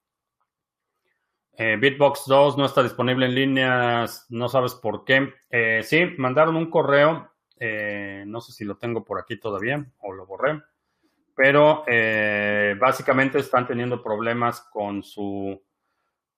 Eh, 1.57 1.77
Bitbox 1.79 2.25
2 2.27 2.57
no 2.57 2.65
está 2.65 2.83
disponible 2.83 3.27
en 3.27 3.35
línea, 3.35 4.05
no 4.29 4.49
sabes 4.49 4.73
por 4.75 5.05
qué. 5.05 5.33
Eh, 5.49 5.81
sí, 5.83 6.05
mandaron 6.17 6.55
un 6.57 6.69
correo, 6.69 7.31
eh, 7.57 8.23
no 8.27 8.41
sé 8.41 8.51
si 8.51 8.65
lo 8.65 8.77
tengo 8.77 9.05
por 9.05 9.19
aquí 9.19 9.37
todavía 9.37 9.85
o 9.99 10.11
lo 10.11 10.25
borré, 10.25 10.61
pero 11.33 11.85
básicamente 12.79 13.39
están 13.39 13.67
teniendo 13.67 14.03
problemas 14.03 14.61
con 14.71 15.03
su 15.03 15.61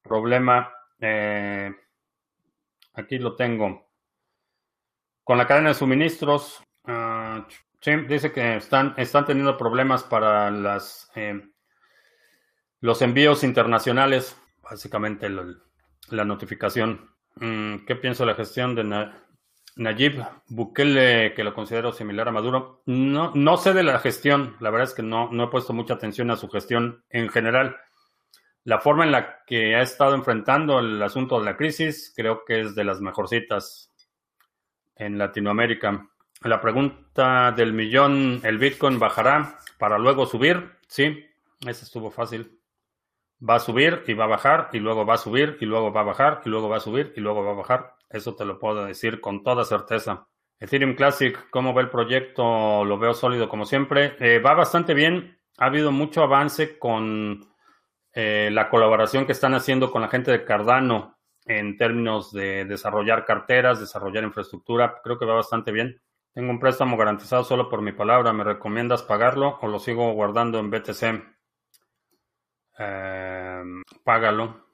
problema. 0.01 0.71
aquí 2.93 3.19
lo 3.19 3.35
tengo 3.35 3.87
con 5.27 5.37
la 5.37 5.45
cadena 5.45 5.69
de 5.69 5.75
suministros, 5.75 6.63
uh, 6.87 7.43
dice 8.07 8.31
que 8.31 8.55
están, 8.55 8.93
están 8.95 9.25
teniendo 9.25 9.57
problemas 9.57 10.01
para 10.01 10.49
las, 10.49 11.11
los 12.79 13.01
envíos 13.01 13.43
internacionales, 13.43 14.37
básicamente 14.69 15.29
la 15.29 16.25
notificación. 16.25 17.09
Mm, 17.35 17.85
¿Qué 17.85 17.95
pienso 17.95 18.23
de 18.23 18.31
la 18.31 18.35
gestión 18.35 18.75
de 18.75 19.11
Nayib 19.75 20.23
Bukele, 20.47 21.33
que 21.35 21.43
lo 21.43 21.53
considero 21.53 21.91
similar 21.91 22.27
a 22.27 22.31
Maduro? 22.31 22.81
No, 22.85 23.31
no 23.35 23.57
sé 23.57 23.73
de 23.73 23.83
la 23.83 23.99
gestión, 23.99 24.55
la 24.59 24.69
verdad 24.71 24.89
es 24.89 24.93
que 24.93 25.03
no, 25.03 25.29
no 25.31 25.45
he 25.45 25.47
puesto 25.47 25.73
mucha 25.73 25.93
atención 25.93 26.31
a 26.31 26.35
su 26.35 26.49
gestión 26.49 27.03
en 27.09 27.29
general. 27.29 27.77
La 28.63 28.79
forma 28.79 29.05
en 29.05 29.11
la 29.11 29.45
que 29.45 29.75
ha 29.75 29.81
estado 29.81 30.13
enfrentando 30.15 30.79
el 30.79 31.01
asunto 31.01 31.39
de 31.39 31.45
la 31.45 31.55
crisis 31.55 32.11
creo 32.15 32.43
que 32.43 32.61
es 32.61 32.75
de 32.75 32.83
las 32.83 32.99
mejorcitas 32.99 33.93
en 34.95 35.17
Latinoamérica. 35.17 36.09
La 36.41 36.59
pregunta 36.59 37.51
del 37.51 37.73
millón, 37.73 38.41
¿el 38.43 38.57
Bitcoin 38.57 38.99
bajará 38.99 39.57
para 39.77 39.97
luego 39.97 40.25
subir? 40.25 40.71
Sí, 40.87 41.25
ese 41.65 41.85
estuvo 41.85 42.11
fácil. 42.11 42.56
Va 43.39 43.55
a 43.55 43.59
subir 43.59 44.03
y 44.07 44.13
va 44.13 44.23
a 44.23 44.27
bajar 44.27 44.69
y 44.73 44.79
luego 44.79 45.05
va 45.05 45.13
a 45.13 45.17
subir 45.17 45.57
y 45.61 45.65
luego 45.65 45.91
va 45.91 46.01
a 46.01 46.05
bajar 46.05 46.41
y 46.45 46.49
luego 46.49 46.69
va 46.69 46.77
a 46.77 46.79
subir 46.79 47.13
y 47.15 47.21
luego 47.21 47.43
va 47.43 47.51
a 47.51 47.55
bajar. 47.55 47.95
Eso 48.09 48.35
te 48.35 48.45
lo 48.45 48.57
puedo 48.57 48.85
decir 48.85 49.21
con 49.21 49.43
toda 49.43 49.63
certeza. 49.63 50.27
Ethereum 50.59 50.95
Classic, 50.95 51.49
¿cómo 51.51 51.73
ve 51.73 51.83
el 51.83 51.89
proyecto? 51.89 52.83
Lo 52.83 52.97
veo 52.97 53.13
sólido 53.13 53.47
como 53.47 53.65
siempre. 53.65 54.15
Eh, 54.19 54.39
va 54.39 54.55
bastante 54.55 54.93
bien. 54.95 55.39
Ha 55.57 55.65
habido 55.65 55.91
mucho 55.91 56.23
avance 56.23 56.79
con 56.79 57.45
eh, 58.13 58.49
la 58.51 58.69
colaboración 58.69 59.25
que 59.27 59.33
están 59.33 59.53
haciendo 59.53 59.91
con 59.91 60.01
la 60.01 60.09
gente 60.09 60.31
de 60.31 60.43
Cardano 60.43 61.19
en 61.45 61.77
términos 61.77 62.31
de 62.31 62.65
desarrollar 62.65 63.25
carteras, 63.25 63.79
desarrollar 63.79 64.23
infraestructura. 64.23 64.99
Creo 65.03 65.19
que 65.19 65.25
va 65.25 65.35
bastante 65.35 65.71
bien. 65.71 66.01
Tengo 66.33 66.51
un 66.51 66.59
préstamo 66.59 66.97
garantizado 66.97 67.43
solo 67.43 67.69
por 67.69 67.81
mi 67.81 67.91
palabra. 67.91 68.33
¿Me 68.33 68.43
recomiendas 68.43 69.03
pagarlo 69.03 69.59
o 69.61 69.67
lo 69.67 69.79
sigo 69.79 70.11
guardando 70.13 70.59
en 70.59 70.71
BTC? 70.71 71.36
Em, 72.77 73.83
págalo. 74.03 74.67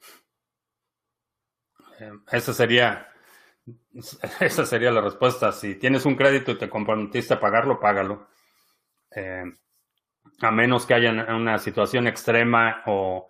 Eh, 1.99 2.11
esa 2.31 2.53
sería, 2.53 3.07
esa 4.39 4.65
sería 4.65 4.91
la 4.91 5.01
respuesta. 5.01 5.51
Si 5.51 5.75
tienes 5.75 6.05
un 6.05 6.15
crédito 6.15 6.51
y 6.51 6.57
te 6.57 6.69
comprometiste 6.69 7.33
a 7.35 7.39
pagarlo, 7.39 7.79
págalo. 7.79 8.27
Em, 9.11 9.53
a 10.41 10.51
menos 10.51 10.85
que 10.85 10.93
haya 10.95 11.11
una 11.35 11.57
situación 11.59 12.07
extrema 12.07 12.83
o 12.87 13.29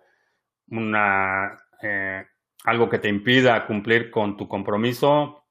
una 0.68 1.56
eh, 1.82 2.26
algo 2.64 2.88
que 2.88 2.98
te 2.98 3.08
impida 3.08 3.66
cumplir 3.66 4.10
con 4.10 4.36
tu 4.36 4.48
compromiso, 4.48 5.44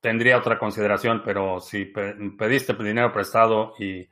tendría 0.00 0.38
otra 0.38 0.58
consideración, 0.58 1.22
pero 1.24 1.60
si 1.60 1.86
pediste 1.86 2.74
dinero 2.74 3.12
prestado 3.12 3.74
y 3.78 4.08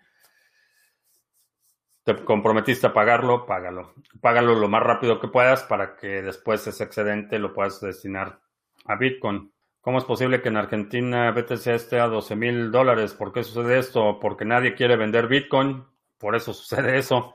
te 2.09 2.25
comprometiste 2.25 2.87
a 2.87 2.95
pagarlo, 2.95 3.45
págalo. 3.45 3.93
Págalo 4.23 4.55
lo 4.55 4.67
más 4.67 4.83
rápido 4.83 5.21
que 5.21 5.29
puedas 5.29 5.63
para 5.65 5.95
que 5.95 6.23
después 6.23 6.67
ese 6.67 6.85
excedente 6.85 7.39
lo 7.39 7.53
puedas 7.53 7.83
destinar 7.83 8.41
a 8.87 8.97
Bitcoin. 8.97 9.53
¿Cómo 9.83 9.99
es 9.99 10.05
posible 10.05 10.41
que 10.41 10.49
en 10.49 10.57
Argentina 10.57 11.31
BTC 11.33 11.67
esté 11.67 12.01
a 12.01 12.09
12 12.09 12.35
mil 12.35 12.71
dólares? 12.71 13.13
¿Por 13.13 13.31
qué 13.31 13.45
sucede 13.45 13.79
esto? 13.79 14.19
Porque 14.21 14.47
nadie 14.47 14.75
quiere 14.75 14.97
vender 14.97 15.29
Bitcoin. 15.29 15.85
Por 16.17 16.35
eso 16.35 16.55
sucede 16.55 16.97
eso. 16.97 17.35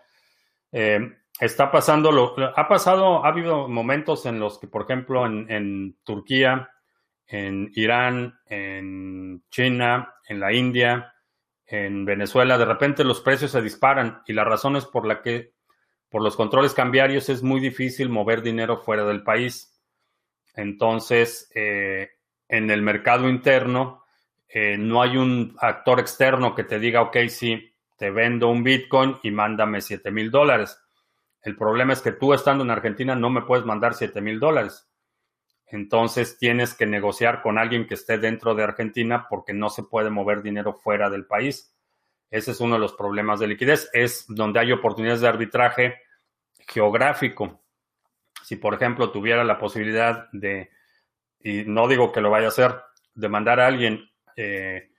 Eh, 0.71 1.17
está 1.39 1.71
pasando, 1.71 2.11
lo, 2.11 2.33
ha 2.55 2.67
pasado, 2.67 3.23
ha 3.23 3.27
habido 3.27 3.67
momentos 3.67 4.25
en 4.25 4.39
los 4.39 4.57
que, 4.57 4.67
por 4.67 4.83
ejemplo, 4.83 5.27
en, 5.27 5.51
en 5.51 5.97
Turquía, 6.03 6.71
en 7.27 7.71
Irán, 7.75 8.39
en 8.47 9.43
China, 9.51 10.15
en 10.27 10.39
la 10.39 10.51
India, 10.51 11.12
en 11.73 12.05
Venezuela, 12.05 12.59
de 12.59 12.65
repente 12.65 13.03
los 13.03 13.19
precios 13.19 13.49
se 13.49 13.61
disparan 13.63 14.21
y 14.27 14.33
la 14.33 14.43
razón 14.43 14.75
es 14.75 14.85
por 14.85 15.07
la 15.07 15.23
que 15.23 15.53
por 16.07 16.21
los 16.21 16.35
controles 16.35 16.75
cambiarios 16.75 17.29
es 17.29 17.41
muy 17.41 17.59
difícil 17.59 18.09
mover 18.09 18.43
dinero 18.43 18.77
fuera 18.77 19.03
del 19.05 19.23
país. 19.23 19.81
Entonces, 20.53 21.49
eh, 21.55 22.11
en 22.47 22.69
el 22.69 22.83
mercado 22.83 23.27
interno, 23.27 24.03
eh, 24.47 24.77
no 24.77 25.01
hay 25.01 25.17
un 25.17 25.55
actor 25.57 25.99
externo 25.99 26.53
que 26.53 26.63
te 26.63 26.77
diga, 26.77 27.01
ok, 27.01 27.17
sí, 27.27 27.73
te 27.97 28.11
vendo 28.11 28.49
un 28.49 28.63
Bitcoin 28.63 29.17
y 29.23 29.31
mándame 29.31 29.81
7 29.81 30.11
mil 30.11 30.29
dólares. 30.29 30.79
El 31.41 31.57
problema 31.57 31.93
es 31.93 32.03
que 32.03 32.11
tú 32.11 32.35
estando 32.35 32.63
en 32.63 32.69
Argentina 32.69 33.15
no 33.15 33.31
me 33.31 33.41
puedes 33.41 33.65
mandar 33.65 33.95
7 33.95 34.21
mil 34.21 34.39
dólares. 34.39 34.87
Entonces 35.73 36.37
tienes 36.37 36.75
que 36.75 36.85
negociar 36.85 37.41
con 37.41 37.57
alguien 37.57 37.87
que 37.87 37.95
esté 37.95 38.19
dentro 38.19 38.53
de 38.53 38.63
Argentina 38.63 39.25
porque 39.27 39.53
no 39.53 39.71
se 39.71 39.81
puede 39.81 40.11
mover 40.11 40.43
dinero 40.43 40.73
fuera 40.73 41.09
del 41.09 41.25
país. 41.25 41.75
Ese 42.29 42.51
es 42.51 42.59
uno 42.59 42.75
de 42.75 42.79
los 42.79 42.93
problemas 42.93 43.39
de 43.39 43.47
liquidez. 43.47 43.89
Es 43.91 44.25
donde 44.27 44.59
hay 44.59 44.71
oportunidades 44.71 45.21
de 45.21 45.29
arbitraje 45.29 45.95
geográfico. 46.67 47.63
Si, 48.43 48.55
por 48.55 48.75
ejemplo, 48.75 49.09
tuviera 49.09 49.43
la 49.43 49.57
posibilidad 49.57 50.29
de, 50.31 50.69
y 51.39 51.63
no 51.63 51.87
digo 51.87 52.11
que 52.11 52.21
lo 52.21 52.29
vaya 52.29 52.45
a 52.45 52.49
hacer, 52.49 52.79
de 53.15 53.29
mandar 53.29 53.59
a 53.59 53.65
alguien 53.65 54.07
eh, 54.35 54.91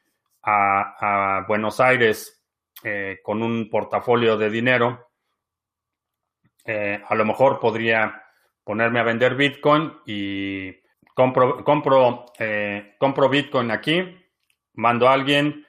a, 0.43 1.45
Buenos 1.47 1.79
Aires 1.79 2.45
eh, 2.83 3.21
con 3.23 3.45
un 3.45 3.71
portafolio 3.71 4.37
de 4.37 4.51
dinero, 4.51 5.11
eh, 6.65 7.01
a 7.07 7.15
lo 7.15 7.25
mejor 7.25 7.61
podría 7.61 8.24
ponerme 8.65 9.01
a 9.01 9.05
vender 9.05 9.37
Bitcoin 9.37 9.93
y 10.07 10.73
compro, 11.15 11.63
compro, 11.65 12.27
eh, 12.39 12.97
compro 12.99 13.29
Bitcoin 13.29 13.71
aquí, 13.71 14.03
mando 14.75 15.09
a 15.09 15.13
alguien, 15.13 15.67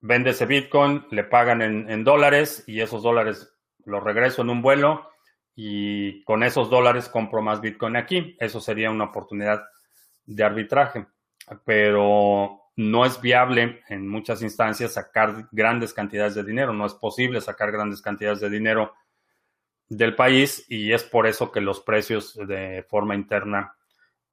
vende 0.00 0.30
ese 0.30 0.46
Bitcoin, 0.46 1.06
le 1.10 1.24
pagan 1.24 1.62
en, 1.62 2.04
dólares 2.04 2.64
y 2.66 2.80
esos 2.80 3.02
dólares 3.02 3.52
los 3.84 4.02
regreso 4.02 4.42
en 4.42 4.50
un 4.50 4.62
vuelo 4.62 5.08
y 5.54 6.22
con 6.24 6.42
esos 6.42 6.70
dólares 6.70 7.08
compro 7.08 7.42
más 7.42 7.60
Bitcoin 7.60 7.96
aquí. 7.96 8.36
Eso 8.38 8.60
sería 8.60 8.90
una 8.90 9.04
oportunidad 9.04 9.64
de 10.24 10.44
arbitraje, 10.44 11.06
pero 11.64 12.60
no 12.76 13.06
es 13.06 13.20
viable 13.20 13.82
en 13.88 14.06
muchas 14.06 14.42
instancias 14.42 14.92
sacar 14.92 15.48
grandes 15.50 15.94
cantidades 15.94 16.34
de 16.34 16.44
dinero, 16.44 16.72
no 16.72 16.84
es 16.84 16.94
posible 16.94 17.40
sacar 17.40 17.72
grandes 17.72 18.02
cantidades 18.02 18.40
de 18.40 18.50
dinero 18.50 18.92
del 19.88 20.14
país 20.14 20.64
y 20.68 20.92
es 20.92 21.04
por 21.04 21.26
eso 21.26 21.52
que 21.52 21.60
los 21.60 21.80
precios 21.80 22.34
de 22.34 22.84
forma 22.88 23.14
interna 23.14 23.74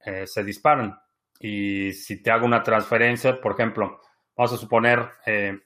eh, 0.06 0.28
se 0.28 0.44
disparan. 0.44 1.00
Y 1.40 1.94
si 1.94 2.22
te 2.22 2.32
hago 2.32 2.46
una 2.46 2.64
transferencia, 2.64 3.40
por 3.40 3.54
ejemplo, 3.54 4.02
vamos 4.36 4.54
a 4.54 4.58
suponer 4.58 5.10
eh, 5.26 5.60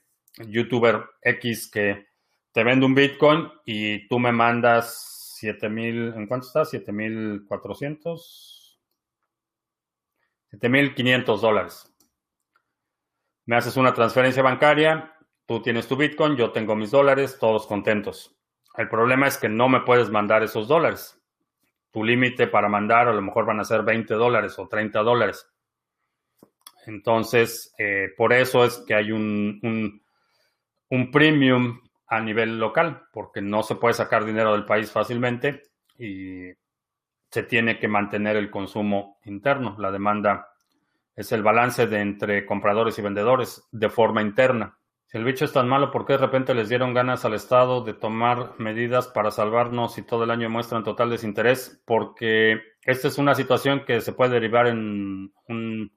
youtuber 0.46 1.04
X 1.22 1.70
que 1.70 2.06
te 2.52 2.64
vende 2.64 2.86
un 2.86 2.94
Bitcoin 2.94 3.50
y 3.64 4.06
tú 4.08 4.18
me 4.18 4.32
mandas 4.32 5.08
7000, 5.38 6.14
¿en 6.16 6.26
cuánto 6.26 6.46
está? 6.46 6.64
7400, 6.64 8.80
7500 10.50 11.40
dólares. 11.40 11.94
Me 13.46 13.56
haces 13.56 13.76
una 13.76 13.94
transferencia 13.94 14.42
bancaria, 14.42 15.14
tú 15.46 15.62
tienes 15.62 15.86
tu 15.86 15.96
Bitcoin, 15.96 16.36
yo 16.36 16.50
tengo 16.50 16.74
mis 16.74 16.90
dólares, 16.90 17.38
todos 17.38 17.66
contentos. 17.66 18.37
El 18.78 18.88
problema 18.88 19.26
es 19.26 19.36
que 19.36 19.48
no 19.48 19.68
me 19.68 19.80
puedes 19.80 20.08
mandar 20.08 20.44
esos 20.44 20.68
dólares. 20.68 21.20
Tu 21.90 22.04
límite 22.04 22.46
para 22.46 22.68
mandar 22.68 23.08
a 23.08 23.12
lo 23.12 23.20
mejor 23.20 23.44
van 23.44 23.58
a 23.58 23.64
ser 23.64 23.82
20 23.82 24.14
dólares 24.14 24.56
o 24.56 24.68
30 24.68 25.00
dólares. 25.00 25.50
Entonces, 26.86 27.74
eh, 27.76 28.10
por 28.16 28.32
eso 28.32 28.64
es 28.64 28.78
que 28.86 28.94
hay 28.94 29.10
un, 29.10 29.58
un, 29.64 30.00
un 30.90 31.10
premium 31.10 31.80
a 32.06 32.20
nivel 32.20 32.60
local, 32.60 33.02
porque 33.12 33.42
no 33.42 33.64
se 33.64 33.74
puede 33.74 33.94
sacar 33.94 34.24
dinero 34.24 34.52
del 34.52 34.64
país 34.64 34.92
fácilmente 34.92 35.64
y 35.98 36.52
se 37.32 37.42
tiene 37.42 37.80
que 37.80 37.88
mantener 37.88 38.36
el 38.36 38.48
consumo 38.48 39.18
interno. 39.24 39.74
La 39.80 39.90
demanda 39.90 40.50
es 41.16 41.32
el 41.32 41.42
balance 41.42 41.88
de 41.88 42.00
entre 42.00 42.46
compradores 42.46 42.96
y 42.96 43.02
vendedores 43.02 43.66
de 43.72 43.90
forma 43.90 44.22
interna. 44.22 44.77
Si 45.10 45.16
el 45.16 45.24
bicho 45.24 45.46
es 45.46 45.54
tan 45.54 45.66
malo, 45.66 45.90
¿por 45.90 46.04
qué 46.04 46.12
de 46.12 46.18
repente 46.18 46.54
les 46.54 46.68
dieron 46.68 46.92
ganas 46.92 47.24
al 47.24 47.32
Estado 47.32 47.82
de 47.82 47.94
tomar 47.94 48.52
medidas 48.58 49.08
para 49.08 49.30
salvarnos 49.30 49.96
y 49.96 50.02
todo 50.02 50.24
el 50.24 50.30
año 50.30 50.50
muestran 50.50 50.84
total 50.84 51.08
desinterés? 51.08 51.82
Porque 51.86 52.60
esta 52.82 53.08
es 53.08 53.16
una 53.16 53.34
situación 53.34 53.86
que 53.86 54.02
se 54.02 54.12
puede 54.12 54.32
derivar 54.32 54.66
en 54.66 55.32
una 55.48 55.88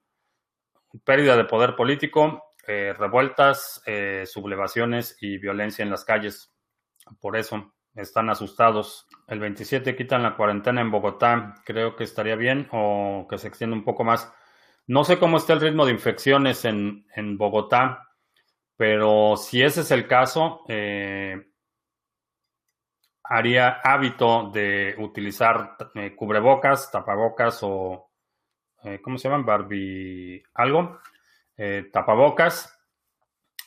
pérdida 1.04 1.36
de 1.36 1.44
poder 1.44 1.76
político, 1.76 2.56
eh, 2.66 2.94
revueltas, 2.98 3.84
eh, 3.86 4.24
sublevaciones 4.26 5.18
y 5.20 5.40
violencia 5.40 5.84
en 5.84 5.90
las 5.90 6.06
calles. 6.06 6.54
Por 7.20 7.36
eso 7.36 7.74
están 7.94 8.30
asustados. 8.30 9.10
El 9.28 9.42
27 9.42 9.94
quitan 9.98 10.24
la 10.24 10.38
cuarentena 10.38 10.80
en 10.80 10.90
Bogotá. 10.90 11.56
Creo 11.66 11.98
que 11.98 12.06
estaría 12.06 12.38
bien 12.38 12.70
o 12.72 13.28
que 13.30 13.38
se 13.38 13.50
extienda 13.50 13.76
un 13.76 13.84
poco 13.84 14.06
más. 14.06 14.34
No 14.88 15.04
sé 15.04 15.20
cómo 15.20 15.36
está 15.36 15.52
el 15.52 15.60
ritmo 15.60 15.86
de 15.86 15.92
infecciones 15.92 16.64
en, 16.64 17.06
en 17.14 17.38
Bogotá 17.38 18.08
pero 18.82 19.38
si 19.38 19.62
ese 19.62 19.82
es 19.82 19.92
el 19.92 20.08
caso, 20.08 20.66
eh, 20.68 21.40
haría 23.26 23.80
hábito 23.84 24.50
de 24.52 24.96
utilizar 24.98 25.78
eh, 25.94 26.16
cubrebocas, 26.16 26.90
tapabocas 26.90 27.60
o, 27.62 28.10
eh, 28.84 29.00
¿cómo 29.00 29.20
se 29.20 29.30
llaman? 29.30 29.46
Barbie, 29.46 30.42
algo, 30.56 31.00
tapabocas, 31.94 32.76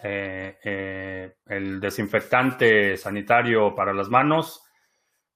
el 0.03 1.81
desinfectante 1.81 2.97
sanitario 2.97 3.73
para 3.73 3.93
las 3.95 4.09
manos, 4.09 4.65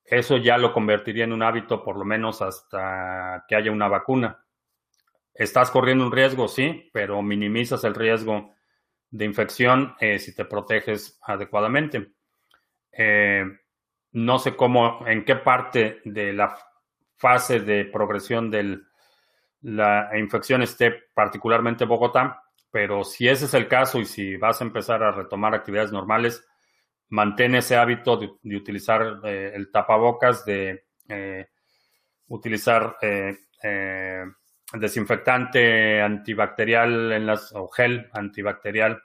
eso 0.04 0.38
ya 0.38 0.58
lo 0.58 0.72
convertiría 0.72 1.22
en 1.22 1.32
un 1.32 1.44
hábito 1.44 1.84
por 1.84 1.96
lo 1.96 2.04
menos 2.04 2.42
hasta 2.42 3.44
que 3.46 3.54
haya 3.54 3.70
una 3.70 3.86
vacuna. 3.86 4.44
Estás 5.32 5.70
corriendo 5.70 6.04
un 6.04 6.10
riesgo, 6.10 6.48
sí, 6.48 6.90
pero 6.92 7.22
minimizas 7.22 7.84
el 7.84 7.94
riesgo 7.94 8.57
de 9.10 9.24
infección 9.24 9.94
eh, 10.00 10.18
si 10.18 10.34
te 10.34 10.44
proteges 10.44 11.18
adecuadamente. 11.22 12.12
Eh, 12.92 13.44
no 14.12 14.38
sé 14.38 14.56
cómo, 14.56 15.06
en 15.06 15.24
qué 15.24 15.36
parte 15.36 16.00
de 16.04 16.32
la 16.32 16.56
fase 17.16 17.60
de 17.60 17.84
progresión 17.84 18.50
de 18.50 18.80
la 19.62 20.10
infección 20.18 20.62
esté 20.62 20.92
particularmente 21.14 21.84
Bogotá, 21.84 22.42
pero 22.70 23.04
si 23.04 23.28
ese 23.28 23.46
es 23.46 23.54
el 23.54 23.66
caso 23.66 23.98
y 23.98 24.04
si 24.04 24.36
vas 24.36 24.60
a 24.60 24.64
empezar 24.64 25.02
a 25.02 25.12
retomar 25.12 25.54
actividades 25.54 25.92
normales, 25.92 26.46
mantén 27.08 27.54
ese 27.54 27.76
hábito 27.76 28.16
de, 28.16 28.56
utilizar 28.56 29.20
eh, 29.24 29.52
el 29.54 29.70
tapabocas, 29.70 30.44
de 30.44 30.84
utilizar 32.26 32.96
desinfectante 34.72 36.00
antibacterial 36.02 37.12
en 37.12 37.26
las, 37.26 37.52
o 37.54 37.68
gel 37.68 38.08
antibacterial 38.12 39.02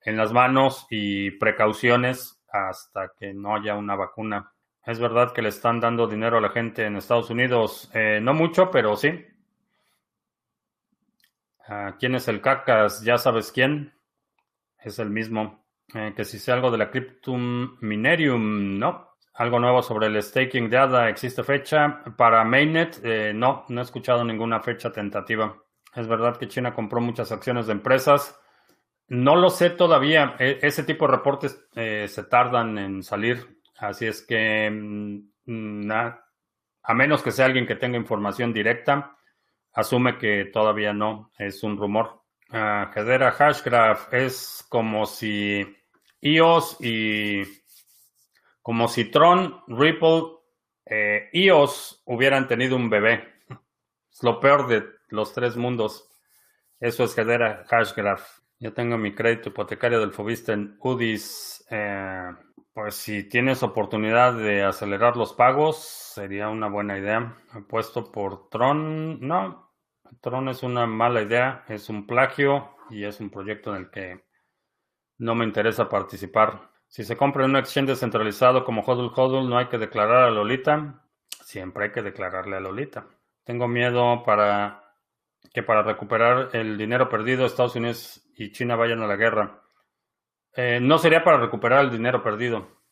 en 0.00 0.16
las 0.16 0.32
manos 0.32 0.86
y 0.90 1.32
precauciones 1.32 2.42
hasta 2.48 3.12
que 3.18 3.34
no 3.34 3.56
haya 3.56 3.74
una 3.74 3.96
vacuna. 3.96 4.52
Es 4.84 5.00
verdad 5.00 5.32
que 5.32 5.42
le 5.42 5.48
están 5.48 5.80
dando 5.80 6.06
dinero 6.06 6.38
a 6.38 6.40
la 6.40 6.50
gente 6.50 6.84
en 6.84 6.96
Estados 6.96 7.30
Unidos, 7.30 7.90
eh, 7.94 8.20
no 8.22 8.34
mucho, 8.34 8.70
pero 8.70 8.96
sí. 8.96 9.24
¿Quién 11.98 12.14
es 12.14 12.28
el 12.28 12.42
cacas? 12.42 13.02
Ya 13.02 13.16
sabes 13.16 13.50
quién. 13.50 13.94
Es 14.78 14.98
el 14.98 15.08
mismo. 15.08 15.64
Eh, 15.94 16.12
que 16.14 16.24
si 16.24 16.38
sé 16.38 16.52
algo 16.52 16.70
de 16.70 16.76
la 16.76 16.90
Cryptum 16.90 17.78
Minerium, 17.80 18.78
no. 18.78 19.13
Algo 19.34 19.58
nuevo 19.58 19.82
sobre 19.82 20.06
el 20.06 20.22
staking 20.22 20.70
de 20.70 20.78
ADA, 20.78 21.08
¿existe 21.08 21.42
fecha? 21.42 22.02
Para 22.16 22.44
Mainnet, 22.44 23.00
eh, 23.02 23.32
no, 23.34 23.64
no 23.68 23.80
he 23.80 23.84
escuchado 23.84 24.24
ninguna 24.24 24.60
fecha 24.60 24.92
tentativa. 24.92 25.60
Es 25.92 26.06
verdad 26.06 26.36
que 26.36 26.46
China 26.46 26.72
compró 26.72 27.00
muchas 27.00 27.32
acciones 27.32 27.66
de 27.66 27.72
empresas. 27.72 28.38
No 29.08 29.34
lo 29.34 29.50
sé 29.50 29.70
todavía. 29.70 30.36
E, 30.38 30.60
ese 30.62 30.84
tipo 30.84 31.06
de 31.06 31.16
reportes 31.16 31.66
eh, 31.74 32.06
se 32.08 32.24
tardan 32.24 32.78
en 32.78 33.02
salir. 33.02 33.58
Así 33.78 34.06
es 34.06 34.22
que, 34.22 34.70
mm, 34.70 35.90
a 35.90 36.94
menos 36.94 37.22
que 37.22 37.32
sea 37.32 37.46
alguien 37.46 37.66
que 37.66 37.74
tenga 37.74 37.98
información 37.98 38.52
directa, 38.52 39.16
asume 39.72 40.16
que 40.16 40.44
todavía 40.46 40.92
no 40.92 41.32
es 41.38 41.62
un 41.64 41.76
rumor. 41.76 42.22
Uh, 42.50 42.86
Hashgraph 42.86 44.12
es 44.14 44.64
como 44.68 45.06
si 45.06 45.66
iOS 46.20 46.76
y 46.80 47.42
Como 48.64 48.88
si 48.88 49.10
Tron, 49.10 49.60
Ripple, 49.68 50.22
eh, 50.86 51.28
EOS 51.34 52.02
hubieran 52.06 52.48
tenido 52.48 52.76
un 52.76 52.88
bebé. 52.88 53.34
Es 54.10 54.22
lo 54.22 54.40
peor 54.40 54.66
de 54.68 54.84
los 55.08 55.34
tres 55.34 55.58
mundos. 55.58 56.08
Eso 56.80 57.04
es 57.04 57.18
Hedera 57.18 57.66
Hashgraph. 57.68 58.26
Yo 58.58 58.72
tengo 58.72 58.96
mi 58.96 59.14
crédito 59.14 59.50
hipotecario 59.50 60.00
del 60.00 60.12
Fobista 60.12 60.54
en 60.54 60.78
UDIs. 60.80 61.66
Eh, 61.68 62.30
pues 62.72 62.94
si 62.94 63.24
tienes 63.24 63.62
oportunidad 63.62 64.32
de 64.32 64.62
acelerar 64.62 65.18
los 65.18 65.34
pagos, 65.34 65.76
sería 66.14 66.48
una 66.48 66.68
buena 66.68 66.96
idea. 66.96 67.36
He 67.54 67.60
puesto 67.60 68.10
por 68.10 68.48
Tron. 68.48 69.20
No, 69.20 69.74
Tron 70.22 70.48
es 70.48 70.62
una 70.62 70.86
mala 70.86 71.20
idea. 71.20 71.66
Es 71.68 71.90
un 71.90 72.06
plagio 72.06 72.70
y 72.88 73.04
es 73.04 73.20
un 73.20 73.28
proyecto 73.28 73.76
en 73.76 73.82
el 73.82 73.90
que 73.90 74.24
no 75.18 75.34
me 75.34 75.44
interesa 75.44 75.86
participar. 75.86 76.72
Si 76.94 77.02
se 77.02 77.16
compra 77.16 77.44
en 77.44 77.50
un 77.50 77.56
exchange 77.56 77.88
descentralizado 77.88 78.64
como 78.64 78.82
Hodl 78.82 79.10
Hodl, 79.12 79.48
no 79.48 79.58
hay 79.58 79.66
que 79.66 79.78
declarar 79.78 80.28
a 80.28 80.30
Lolita. 80.30 81.02
Siempre 81.42 81.86
hay 81.86 81.90
que 81.90 82.02
declararle 82.02 82.56
a 82.56 82.60
Lolita. 82.60 83.08
Tengo 83.42 83.66
miedo 83.66 84.22
para 84.22 84.94
que 85.52 85.64
para 85.64 85.82
recuperar 85.82 86.50
el 86.52 86.78
dinero 86.78 87.08
perdido 87.08 87.46
Estados 87.46 87.74
Unidos 87.74 88.22
y 88.36 88.52
China 88.52 88.76
vayan 88.76 89.02
a 89.02 89.08
la 89.08 89.16
guerra. 89.16 89.60
Eh, 90.54 90.78
no 90.80 90.98
sería 90.98 91.24
para 91.24 91.38
recuperar 91.38 91.84
el 91.84 91.90
dinero 91.90 92.22
perdido. 92.22 92.82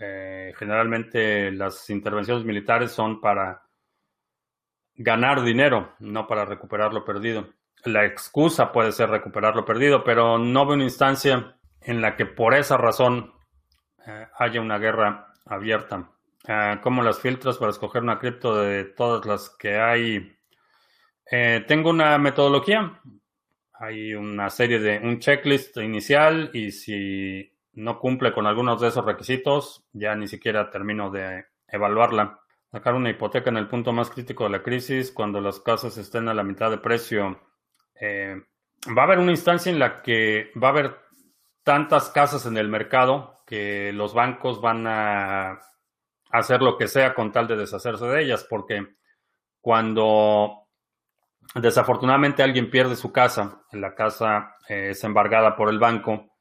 Eh, 0.00 0.52
generalmente 0.58 1.52
las 1.52 1.88
intervenciones 1.88 2.44
militares 2.44 2.90
son 2.90 3.20
para 3.20 3.62
ganar 4.96 5.44
dinero, 5.44 5.94
no 6.00 6.26
para 6.26 6.46
recuperar 6.46 6.92
lo 6.92 7.04
perdido. 7.04 7.50
La 7.84 8.06
excusa 8.06 8.72
puede 8.72 8.90
ser 8.90 9.08
recuperar 9.08 9.54
lo 9.54 9.64
perdido, 9.64 10.02
pero 10.02 10.36
no 10.36 10.66
veo 10.66 10.74
una 10.74 10.82
instancia 10.82 11.56
en 11.80 12.00
la 12.00 12.16
que 12.16 12.26
por 12.26 12.52
esa 12.52 12.76
razón 12.76 13.35
eh, 14.06 14.26
haya 14.38 14.60
una 14.60 14.78
guerra 14.78 15.32
abierta. 15.44 16.10
¿Cómo 16.80 17.02
las 17.02 17.18
filtras 17.18 17.58
para 17.58 17.72
escoger 17.72 18.02
una 18.02 18.20
cripto 18.20 18.56
de 18.56 18.84
todas 18.84 19.26
las 19.26 19.50
que 19.50 19.78
hay 19.78 20.36
eh, 21.30 21.64
tengo 21.66 21.90
una 21.90 22.18
metodología. 22.18 23.00
Hay 23.74 24.14
una 24.14 24.48
serie 24.48 24.78
de 24.78 24.98
un 24.98 25.18
checklist 25.18 25.76
inicial 25.78 26.50
y 26.54 26.70
si 26.70 27.52
no 27.74 27.98
cumple 27.98 28.32
con 28.32 28.46
algunos 28.46 28.80
de 28.80 28.88
esos 28.88 29.04
requisitos, 29.04 29.84
ya 29.92 30.14
ni 30.14 30.28
siquiera 30.28 30.70
termino 30.70 31.10
de 31.10 31.46
evaluarla. 31.68 32.40
Sacar 32.70 32.94
una 32.94 33.10
hipoteca 33.10 33.50
en 33.50 33.58
el 33.58 33.68
punto 33.68 33.92
más 33.92 34.10
crítico 34.10 34.44
de 34.44 34.50
la 34.50 34.62
crisis, 34.62 35.12
cuando 35.12 35.40
las 35.40 35.60
casas 35.60 35.96
estén 35.98 36.28
a 36.28 36.34
la 36.34 36.42
mitad 36.42 36.70
de 36.70 36.78
precio. 36.78 37.40
Eh, 38.00 38.40
va 38.96 39.02
a 39.02 39.04
haber 39.04 39.18
una 39.18 39.32
instancia 39.32 39.70
en 39.70 39.78
la 39.78 40.02
que 40.02 40.52
va 40.62 40.68
a 40.68 40.70
haber 40.70 40.96
tantas 41.66 42.08
casas 42.08 42.46
en 42.46 42.56
el 42.56 42.68
mercado 42.68 43.42
que 43.44 43.92
los 43.92 44.14
bancos 44.14 44.62
van 44.62 44.86
a 44.86 45.60
hacer 46.30 46.62
lo 46.62 46.78
que 46.78 46.86
sea 46.86 47.12
con 47.12 47.32
tal 47.32 47.46
de 47.46 47.56
deshacerse 47.56 48.06
de 48.06 48.22
ellas, 48.22 48.46
porque 48.48 48.86
cuando 49.60 50.66
Desafortunadamente 51.54 52.42
alguien 52.42 52.70
pierde 52.70 52.96
su 52.96 53.12
casa, 53.12 53.62
la 53.72 53.94
casa 53.94 54.56
eh, 54.68 54.90
es 54.90 55.04
embargada 55.04 55.56
por 55.56 55.70
el 55.70 55.78
banco. 55.78 56.34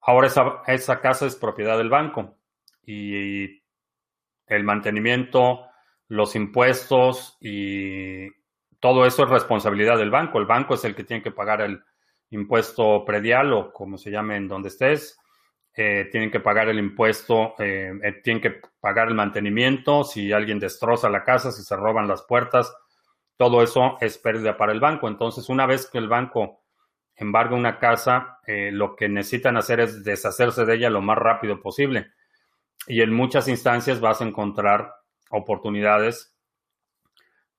Ahora 0.00 0.26
esa, 0.26 0.62
esa 0.66 1.00
casa 1.00 1.26
es 1.26 1.36
propiedad 1.36 1.76
del 1.76 1.90
banco 1.90 2.38
y 2.84 3.62
el 4.46 4.64
mantenimiento, 4.64 5.66
los 6.08 6.34
impuestos 6.34 7.36
y 7.40 8.28
todo 8.80 9.04
eso 9.04 9.24
es 9.24 9.30
responsabilidad 9.30 9.98
del 9.98 10.10
banco. 10.10 10.38
El 10.38 10.46
banco 10.46 10.74
es 10.74 10.84
el 10.84 10.94
que 10.94 11.04
tiene 11.04 11.22
que 11.22 11.30
pagar 11.30 11.60
el 11.60 11.84
impuesto 12.30 13.04
predial 13.04 13.52
o 13.52 13.72
como 13.72 13.98
se 13.98 14.10
llame 14.10 14.36
en 14.36 14.48
donde 14.48 14.68
estés. 14.68 15.18
Eh, 15.74 16.08
tienen 16.10 16.30
que 16.30 16.40
pagar 16.40 16.68
el 16.68 16.78
impuesto, 16.78 17.54
eh, 17.58 17.92
tienen 18.22 18.42
que 18.42 18.60
pagar 18.80 19.08
el 19.08 19.14
mantenimiento 19.14 20.02
si 20.02 20.32
alguien 20.32 20.58
destroza 20.58 21.08
la 21.08 21.22
casa, 21.22 21.52
si 21.52 21.62
se 21.62 21.76
roban 21.76 22.08
las 22.08 22.22
puertas 22.22 22.74
todo 23.38 23.62
eso 23.62 23.96
es 24.00 24.18
pérdida 24.18 24.56
para 24.56 24.72
el 24.72 24.80
banco. 24.80 25.08
Entonces, 25.08 25.48
una 25.48 25.64
vez 25.64 25.88
que 25.88 25.98
el 25.98 26.08
banco 26.08 26.64
embarga 27.14 27.54
una 27.54 27.78
casa, 27.78 28.40
eh, 28.46 28.70
lo 28.72 28.96
que 28.96 29.08
necesitan 29.08 29.56
hacer 29.56 29.80
es 29.80 30.04
deshacerse 30.04 30.64
de 30.64 30.74
ella 30.74 30.90
lo 30.90 31.00
más 31.00 31.16
rápido 31.16 31.62
posible. 31.62 32.10
Y 32.88 33.00
en 33.00 33.14
muchas 33.14 33.46
instancias 33.46 34.00
vas 34.00 34.20
a 34.20 34.24
encontrar 34.24 34.92
oportunidades 35.30 36.36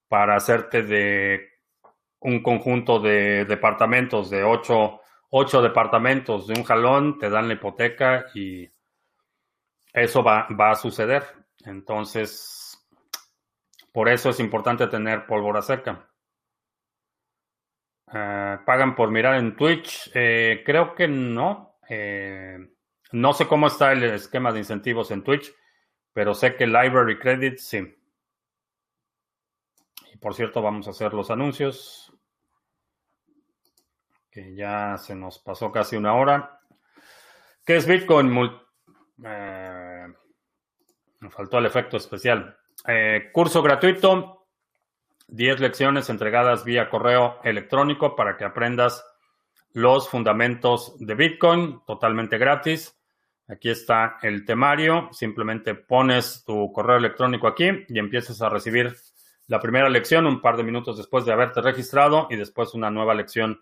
para 0.09 0.35
hacerte 0.35 0.83
de 0.83 1.47
un 2.21 2.43
conjunto 2.43 2.99
de 2.99 3.45
departamentos, 3.45 4.29
de 4.29 4.43
ocho, 4.43 5.01
ocho 5.29 5.61
departamentos 5.61 6.47
de 6.47 6.53
un 6.53 6.63
jalón, 6.63 7.17
te 7.17 7.29
dan 7.29 7.47
la 7.47 7.53
hipoteca 7.53 8.25
y 8.33 8.67
eso 9.93 10.23
va, 10.23 10.47
va 10.59 10.71
a 10.71 10.75
suceder. 10.75 11.23
Entonces, 11.65 12.77
por 13.91 14.09
eso 14.09 14.29
es 14.29 14.39
importante 14.39 14.87
tener 14.87 15.25
pólvora 15.25 15.61
seca. 15.61 16.09
Eh, 18.13 18.57
¿Pagan 18.65 18.95
por 18.95 19.11
mirar 19.11 19.35
en 19.35 19.55
Twitch? 19.55 20.11
Eh, 20.13 20.63
creo 20.65 20.95
que 20.95 21.07
no. 21.07 21.79
Eh, 21.87 22.57
no 23.11 23.33
sé 23.33 23.47
cómo 23.47 23.67
está 23.67 23.91
el 23.91 24.03
esquema 24.03 24.51
de 24.51 24.59
incentivos 24.59 25.11
en 25.11 25.23
Twitch, 25.23 25.53
pero 26.13 26.33
sé 26.33 26.55
que 26.55 26.67
Library 26.67 27.17
Credit 27.19 27.57
sí. 27.57 27.95
Y 30.13 30.17
por 30.17 30.33
cierto, 30.33 30.61
vamos 30.61 30.87
a 30.87 30.91
hacer 30.91 31.13
los 31.13 31.31
anuncios. 31.31 32.08
Ya 34.55 34.97
se 34.97 35.15
nos 35.15 35.39
pasó 35.39 35.71
casi 35.71 35.95
una 35.95 36.13
hora. 36.15 36.61
¿Qué 37.65 37.77
es 37.77 37.85
Bitcoin? 37.85 38.31
me 41.19 41.29
faltó 41.29 41.57
el 41.57 41.65
efecto 41.65 41.97
especial. 41.97 42.57
Eh, 42.87 43.29
curso 43.33 43.61
gratuito, 43.61 44.47
10 45.27 45.59
lecciones 45.59 46.09
entregadas 46.09 46.63
vía 46.63 46.89
correo 46.89 47.39
electrónico 47.43 48.15
para 48.15 48.37
que 48.37 48.45
aprendas 48.45 49.05
los 49.73 50.09
fundamentos 50.09 50.95
de 50.99 51.15
Bitcoin 51.15 51.81
totalmente 51.85 52.37
gratis. 52.37 52.97
Aquí 53.47 53.69
está 53.69 54.17
el 54.21 54.45
temario. 54.45 55.09
Simplemente 55.11 55.75
pones 55.75 56.43
tu 56.45 56.71
correo 56.71 56.97
electrónico 56.97 57.47
aquí 57.47 57.69
y 57.87 57.99
empiezas 57.99 58.41
a 58.41 58.49
recibir 58.49 58.95
la 59.47 59.59
primera 59.59 59.89
lección 59.89 60.27
un 60.27 60.41
par 60.41 60.57
de 60.57 60.63
minutos 60.63 60.97
después 60.97 61.25
de 61.25 61.33
haberte 61.33 61.61
registrado 61.61 62.27
y 62.29 62.35
después 62.35 62.73
una 62.73 62.91
nueva 62.91 63.15
lección 63.15 63.61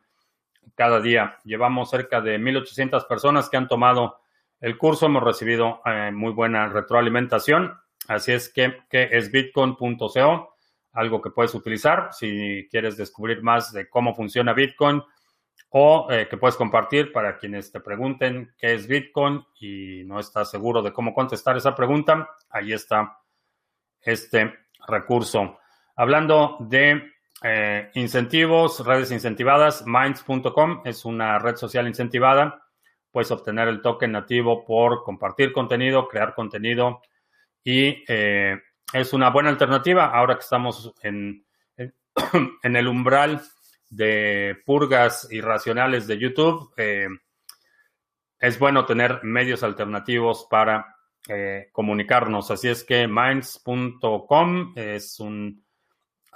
cada 0.76 1.00
día. 1.00 1.38
Llevamos 1.44 1.90
cerca 1.90 2.22
de 2.22 2.40
1.800 2.40 3.08
personas 3.08 3.50
que 3.50 3.58
han 3.58 3.68
tomado 3.68 4.20
el 4.60 4.78
curso. 4.78 5.06
Hemos 5.06 5.24
recibido 5.24 5.82
eh, 5.86 6.12
muy 6.12 6.32
buena 6.32 6.68
retroalimentación. 6.68 7.78
Así 8.08 8.32
es 8.32 8.50
que, 8.50 8.78
que 8.90 9.10
es 9.12 9.32
bitcoin.co, 9.32 10.56
algo 10.94 11.22
que 11.22 11.30
puedes 11.30 11.54
utilizar 11.54 12.10
si 12.12 12.68
quieres 12.72 12.98
descubrir 12.98 13.44
más 13.44 13.74
de 13.74 13.90
cómo 13.90 14.16
funciona 14.16 14.54
Bitcoin 14.54 15.04
o 15.70 16.08
eh, 16.10 16.28
que 16.30 16.38
puedes 16.38 16.56
compartir 16.56 17.12
para 17.12 17.38
quienes 17.38 17.72
te 17.72 17.82
pregunten 17.82 18.54
qué 18.58 18.74
es 18.74 18.88
Bitcoin 18.88 19.44
y 19.60 20.04
no 20.06 20.20
estás 20.20 20.50
seguro 20.50 20.82
de 20.82 20.94
cómo 20.94 21.14
contestar 21.14 21.58
esa 21.58 21.76
pregunta. 21.76 22.30
Ahí 22.50 22.72
está 22.72 23.20
este 24.02 24.54
recurso. 24.88 25.60
Hablando 25.96 26.58
de 26.62 27.12
eh, 27.44 27.92
incentivos, 27.94 28.84
redes 28.84 29.12
incentivadas, 29.12 29.86
minds.com 29.86 30.82
es 30.86 31.06
una 31.06 31.38
red 31.38 31.56
social 31.56 31.88
incentivada. 31.88 32.64
Puedes 33.12 33.32
obtener 33.32 33.68
el 33.68 33.82
token 33.82 34.12
nativo 34.12 34.66
por 34.66 35.04
compartir 35.04 35.54
contenido, 35.54 36.08
crear 36.08 36.34
contenido 36.34 37.02
y 37.64 38.04
eh, 38.08 38.60
es 38.92 39.14
una 39.14 39.30
buena 39.30 39.50
alternativa 39.50 40.06
ahora 40.06 40.36
que 40.36 40.42
estamos 40.42 40.94
en, 41.04 41.46
el 42.64 42.88
umbral 42.88 43.42
de 43.90 44.58
purgas 44.66 45.28
irracionales 45.32 46.08
de 46.08 46.18
YouTube. 46.18 46.74
Eh, 46.76 47.08
es 48.40 48.58
bueno 48.58 48.86
tener 48.86 49.24
medios 49.24 49.64
alternativos 49.64 50.48
para 50.50 50.94
comunicarnos. 51.74 52.52
Así 52.52 52.70
es 52.70 52.86
que 52.86 53.06
minds.com 53.06 54.72
es 54.78 55.20
un 55.20 55.67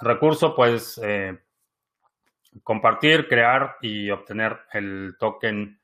recurso, 0.02 0.54
puedes 0.54 1.00
compartir, 2.62 3.28
crear 3.28 3.76
y 3.80 4.10
obtener 4.10 4.60
el 4.72 5.16
token 5.18 5.80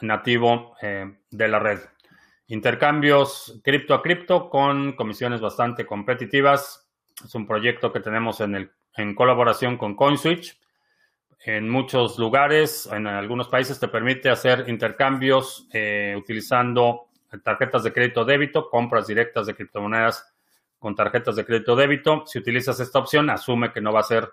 nativo 0.00 0.76
de 0.80 1.48
la 1.48 1.58
red. 1.58 1.80
Intercambios 2.48 3.60
cripto 3.64 3.94
a 3.94 4.02
cripto 4.02 4.48
con 4.48 4.92
comisiones 4.92 5.40
bastante 5.40 5.84
competitivas. 5.84 6.88
Es 7.24 7.34
un 7.34 7.46
proyecto 7.46 7.92
que 7.92 8.00
tenemos 8.00 8.40
en, 8.40 8.54
el, 8.54 8.70
en 8.96 9.14
colaboración 9.14 9.76
con 9.76 9.96
CoinSwitch. 9.96 10.56
En 11.44 11.68
muchos 11.68 12.18
lugares, 12.18 12.88
en 12.92 13.06
algunos 13.06 13.48
países, 13.48 13.80
te 13.80 13.88
permite 13.88 14.30
hacer 14.30 14.64
intercambios 14.68 15.68
eh, 15.72 16.14
utilizando 16.16 17.08
tarjetas 17.42 17.82
de 17.82 17.92
crédito 17.92 18.24
débito, 18.24 18.70
compras 18.70 19.08
directas 19.08 19.46
de 19.46 19.54
criptomonedas 19.54 20.35
con 20.86 20.94
tarjetas 20.94 21.34
de 21.34 21.44
crédito 21.44 21.74
débito. 21.74 22.22
Si 22.26 22.38
utilizas 22.38 22.78
esta 22.78 23.00
opción, 23.00 23.28
asume 23.28 23.72
que 23.72 23.80
no 23.80 23.92
va 23.92 23.98
a 23.98 24.04
ser 24.04 24.32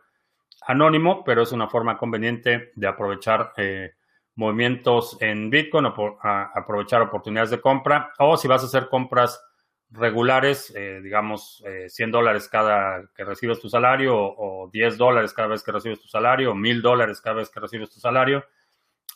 anónimo, 0.68 1.24
pero 1.24 1.42
es 1.42 1.52
una 1.52 1.68
forma 1.68 1.98
conveniente 1.98 2.72
de 2.76 2.86
aprovechar 2.88 3.54
eh, 3.58 3.94
movimientos 4.36 5.18
en 5.20 5.50
Bitcoin 5.50 5.88
o 5.88 6.20
aprovechar 6.22 7.02
oportunidades 7.02 7.50
de 7.50 7.60
compra. 7.60 8.14
O 8.20 8.38
si 8.38 8.48
vas 8.48 8.62
a 8.62 8.68
hacer 8.68 8.88
compras 8.88 9.44
regulares, 9.90 10.72
eh, 10.76 11.00
digamos 11.02 11.64
100 11.88 12.12
dólares 12.12 12.48
cada 12.50 13.04
que 13.16 13.26
recibes 13.26 13.60
tu 13.60 13.68
salario 13.68 14.16
o, 14.16 14.70
10 14.72 14.96
dólares 14.96 15.34
cada 15.34 15.48
vez 15.48 15.64
que 15.64 15.72
recibes 15.72 16.02
tu 16.02 16.08
salario 16.08 16.52
o 16.52 16.56
1000 16.56 16.84
dólares 16.84 17.20
cada 17.20 17.38
vez 17.38 17.50
que 17.50 17.62
recibes 17.62 17.90
tu 17.90 18.00
salario, 18.00 18.46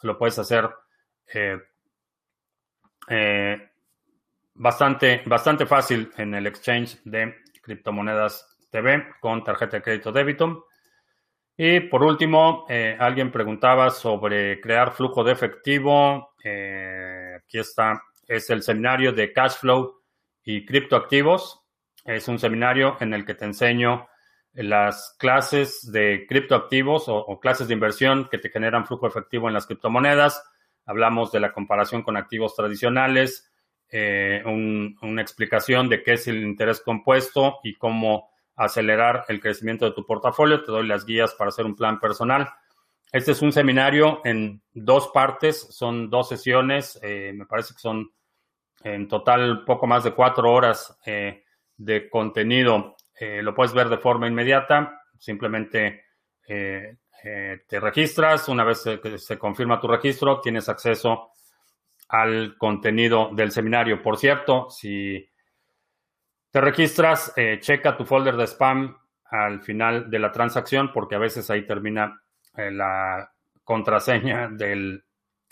lo 0.02 0.18
puedes 0.18 0.40
hacer 0.40 0.72
bastante, 4.58 5.22
bastante 5.26 5.66
fácil 5.66 6.12
en 6.18 6.34
el 6.34 6.48
exchange 6.48 7.00
de 7.04 7.36
criptomonedas 7.62 8.58
TV 8.70 9.06
con 9.20 9.44
tarjeta 9.44 9.78
de 9.78 9.84
crédito 9.84 10.12
débito. 10.12 10.68
Y 11.56 11.80
por 11.82 12.04
último, 12.04 12.66
eh, 12.70 12.96
alguien 13.00 13.32
preguntaba 13.32 13.90
sobre 13.90 14.62
crear 14.62 14.92
flujo 14.94 15.24
de 15.24 15.32
efectivo. 15.32 16.34
Eh, 16.44 17.38
aquí 17.38 17.58
está, 17.60 18.04
es 18.28 18.50
el 18.50 18.62
seminario 18.62 19.12
de 19.12 19.34
cash 19.34 19.58
flow 19.60 20.02
y 20.44 20.66
criptoactivos. 20.66 21.64
Es 22.06 22.28
un 22.28 22.38
seminario 22.38 22.98
en 23.00 23.14
el 23.14 23.26
que 23.26 23.34
te 23.34 23.46
enseño 23.46 24.08
las 24.54 25.16
clases 25.20 25.92
de 25.92 26.26
criptoactivos 26.28 27.06
o, 27.08 27.40
clases 27.40 27.68
de 27.68 27.74
inversión 27.74 28.28
que 28.30 28.38
te 28.38 28.50
generan 28.50 28.86
flujo 28.86 29.08
efectivo 29.08 29.48
en 29.48 29.54
las 29.54 29.68
criptomonedas. 29.68 30.44
Hablamos 30.86 31.32
de 31.32 31.40
la 31.40 31.52
comparación 31.52 32.02
con 32.02 32.18
activos 32.18 32.56
tradicionales, 32.56 33.52
eh, 33.90 34.44
una 34.46 35.22
explicación 35.22 35.88
de 35.88 36.04
qué 36.04 36.14
es 36.14 36.28
el 36.28 36.44
interés 36.44 36.82
compuesto 36.82 37.60
y 37.64 37.76
cómo 37.76 38.30
acelerar 38.56 39.26
el 39.30 39.40
crecimiento 39.40 39.86
de 39.86 39.92
tu 39.92 40.06
portafolio. 40.06 40.64
Te 40.64 40.72
doy 40.72 40.88
las 40.88 41.06
guías 41.06 41.34
para 41.36 41.50
hacer 41.50 41.66
un 41.66 41.76
plan 41.76 42.00
personal. 42.00 42.50
Este 43.12 43.32
es 43.32 43.42
un 43.42 43.54
seminario 43.54 44.20
en 44.26 44.62
dos 44.74 45.10
partes, 45.14 45.60
son 45.72 46.10
dos 46.10 46.28
sesiones, 46.28 47.00
eh, 47.02 47.32
me 47.34 47.46
parece 47.46 47.74
que 47.74 47.80
son 47.80 48.12
en 48.84 49.08
total 49.08 49.64
poco 49.64 49.88
más 49.88 50.04
de 50.04 50.12
cuatro 50.12 50.52
horas 50.52 50.98
eh, 51.06 51.44
de 51.78 52.10
contenido. 52.10 52.96
Lo 53.20 53.56
puedes 53.56 53.74
ver 53.74 53.90
de 53.90 53.98
forma 53.98 54.28
inmediata, 54.28 55.02
simplemente 55.18 56.04
te 56.46 57.80
registras, 57.80 58.48
una 58.48 58.64
vez 58.64 58.84
que 59.02 59.18
se 59.18 59.40
confirma 59.40 59.80
tu 59.80 59.88
registro, 59.88 60.40
tienes 60.40 60.70
acceso 60.70 61.32
al 62.10 62.58
contenido 62.58 63.30
del 63.34 63.52
seminario. 63.52 64.02
Por 64.02 64.18
cierto, 64.18 64.70
si 64.70 65.28
te 66.52 66.62
registras, 66.62 67.34
eh, 67.36 67.60
checa 67.62 67.98
tu 67.98 68.06
folder 68.06 68.36
de 68.38 68.48
spam 68.48 68.98
al 69.26 69.62
final 69.62 70.10
de 70.10 70.20
la 70.20 70.32
transacción 70.32 70.92
porque 70.94 71.16
a 71.16 71.20
veces 71.20 71.50
ahí 71.50 71.66
termina 71.66 72.22
eh, 72.56 72.72
la 72.72 73.32
contraseña 73.64 74.48
del 74.48 75.04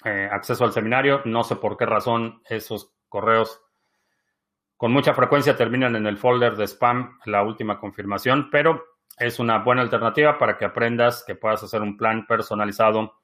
eh, 0.06 0.30
acceso 0.32 0.64
al 0.64 0.72
seminario. 0.72 1.22
No 1.26 1.44
sé 1.44 1.58
por 1.58 1.76
qué 1.78 1.86
razón 1.86 2.42
esos 2.50 2.94
correos 3.10 3.62
con 4.78 4.92
mucha 4.92 5.14
frecuencia 5.14 5.56
terminan 5.56 5.96
en 5.96 6.06
el 6.06 6.18
folder 6.18 6.56
de 6.56 6.68
spam, 6.68 7.18
la 7.26 7.44
última 7.44 7.80
confirmación, 7.80 8.50
pero 8.50 8.84
es 9.18 9.40
una 9.40 9.60
buena 9.60 9.82
alternativa 9.82 10.38
para 10.38 10.58
que 10.58 10.66
aprendas 10.66 11.24
que 11.26 11.36
puedas 11.36 11.64
hacer 11.64 11.82
un 11.82 11.96
plan 11.96 12.28
personalizado 12.28 13.22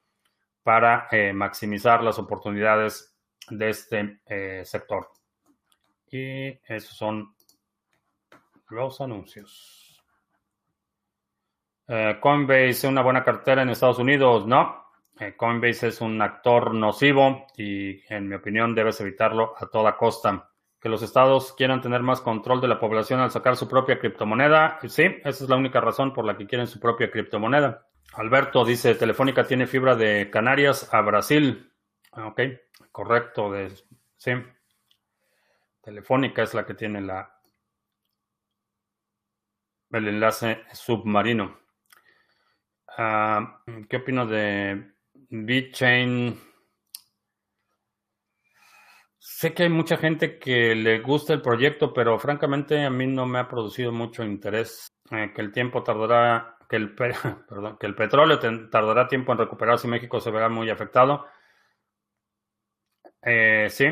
para 0.64 1.10
maximizar 1.34 2.04
las 2.04 2.20
oportunidades 2.20 3.11
de 3.52 3.70
este 3.70 4.20
sector. 4.66 5.10
Y 6.10 6.60
esos 6.68 6.98
son 6.98 7.34
los 8.70 9.00
anuncios. 9.02 10.02
Eh, 11.88 12.18
Coinbase 12.22 12.70
es 12.70 12.84
una 12.86 13.02
buena 13.02 13.24
cartera 13.24 13.62
en 13.62 13.70
Estados 13.70 14.00
Unidos. 14.00 14.48
No. 14.48 14.86
Eh, 15.20 15.36
Coinbase 15.36 15.88
es 15.88 16.02
un 16.02 16.22
actor 16.22 16.74
nocivo 16.74 17.48
y, 17.58 18.02
en 18.14 18.28
mi 18.28 18.36
opinión, 18.36 18.74
debes 18.74 19.00
evitarlo 19.02 19.54
a 19.58 19.68
toda 19.68 19.98
costa. 19.98 20.50
Que 20.80 20.90
los 20.90 21.04
estados 21.04 21.54
quieran 21.54 21.82
tener 21.82 22.02
más 22.02 22.22
control 22.22 22.60
de 22.60 22.68
la 22.68 22.80
población 22.80 23.20
al 23.20 23.30
sacar 23.32 23.56
su 23.56 23.68
propia 23.68 24.00
criptomoneda. 24.00 24.80
Sí, 24.88 25.04
esa 25.04 25.44
es 25.44 25.50
la 25.50 25.58
única 25.58 25.80
razón 25.80 26.14
por 26.14 26.26
la 26.26 26.38
que 26.38 26.48
quieren 26.48 26.68
su 26.68 26.80
propia 26.80 27.12
criptomoneda. 27.12 27.88
Alberto 28.14 28.66
dice, 28.66 28.96
Telefónica 28.96 29.46
tiene 29.46 29.68
fibra 29.68 29.96
de 29.96 30.30
Canarias 30.30 30.94
a 30.94 31.02
Brasil. 31.02 31.71
Ah, 32.14 32.28
ok, 32.28 32.40
correcto. 32.92 33.52
De, 33.52 33.74
sí. 34.18 34.32
Telefónica 35.84 36.42
es 36.42 36.56
la 36.56 36.66
que 36.66 36.74
tiene 36.74 37.02
la 37.02 37.40
el 39.92 40.08
enlace 40.08 40.64
submarino. 40.74 41.60
Ah, 42.98 43.62
¿Qué 43.90 43.98
opino 43.98 44.26
de 44.26 44.94
BitChain? 45.30 46.38
Sé 49.18 49.54
que 49.54 49.64
hay 49.64 49.70
mucha 49.70 49.98
gente 49.98 50.40
que 50.40 50.74
le 50.76 51.00
gusta 51.00 51.34
el 51.34 51.42
proyecto, 51.42 51.94
pero 51.94 52.18
francamente 52.18 52.84
a 52.84 52.90
mí 52.90 53.06
no 53.06 53.26
me 53.28 53.40
ha 53.40 53.48
producido 53.48 53.92
mucho 53.92 54.24
interés. 54.24 54.88
Eh, 55.12 55.32
que 55.36 55.42
el 55.42 55.52
tiempo 55.52 55.84
tardará, 55.84 56.58
que 56.68 56.78
el, 56.78 56.96
perdón, 56.96 57.78
que 57.80 57.86
el 57.88 57.96
petróleo 57.96 58.40
tardará 58.70 59.08
tiempo 59.08 59.32
en 59.32 59.38
recuperarse 59.38 59.88
y 59.88 59.92
México 59.92 60.20
se 60.20 60.32
verá 60.32 60.50
muy 60.50 60.70
afectado. 60.70 61.26
Eh, 63.24 63.68
sí, 63.70 63.88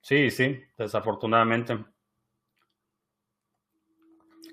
sí, 0.00 0.30
sí, 0.30 0.64
desafortunadamente. 0.78 1.84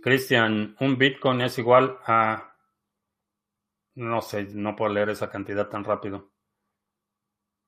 Cristian, 0.01 0.75
un 0.81 0.97
Bitcoin 0.97 1.41
es 1.41 1.57
igual 1.57 1.97
a... 2.05 2.55
No 3.95 4.21
sé, 4.21 4.43
no 4.53 4.75
puedo 4.75 4.93
leer 4.93 5.09
esa 5.09 5.29
cantidad 5.29 5.69
tan 5.69 5.83
rápido. 5.83 6.31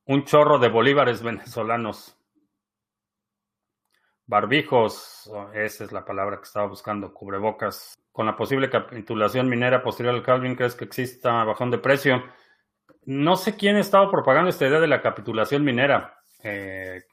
Un 0.06 0.26
chorro 0.26 0.60
de 0.60 0.70
bolívares 0.70 1.24
venezolanos. 1.24 2.18
Barbijos, 4.28 5.32
esa 5.54 5.84
es 5.84 5.92
la 5.92 6.04
palabra 6.04 6.38
que 6.38 6.44
estaba 6.44 6.68
buscando, 6.68 7.14
cubrebocas. 7.14 7.94
Con 8.12 8.26
la 8.26 8.36
posible 8.36 8.70
capitulación 8.70 9.48
minera 9.48 9.84
posterior 9.84 10.16
al 10.16 10.24
Calvin, 10.24 10.56
¿crees 10.56 10.76
que 10.76 10.86
exista 10.86 11.44
bajón 11.44 11.70
de 11.70 11.78
precio? 11.78 12.24
No 13.06 13.36
sé 13.36 13.56
quién 13.56 13.76
ha 13.76 13.82
estado 13.82 14.10
propagando 14.10 14.50
esta 14.50 14.68
idea 14.68 14.80
de 14.80 14.88
la 14.88 15.02
capitulación 15.02 15.64
minera. 15.64 16.20
Eh, 16.44 17.04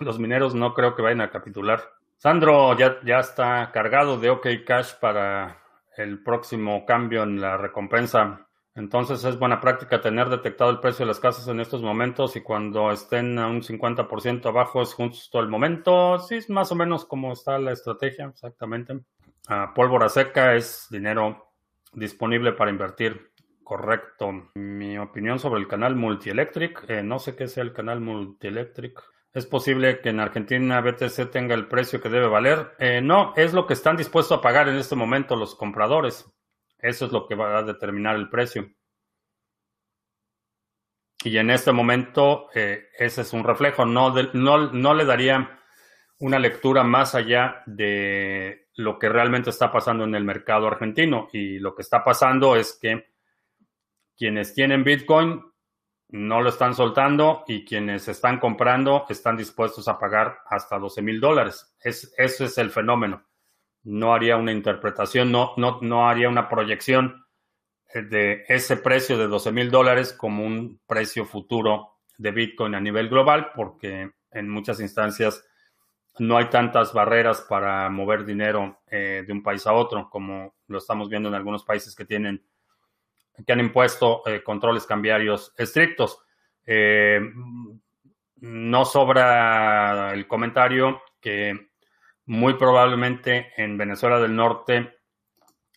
los 0.00 0.18
mineros 0.18 0.54
no 0.54 0.74
creo 0.74 0.94
que 0.94 1.02
vayan 1.02 1.20
a 1.20 1.30
capitular. 1.30 1.82
Sandro 2.16 2.76
ya, 2.76 2.98
ya 3.04 3.18
está 3.18 3.70
cargado 3.72 4.18
de 4.18 4.30
OK 4.30 4.46
Cash 4.66 4.94
para 5.00 5.58
el 5.96 6.22
próximo 6.22 6.84
cambio 6.86 7.22
en 7.22 7.40
la 7.40 7.56
recompensa. 7.56 8.46
Entonces 8.74 9.22
es 9.24 9.38
buena 9.38 9.60
práctica 9.60 10.00
tener 10.00 10.28
detectado 10.28 10.70
el 10.70 10.80
precio 10.80 11.04
de 11.04 11.08
las 11.08 11.20
casas 11.20 11.46
en 11.46 11.60
estos 11.60 11.80
momentos 11.80 12.34
y 12.34 12.40
cuando 12.40 12.90
estén 12.90 13.38
a 13.38 13.46
un 13.46 13.62
50% 13.62 14.46
abajo 14.46 14.82
es 14.82 14.94
justo 14.94 15.38
el 15.38 15.48
momento. 15.48 16.18
Sí, 16.18 16.36
es 16.36 16.50
más 16.50 16.72
o 16.72 16.74
menos 16.74 17.04
como 17.04 17.32
está 17.32 17.58
la 17.58 17.72
estrategia, 17.72 18.26
exactamente. 18.26 18.98
Ah, 19.46 19.72
pólvora 19.74 20.08
seca 20.08 20.54
es 20.56 20.88
dinero 20.90 21.52
disponible 21.92 22.52
para 22.52 22.70
invertir. 22.70 23.33
Correcto. 23.64 24.50
Mi 24.54 24.98
opinión 24.98 25.38
sobre 25.38 25.60
el 25.60 25.66
canal 25.66 25.96
Multielectric. 25.96 26.84
Eh, 26.88 27.02
no 27.02 27.18
sé 27.18 27.34
qué 27.34 27.48
sea 27.48 27.62
el 27.62 27.72
canal 27.72 28.00
Multielectric. 28.00 29.02
¿Es 29.32 29.46
posible 29.46 30.00
que 30.00 30.10
en 30.10 30.20
Argentina 30.20 30.80
BTC 30.80 31.30
tenga 31.32 31.54
el 31.54 31.66
precio 31.66 32.00
que 32.00 32.10
debe 32.10 32.28
valer? 32.28 32.74
Eh, 32.78 33.00
no, 33.00 33.32
es 33.36 33.52
lo 33.54 33.66
que 33.66 33.72
están 33.72 33.96
dispuestos 33.96 34.38
a 34.38 34.42
pagar 34.42 34.68
en 34.68 34.76
este 34.76 34.94
momento 34.94 35.34
los 35.34 35.56
compradores. 35.56 36.30
Eso 36.78 37.06
es 37.06 37.12
lo 37.12 37.26
que 37.26 37.34
va 37.34 37.58
a 37.58 37.62
determinar 37.62 38.16
el 38.16 38.28
precio. 38.28 38.70
Y 41.24 41.38
en 41.38 41.50
este 41.50 41.72
momento 41.72 42.48
eh, 42.54 42.88
ese 42.98 43.22
es 43.22 43.32
un 43.32 43.44
reflejo. 43.44 43.86
No, 43.86 44.14
le 44.14 45.04
daría 45.04 45.58
una 46.18 46.38
lectura 46.38 46.84
más 46.84 47.14
allá 47.14 47.62
de 47.64 48.68
lo 48.76 48.98
que 48.98 49.08
realmente 49.08 49.48
está 49.48 49.72
pasando 49.72 50.04
en 50.04 50.14
el 50.14 50.22
mercado 50.22 50.66
argentino. 50.66 51.28
Y 51.32 51.58
lo 51.58 51.74
que 51.74 51.82
está 51.82 52.04
pasando 52.04 52.56
es 52.56 52.78
que 52.80 53.13
quienes 54.16 54.54
tienen 54.54 54.84
Bitcoin 54.84 55.42
no 56.08 56.40
lo 56.40 56.50
están 56.50 56.74
soltando 56.74 57.44
y 57.48 57.64
quienes 57.64 58.06
están 58.08 58.38
comprando 58.38 59.06
están 59.08 59.36
dispuestos 59.36 59.88
a 59.88 59.98
pagar 59.98 60.38
hasta 60.46 60.78
12 60.78 61.02
mil 61.02 61.20
dólares. 61.20 61.74
Es, 61.80 62.14
eso 62.16 62.44
es 62.44 62.56
el 62.58 62.70
fenómeno. 62.70 63.26
No 63.82 64.14
haría 64.14 64.36
una 64.36 64.52
interpretación, 64.52 65.32
no, 65.32 65.54
no, 65.56 65.78
no 65.82 66.08
haría 66.08 66.28
una 66.28 66.48
proyección 66.48 67.26
de 67.92 68.44
ese 68.48 68.76
precio 68.76 69.18
de 69.18 69.26
12 69.26 69.52
mil 69.52 69.70
dólares 69.70 70.12
como 70.12 70.44
un 70.44 70.80
precio 70.86 71.24
futuro 71.24 71.98
de 72.16 72.30
Bitcoin 72.30 72.74
a 72.74 72.80
nivel 72.80 73.08
global, 73.08 73.50
porque 73.54 74.10
en 74.30 74.48
muchas 74.48 74.80
instancias 74.80 75.44
no 76.18 76.36
hay 76.36 76.48
tantas 76.48 76.92
barreras 76.92 77.40
para 77.48 77.88
mover 77.90 78.24
dinero 78.24 78.82
eh, 78.86 79.24
de 79.26 79.32
un 79.32 79.42
país 79.42 79.66
a 79.66 79.72
otro, 79.72 80.08
como 80.10 80.54
lo 80.68 80.78
estamos 80.78 81.08
viendo 81.08 81.28
en 81.28 81.34
algunos 81.34 81.64
países 81.64 81.94
que 81.94 82.04
tienen 82.04 82.44
que 83.44 83.52
han 83.52 83.60
impuesto 83.60 84.22
eh, 84.26 84.42
controles 84.42 84.86
cambiarios 84.86 85.52
estrictos. 85.56 86.18
Eh, 86.66 87.20
no 88.36 88.84
sobra 88.84 90.12
el 90.12 90.26
comentario 90.26 91.02
que 91.20 91.70
muy 92.26 92.54
probablemente 92.54 93.52
en 93.56 93.76
Venezuela 93.76 94.18
del 94.18 94.36
Norte 94.36 94.98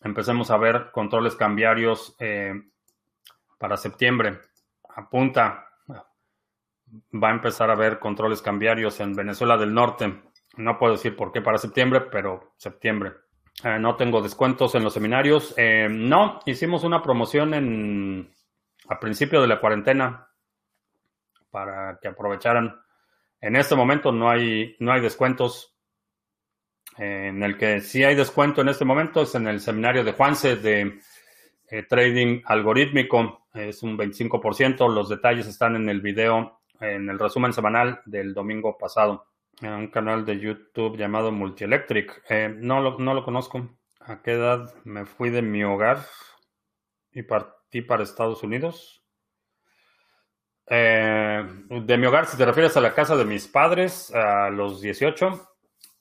empecemos 0.01 0.51
a 0.51 0.57
ver 0.57 0.91
controles 0.91 1.35
cambiarios 1.35 2.15
eh, 2.19 2.53
para 3.57 3.77
septiembre. 3.77 4.39
Apunta, 4.89 5.67
va 7.13 7.29
a 7.29 7.33
empezar 7.33 7.69
a 7.69 7.73
haber 7.73 7.99
controles 7.99 8.41
cambiarios 8.41 8.99
en 8.99 9.15
Venezuela 9.15 9.57
del 9.57 9.73
Norte. 9.73 10.21
No 10.57 10.77
puedo 10.77 10.93
decir 10.93 11.15
por 11.15 11.31
qué 11.31 11.41
para 11.41 11.57
septiembre, 11.57 12.01
pero 12.01 12.53
septiembre. 12.57 13.13
Eh, 13.63 13.79
no 13.79 13.95
tengo 13.95 14.21
descuentos 14.21 14.75
en 14.75 14.83
los 14.83 14.93
seminarios. 14.93 15.53
Eh, 15.57 15.87
no, 15.89 16.39
hicimos 16.45 16.83
una 16.83 17.01
promoción 17.01 17.53
en, 17.53 18.31
a 18.87 18.99
principio 18.99 19.41
de 19.41 19.47
la 19.47 19.59
cuarentena 19.59 20.27
para 21.49 21.97
que 21.99 22.07
aprovecharan. 22.07 22.79
En 23.41 23.55
este 23.55 23.75
momento 23.75 24.11
no 24.11 24.29
hay, 24.29 24.75
no 24.79 24.91
hay 24.91 25.01
descuentos. 25.01 25.73
en 26.97 27.43
el 27.43 27.57
que 27.57 27.81
sí 27.81 28.03
hay 28.03 28.15
descuento 28.15 28.61
en 28.61 28.69
este 28.69 28.85
momento 28.85 29.21
es 29.21 29.35
en 29.35 29.47
el 29.47 29.59
seminario 29.59 30.03
de 30.03 30.13
Juanse 30.13 30.55
de 30.55 30.99
eh, 31.69 31.83
trading 31.83 32.41
algorítmico. 32.45 33.47
Es 33.53 33.83
un 33.83 33.97
25%. 33.97 34.87
Los 34.93 35.09
detalles 35.09 35.47
están 35.47 35.75
en 35.75 35.89
el 35.89 36.01
video, 36.01 36.61
en 36.79 37.09
el 37.09 37.19
resumen 37.19 37.53
semanal 37.53 38.01
del 38.05 38.33
domingo 38.33 38.77
pasado. 38.77 39.25
En 39.61 39.73
un 39.73 39.87
canal 39.87 40.23
de 40.23 40.39
YouTube 40.39 40.97
llamado 40.97 41.31
Multielectric. 41.31 42.23
Eh, 42.29 42.53
no, 42.55 42.79
lo, 42.79 42.99
no 42.99 43.13
lo 43.15 43.23
conozco. 43.23 43.77
¿A 43.99 44.21
qué 44.21 44.33
edad 44.33 44.73
me 44.83 45.05
fui 45.05 45.31
de 45.31 45.41
mi 45.41 45.63
hogar 45.63 46.05
y 47.11 47.23
partí 47.23 47.81
para 47.81 48.03
Estados 48.03 48.43
Unidos? 48.43 49.03
Eh, 50.69 51.43
de 51.69 51.97
mi 51.97 52.05
hogar, 52.05 52.27
si 52.27 52.37
te 52.37 52.45
refieres 52.45 52.77
a 52.77 52.81
la 52.81 52.93
casa 52.93 53.15
de 53.15 53.25
mis 53.25 53.47
padres, 53.47 54.13
a 54.13 54.49
los 54.51 54.79
18. 54.79 55.49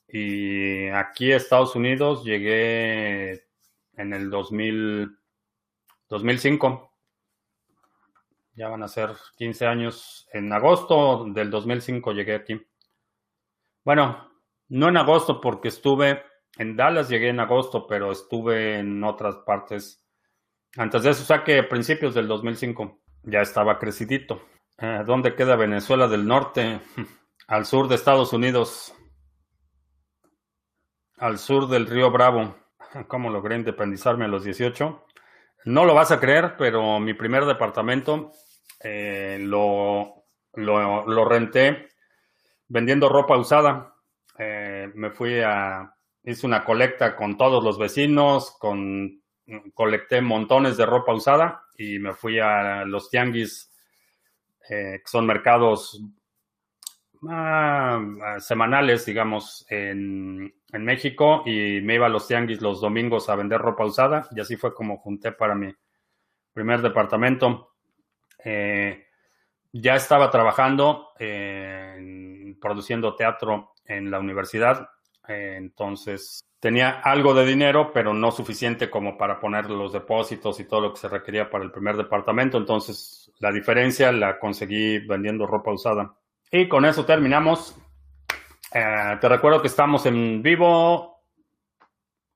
Y 0.09 0.87
aquí 0.89 1.31
Estados 1.31 1.75
Unidos 1.75 2.23
llegué 2.23 3.43
en 3.95 4.13
el 4.13 4.29
2000, 4.29 5.17
2005. 6.09 6.93
Ya 8.53 8.69
van 8.69 8.83
a 8.83 8.87
ser 8.87 9.11
15 9.37 9.65
años. 9.65 10.27
En 10.31 10.53
agosto 10.53 11.25
del 11.25 11.49
2005 11.49 12.11
llegué 12.11 12.35
aquí. 12.35 12.61
Bueno, 13.87 14.29
no 14.67 14.89
en 14.89 14.97
agosto 14.97 15.39
porque 15.39 15.69
estuve 15.69 16.21
en 16.57 16.75
Dallas, 16.75 17.07
llegué 17.07 17.29
en 17.29 17.39
agosto, 17.39 17.87
pero 17.87 18.11
estuve 18.11 18.79
en 18.79 19.01
otras 19.01 19.37
partes. 19.45 20.05
Antes 20.75 21.03
de 21.03 21.11
eso, 21.11 21.23
o 21.23 21.25
sea 21.25 21.45
que 21.45 21.59
a 21.59 21.69
principios 21.69 22.13
del 22.13 22.27
2005 22.27 22.99
ya 23.23 23.39
estaba 23.39 23.79
crecidito. 23.79 24.41
Eh, 24.77 25.03
¿Dónde 25.05 25.35
queda 25.35 25.55
Venezuela 25.55 26.09
del 26.09 26.27
Norte? 26.27 26.81
Al 27.47 27.65
sur 27.65 27.87
de 27.87 27.95
Estados 27.95 28.33
Unidos. 28.33 28.93
Al 31.17 31.37
sur 31.37 31.69
del 31.69 31.87
río 31.87 32.11
Bravo. 32.11 32.57
¿Cómo 33.07 33.29
logré 33.29 33.55
independizarme 33.55 34.25
a 34.25 34.27
los 34.27 34.43
18? 34.43 35.05
No 35.63 35.85
lo 35.85 35.93
vas 35.93 36.11
a 36.11 36.19
creer, 36.19 36.57
pero 36.57 36.99
mi 36.99 37.13
primer 37.13 37.45
departamento 37.45 38.33
eh, 38.83 39.37
lo, 39.39 40.25
lo, 40.55 41.23
renté 41.23 41.87
vendiendo 42.67 43.09
ropa 43.09 43.37
usada. 43.37 43.95
Eh, 44.37 44.91
me 44.93 45.11
fui 45.11 45.39
a, 45.39 45.93
hice 46.23 46.45
una 46.45 46.63
colecta 46.63 47.15
con 47.15 47.37
todos 47.37 47.63
los 47.63 47.77
vecinos, 47.77 48.55
con, 48.59 49.21
colecté 49.73 50.21
montones 50.21 50.75
de 50.75 50.85
ropa 50.85 51.13
usada 51.13 51.63
y 51.77 51.99
me 51.99 52.13
fui 52.13 52.37
a 52.37 52.83
los 52.83 53.09
tianguis 53.09 53.71
eh, 54.69 54.99
que 55.01 55.09
son 55.09 55.25
mercados 55.25 56.01
ah, 57.29 58.35
semanales, 58.39 59.05
digamos, 59.05 59.65
en, 59.69 60.53
México 60.79 61.43
y 61.45 61.79
me 61.81 61.95
iba 61.95 62.05
a 62.05 62.09
los 62.09 62.27
tianguis 62.27 62.61
los 62.61 62.81
domingos 62.81 63.29
a 63.29 63.35
vender 63.35 63.59
ropa 63.59 63.85
usada 63.85 64.27
y 64.31 64.41
así 64.41 64.57
fue 64.57 64.75
como 64.75 64.97
junté 64.97 65.31
para 65.31 65.55
mi 65.55 65.73
primer 66.53 66.81
departamento. 66.81 67.71
Eh, 68.43 69.07
ya 69.71 69.95
estaba 69.95 70.29
trabajando 70.29 71.13
produciendo 72.59 73.15
teatro 73.15 73.73
en 73.85 74.11
la 74.11 74.19
universidad, 74.19 74.89
eh, 75.27 75.55
entonces 75.57 76.41
tenía 76.59 77.01
algo 77.03 77.33
de 77.33 77.45
dinero, 77.45 77.91
pero 77.93 78.13
no 78.13 78.31
suficiente 78.31 78.89
como 78.89 79.17
para 79.17 79.39
poner 79.39 79.69
los 79.69 79.93
depósitos 79.93 80.59
y 80.59 80.65
todo 80.65 80.81
lo 80.81 80.93
que 80.93 80.99
se 80.99 81.09
requería 81.09 81.49
para 81.49 81.63
el 81.63 81.71
primer 81.71 81.97
departamento. 81.97 82.57
Entonces, 82.57 83.31
la 83.39 83.51
diferencia 83.51 84.11
la 84.11 84.39
conseguí 84.39 84.99
vendiendo 84.99 85.45
ropa 85.45 85.71
usada. 85.71 86.15
Y 86.51 86.67
con 86.67 86.85
eso 86.85 87.05
terminamos. 87.05 87.75
Eh, 88.73 89.17
te 89.19 89.29
recuerdo 89.29 89.61
que 89.61 89.67
estamos 89.67 90.05
en 90.05 90.41
vivo, 90.41 91.21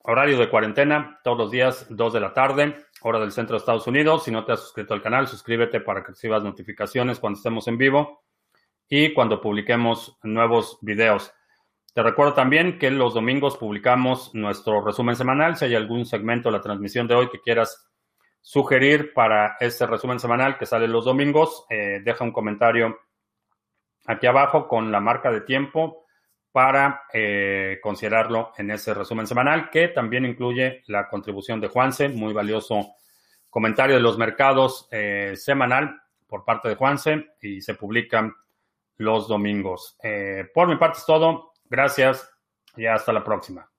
horario 0.04 0.38
de 0.38 0.50
cuarentena, 0.50 1.20
todos 1.24 1.38
los 1.38 1.52
días, 1.52 1.88
2 1.90 2.14
de 2.14 2.20
la 2.20 2.34
tarde, 2.34 2.76
hora 3.02 3.20
del 3.20 3.32
centro 3.32 3.56
de 3.56 3.60
Estados 3.60 3.88
Unidos. 3.88 4.26
Si 4.26 4.32
no 4.32 4.46
te 4.46 4.52
has 4.52 4.60
suscrito 4.60 4.94
al 4.94 5.02
canal, 5.02 5.28
suscríbete 5.28 5.80
para 5.82 6.04
que 6.04 6.12
recibas 6.12 6.44
notificaciones 6.44 7.20
cuando 7.20 7.38
estemos 7.38 7.68
en 7.68 7.78
vivo 7.78 8.24
y 8.94 9.14
cuando 9.14 9.40
publiquemos 9.40 10.18
nuevos 10.22 10.78
videos. 10.82 11.34
Te 11.94 12.04
recuerdo 12.04 12.34
también 12.34 12.78
que 12.78 12.92
los 12.92 13.14
domingos 13.14 13.56
publicamos 13.56 14.36
nuestro 14.36 14.84
resumen 14.84 15.16
semanal. 15.16 15.56
Si 15.56 15.64
hay 15.64 15.76
algún 15.76 16.06
segmento 16.06 16.50
de 16.50 16.58
la 16.58 16.62
transmisión 16.62 17.08
de 17.08 17.16
hoy 17.16 17.30
que 17.30 17.40
quieras 17.40 17.90
sugerir 18.42 19.14
para 19.14 19.56
ese 19.62 19.88
resumen 19.88 20.20
semanal 20.20 20.58
que 20.58 20.66
sale 20.66 20.90
los 20.90 21.06
domingos, 21.06 21.66
eh, 21.70 22.02
deja 22.04 22.26
un 22.26 22.34
comentario 22.34 23.00
aquí 24.08 24.28
abajo 24.28 24.68
con 24.68 24.92
la 24.92 25.00
marca 25.00 25.32
de 25.32 25.40
tiempo 25.40 26.04
para 26.52 27.04
eh, 27.14 27.80
considerarlo 27.82 28.52
en 28.58 28.72
ese 28.72 28.94
resumen 28.94 29.26
semanal, 29.26 29.70
que 29.70 29.88
también 29.88 30.26
incluye 30.26 30.84
la 30.88 31.08
contribución 31.08 31.62
de 31.62 31.70
Juanse, 31.70 32.10
muy 32.10 32.34
valioso 32.34 32.96
comentario 33.50 33.96
de 33.96 34.02
los 34.02 34.18
mercados 34.18 34.90
eh, 34.92 35.36
semanal 35.38 36.02
por 36.28 36.44
parte 36.44 36.68
de 36.68 36.76
Juanse 36.76 37.28
y 37.42 37.62
se 37.62 37.76
publican 37.76 38.34
los 38.98 39.28
domingos. 39.28 39.98
por 40.54 40.68
mi 40.68 40.76
parte 40.78 41.00
es 41.00 41.06
todo. 41.06 41.54
Gracias 41.66 42.30
y 42.76 42.86
hasta 42.86 43.14
la 43.14 43.24
próxima. 43.24 43.71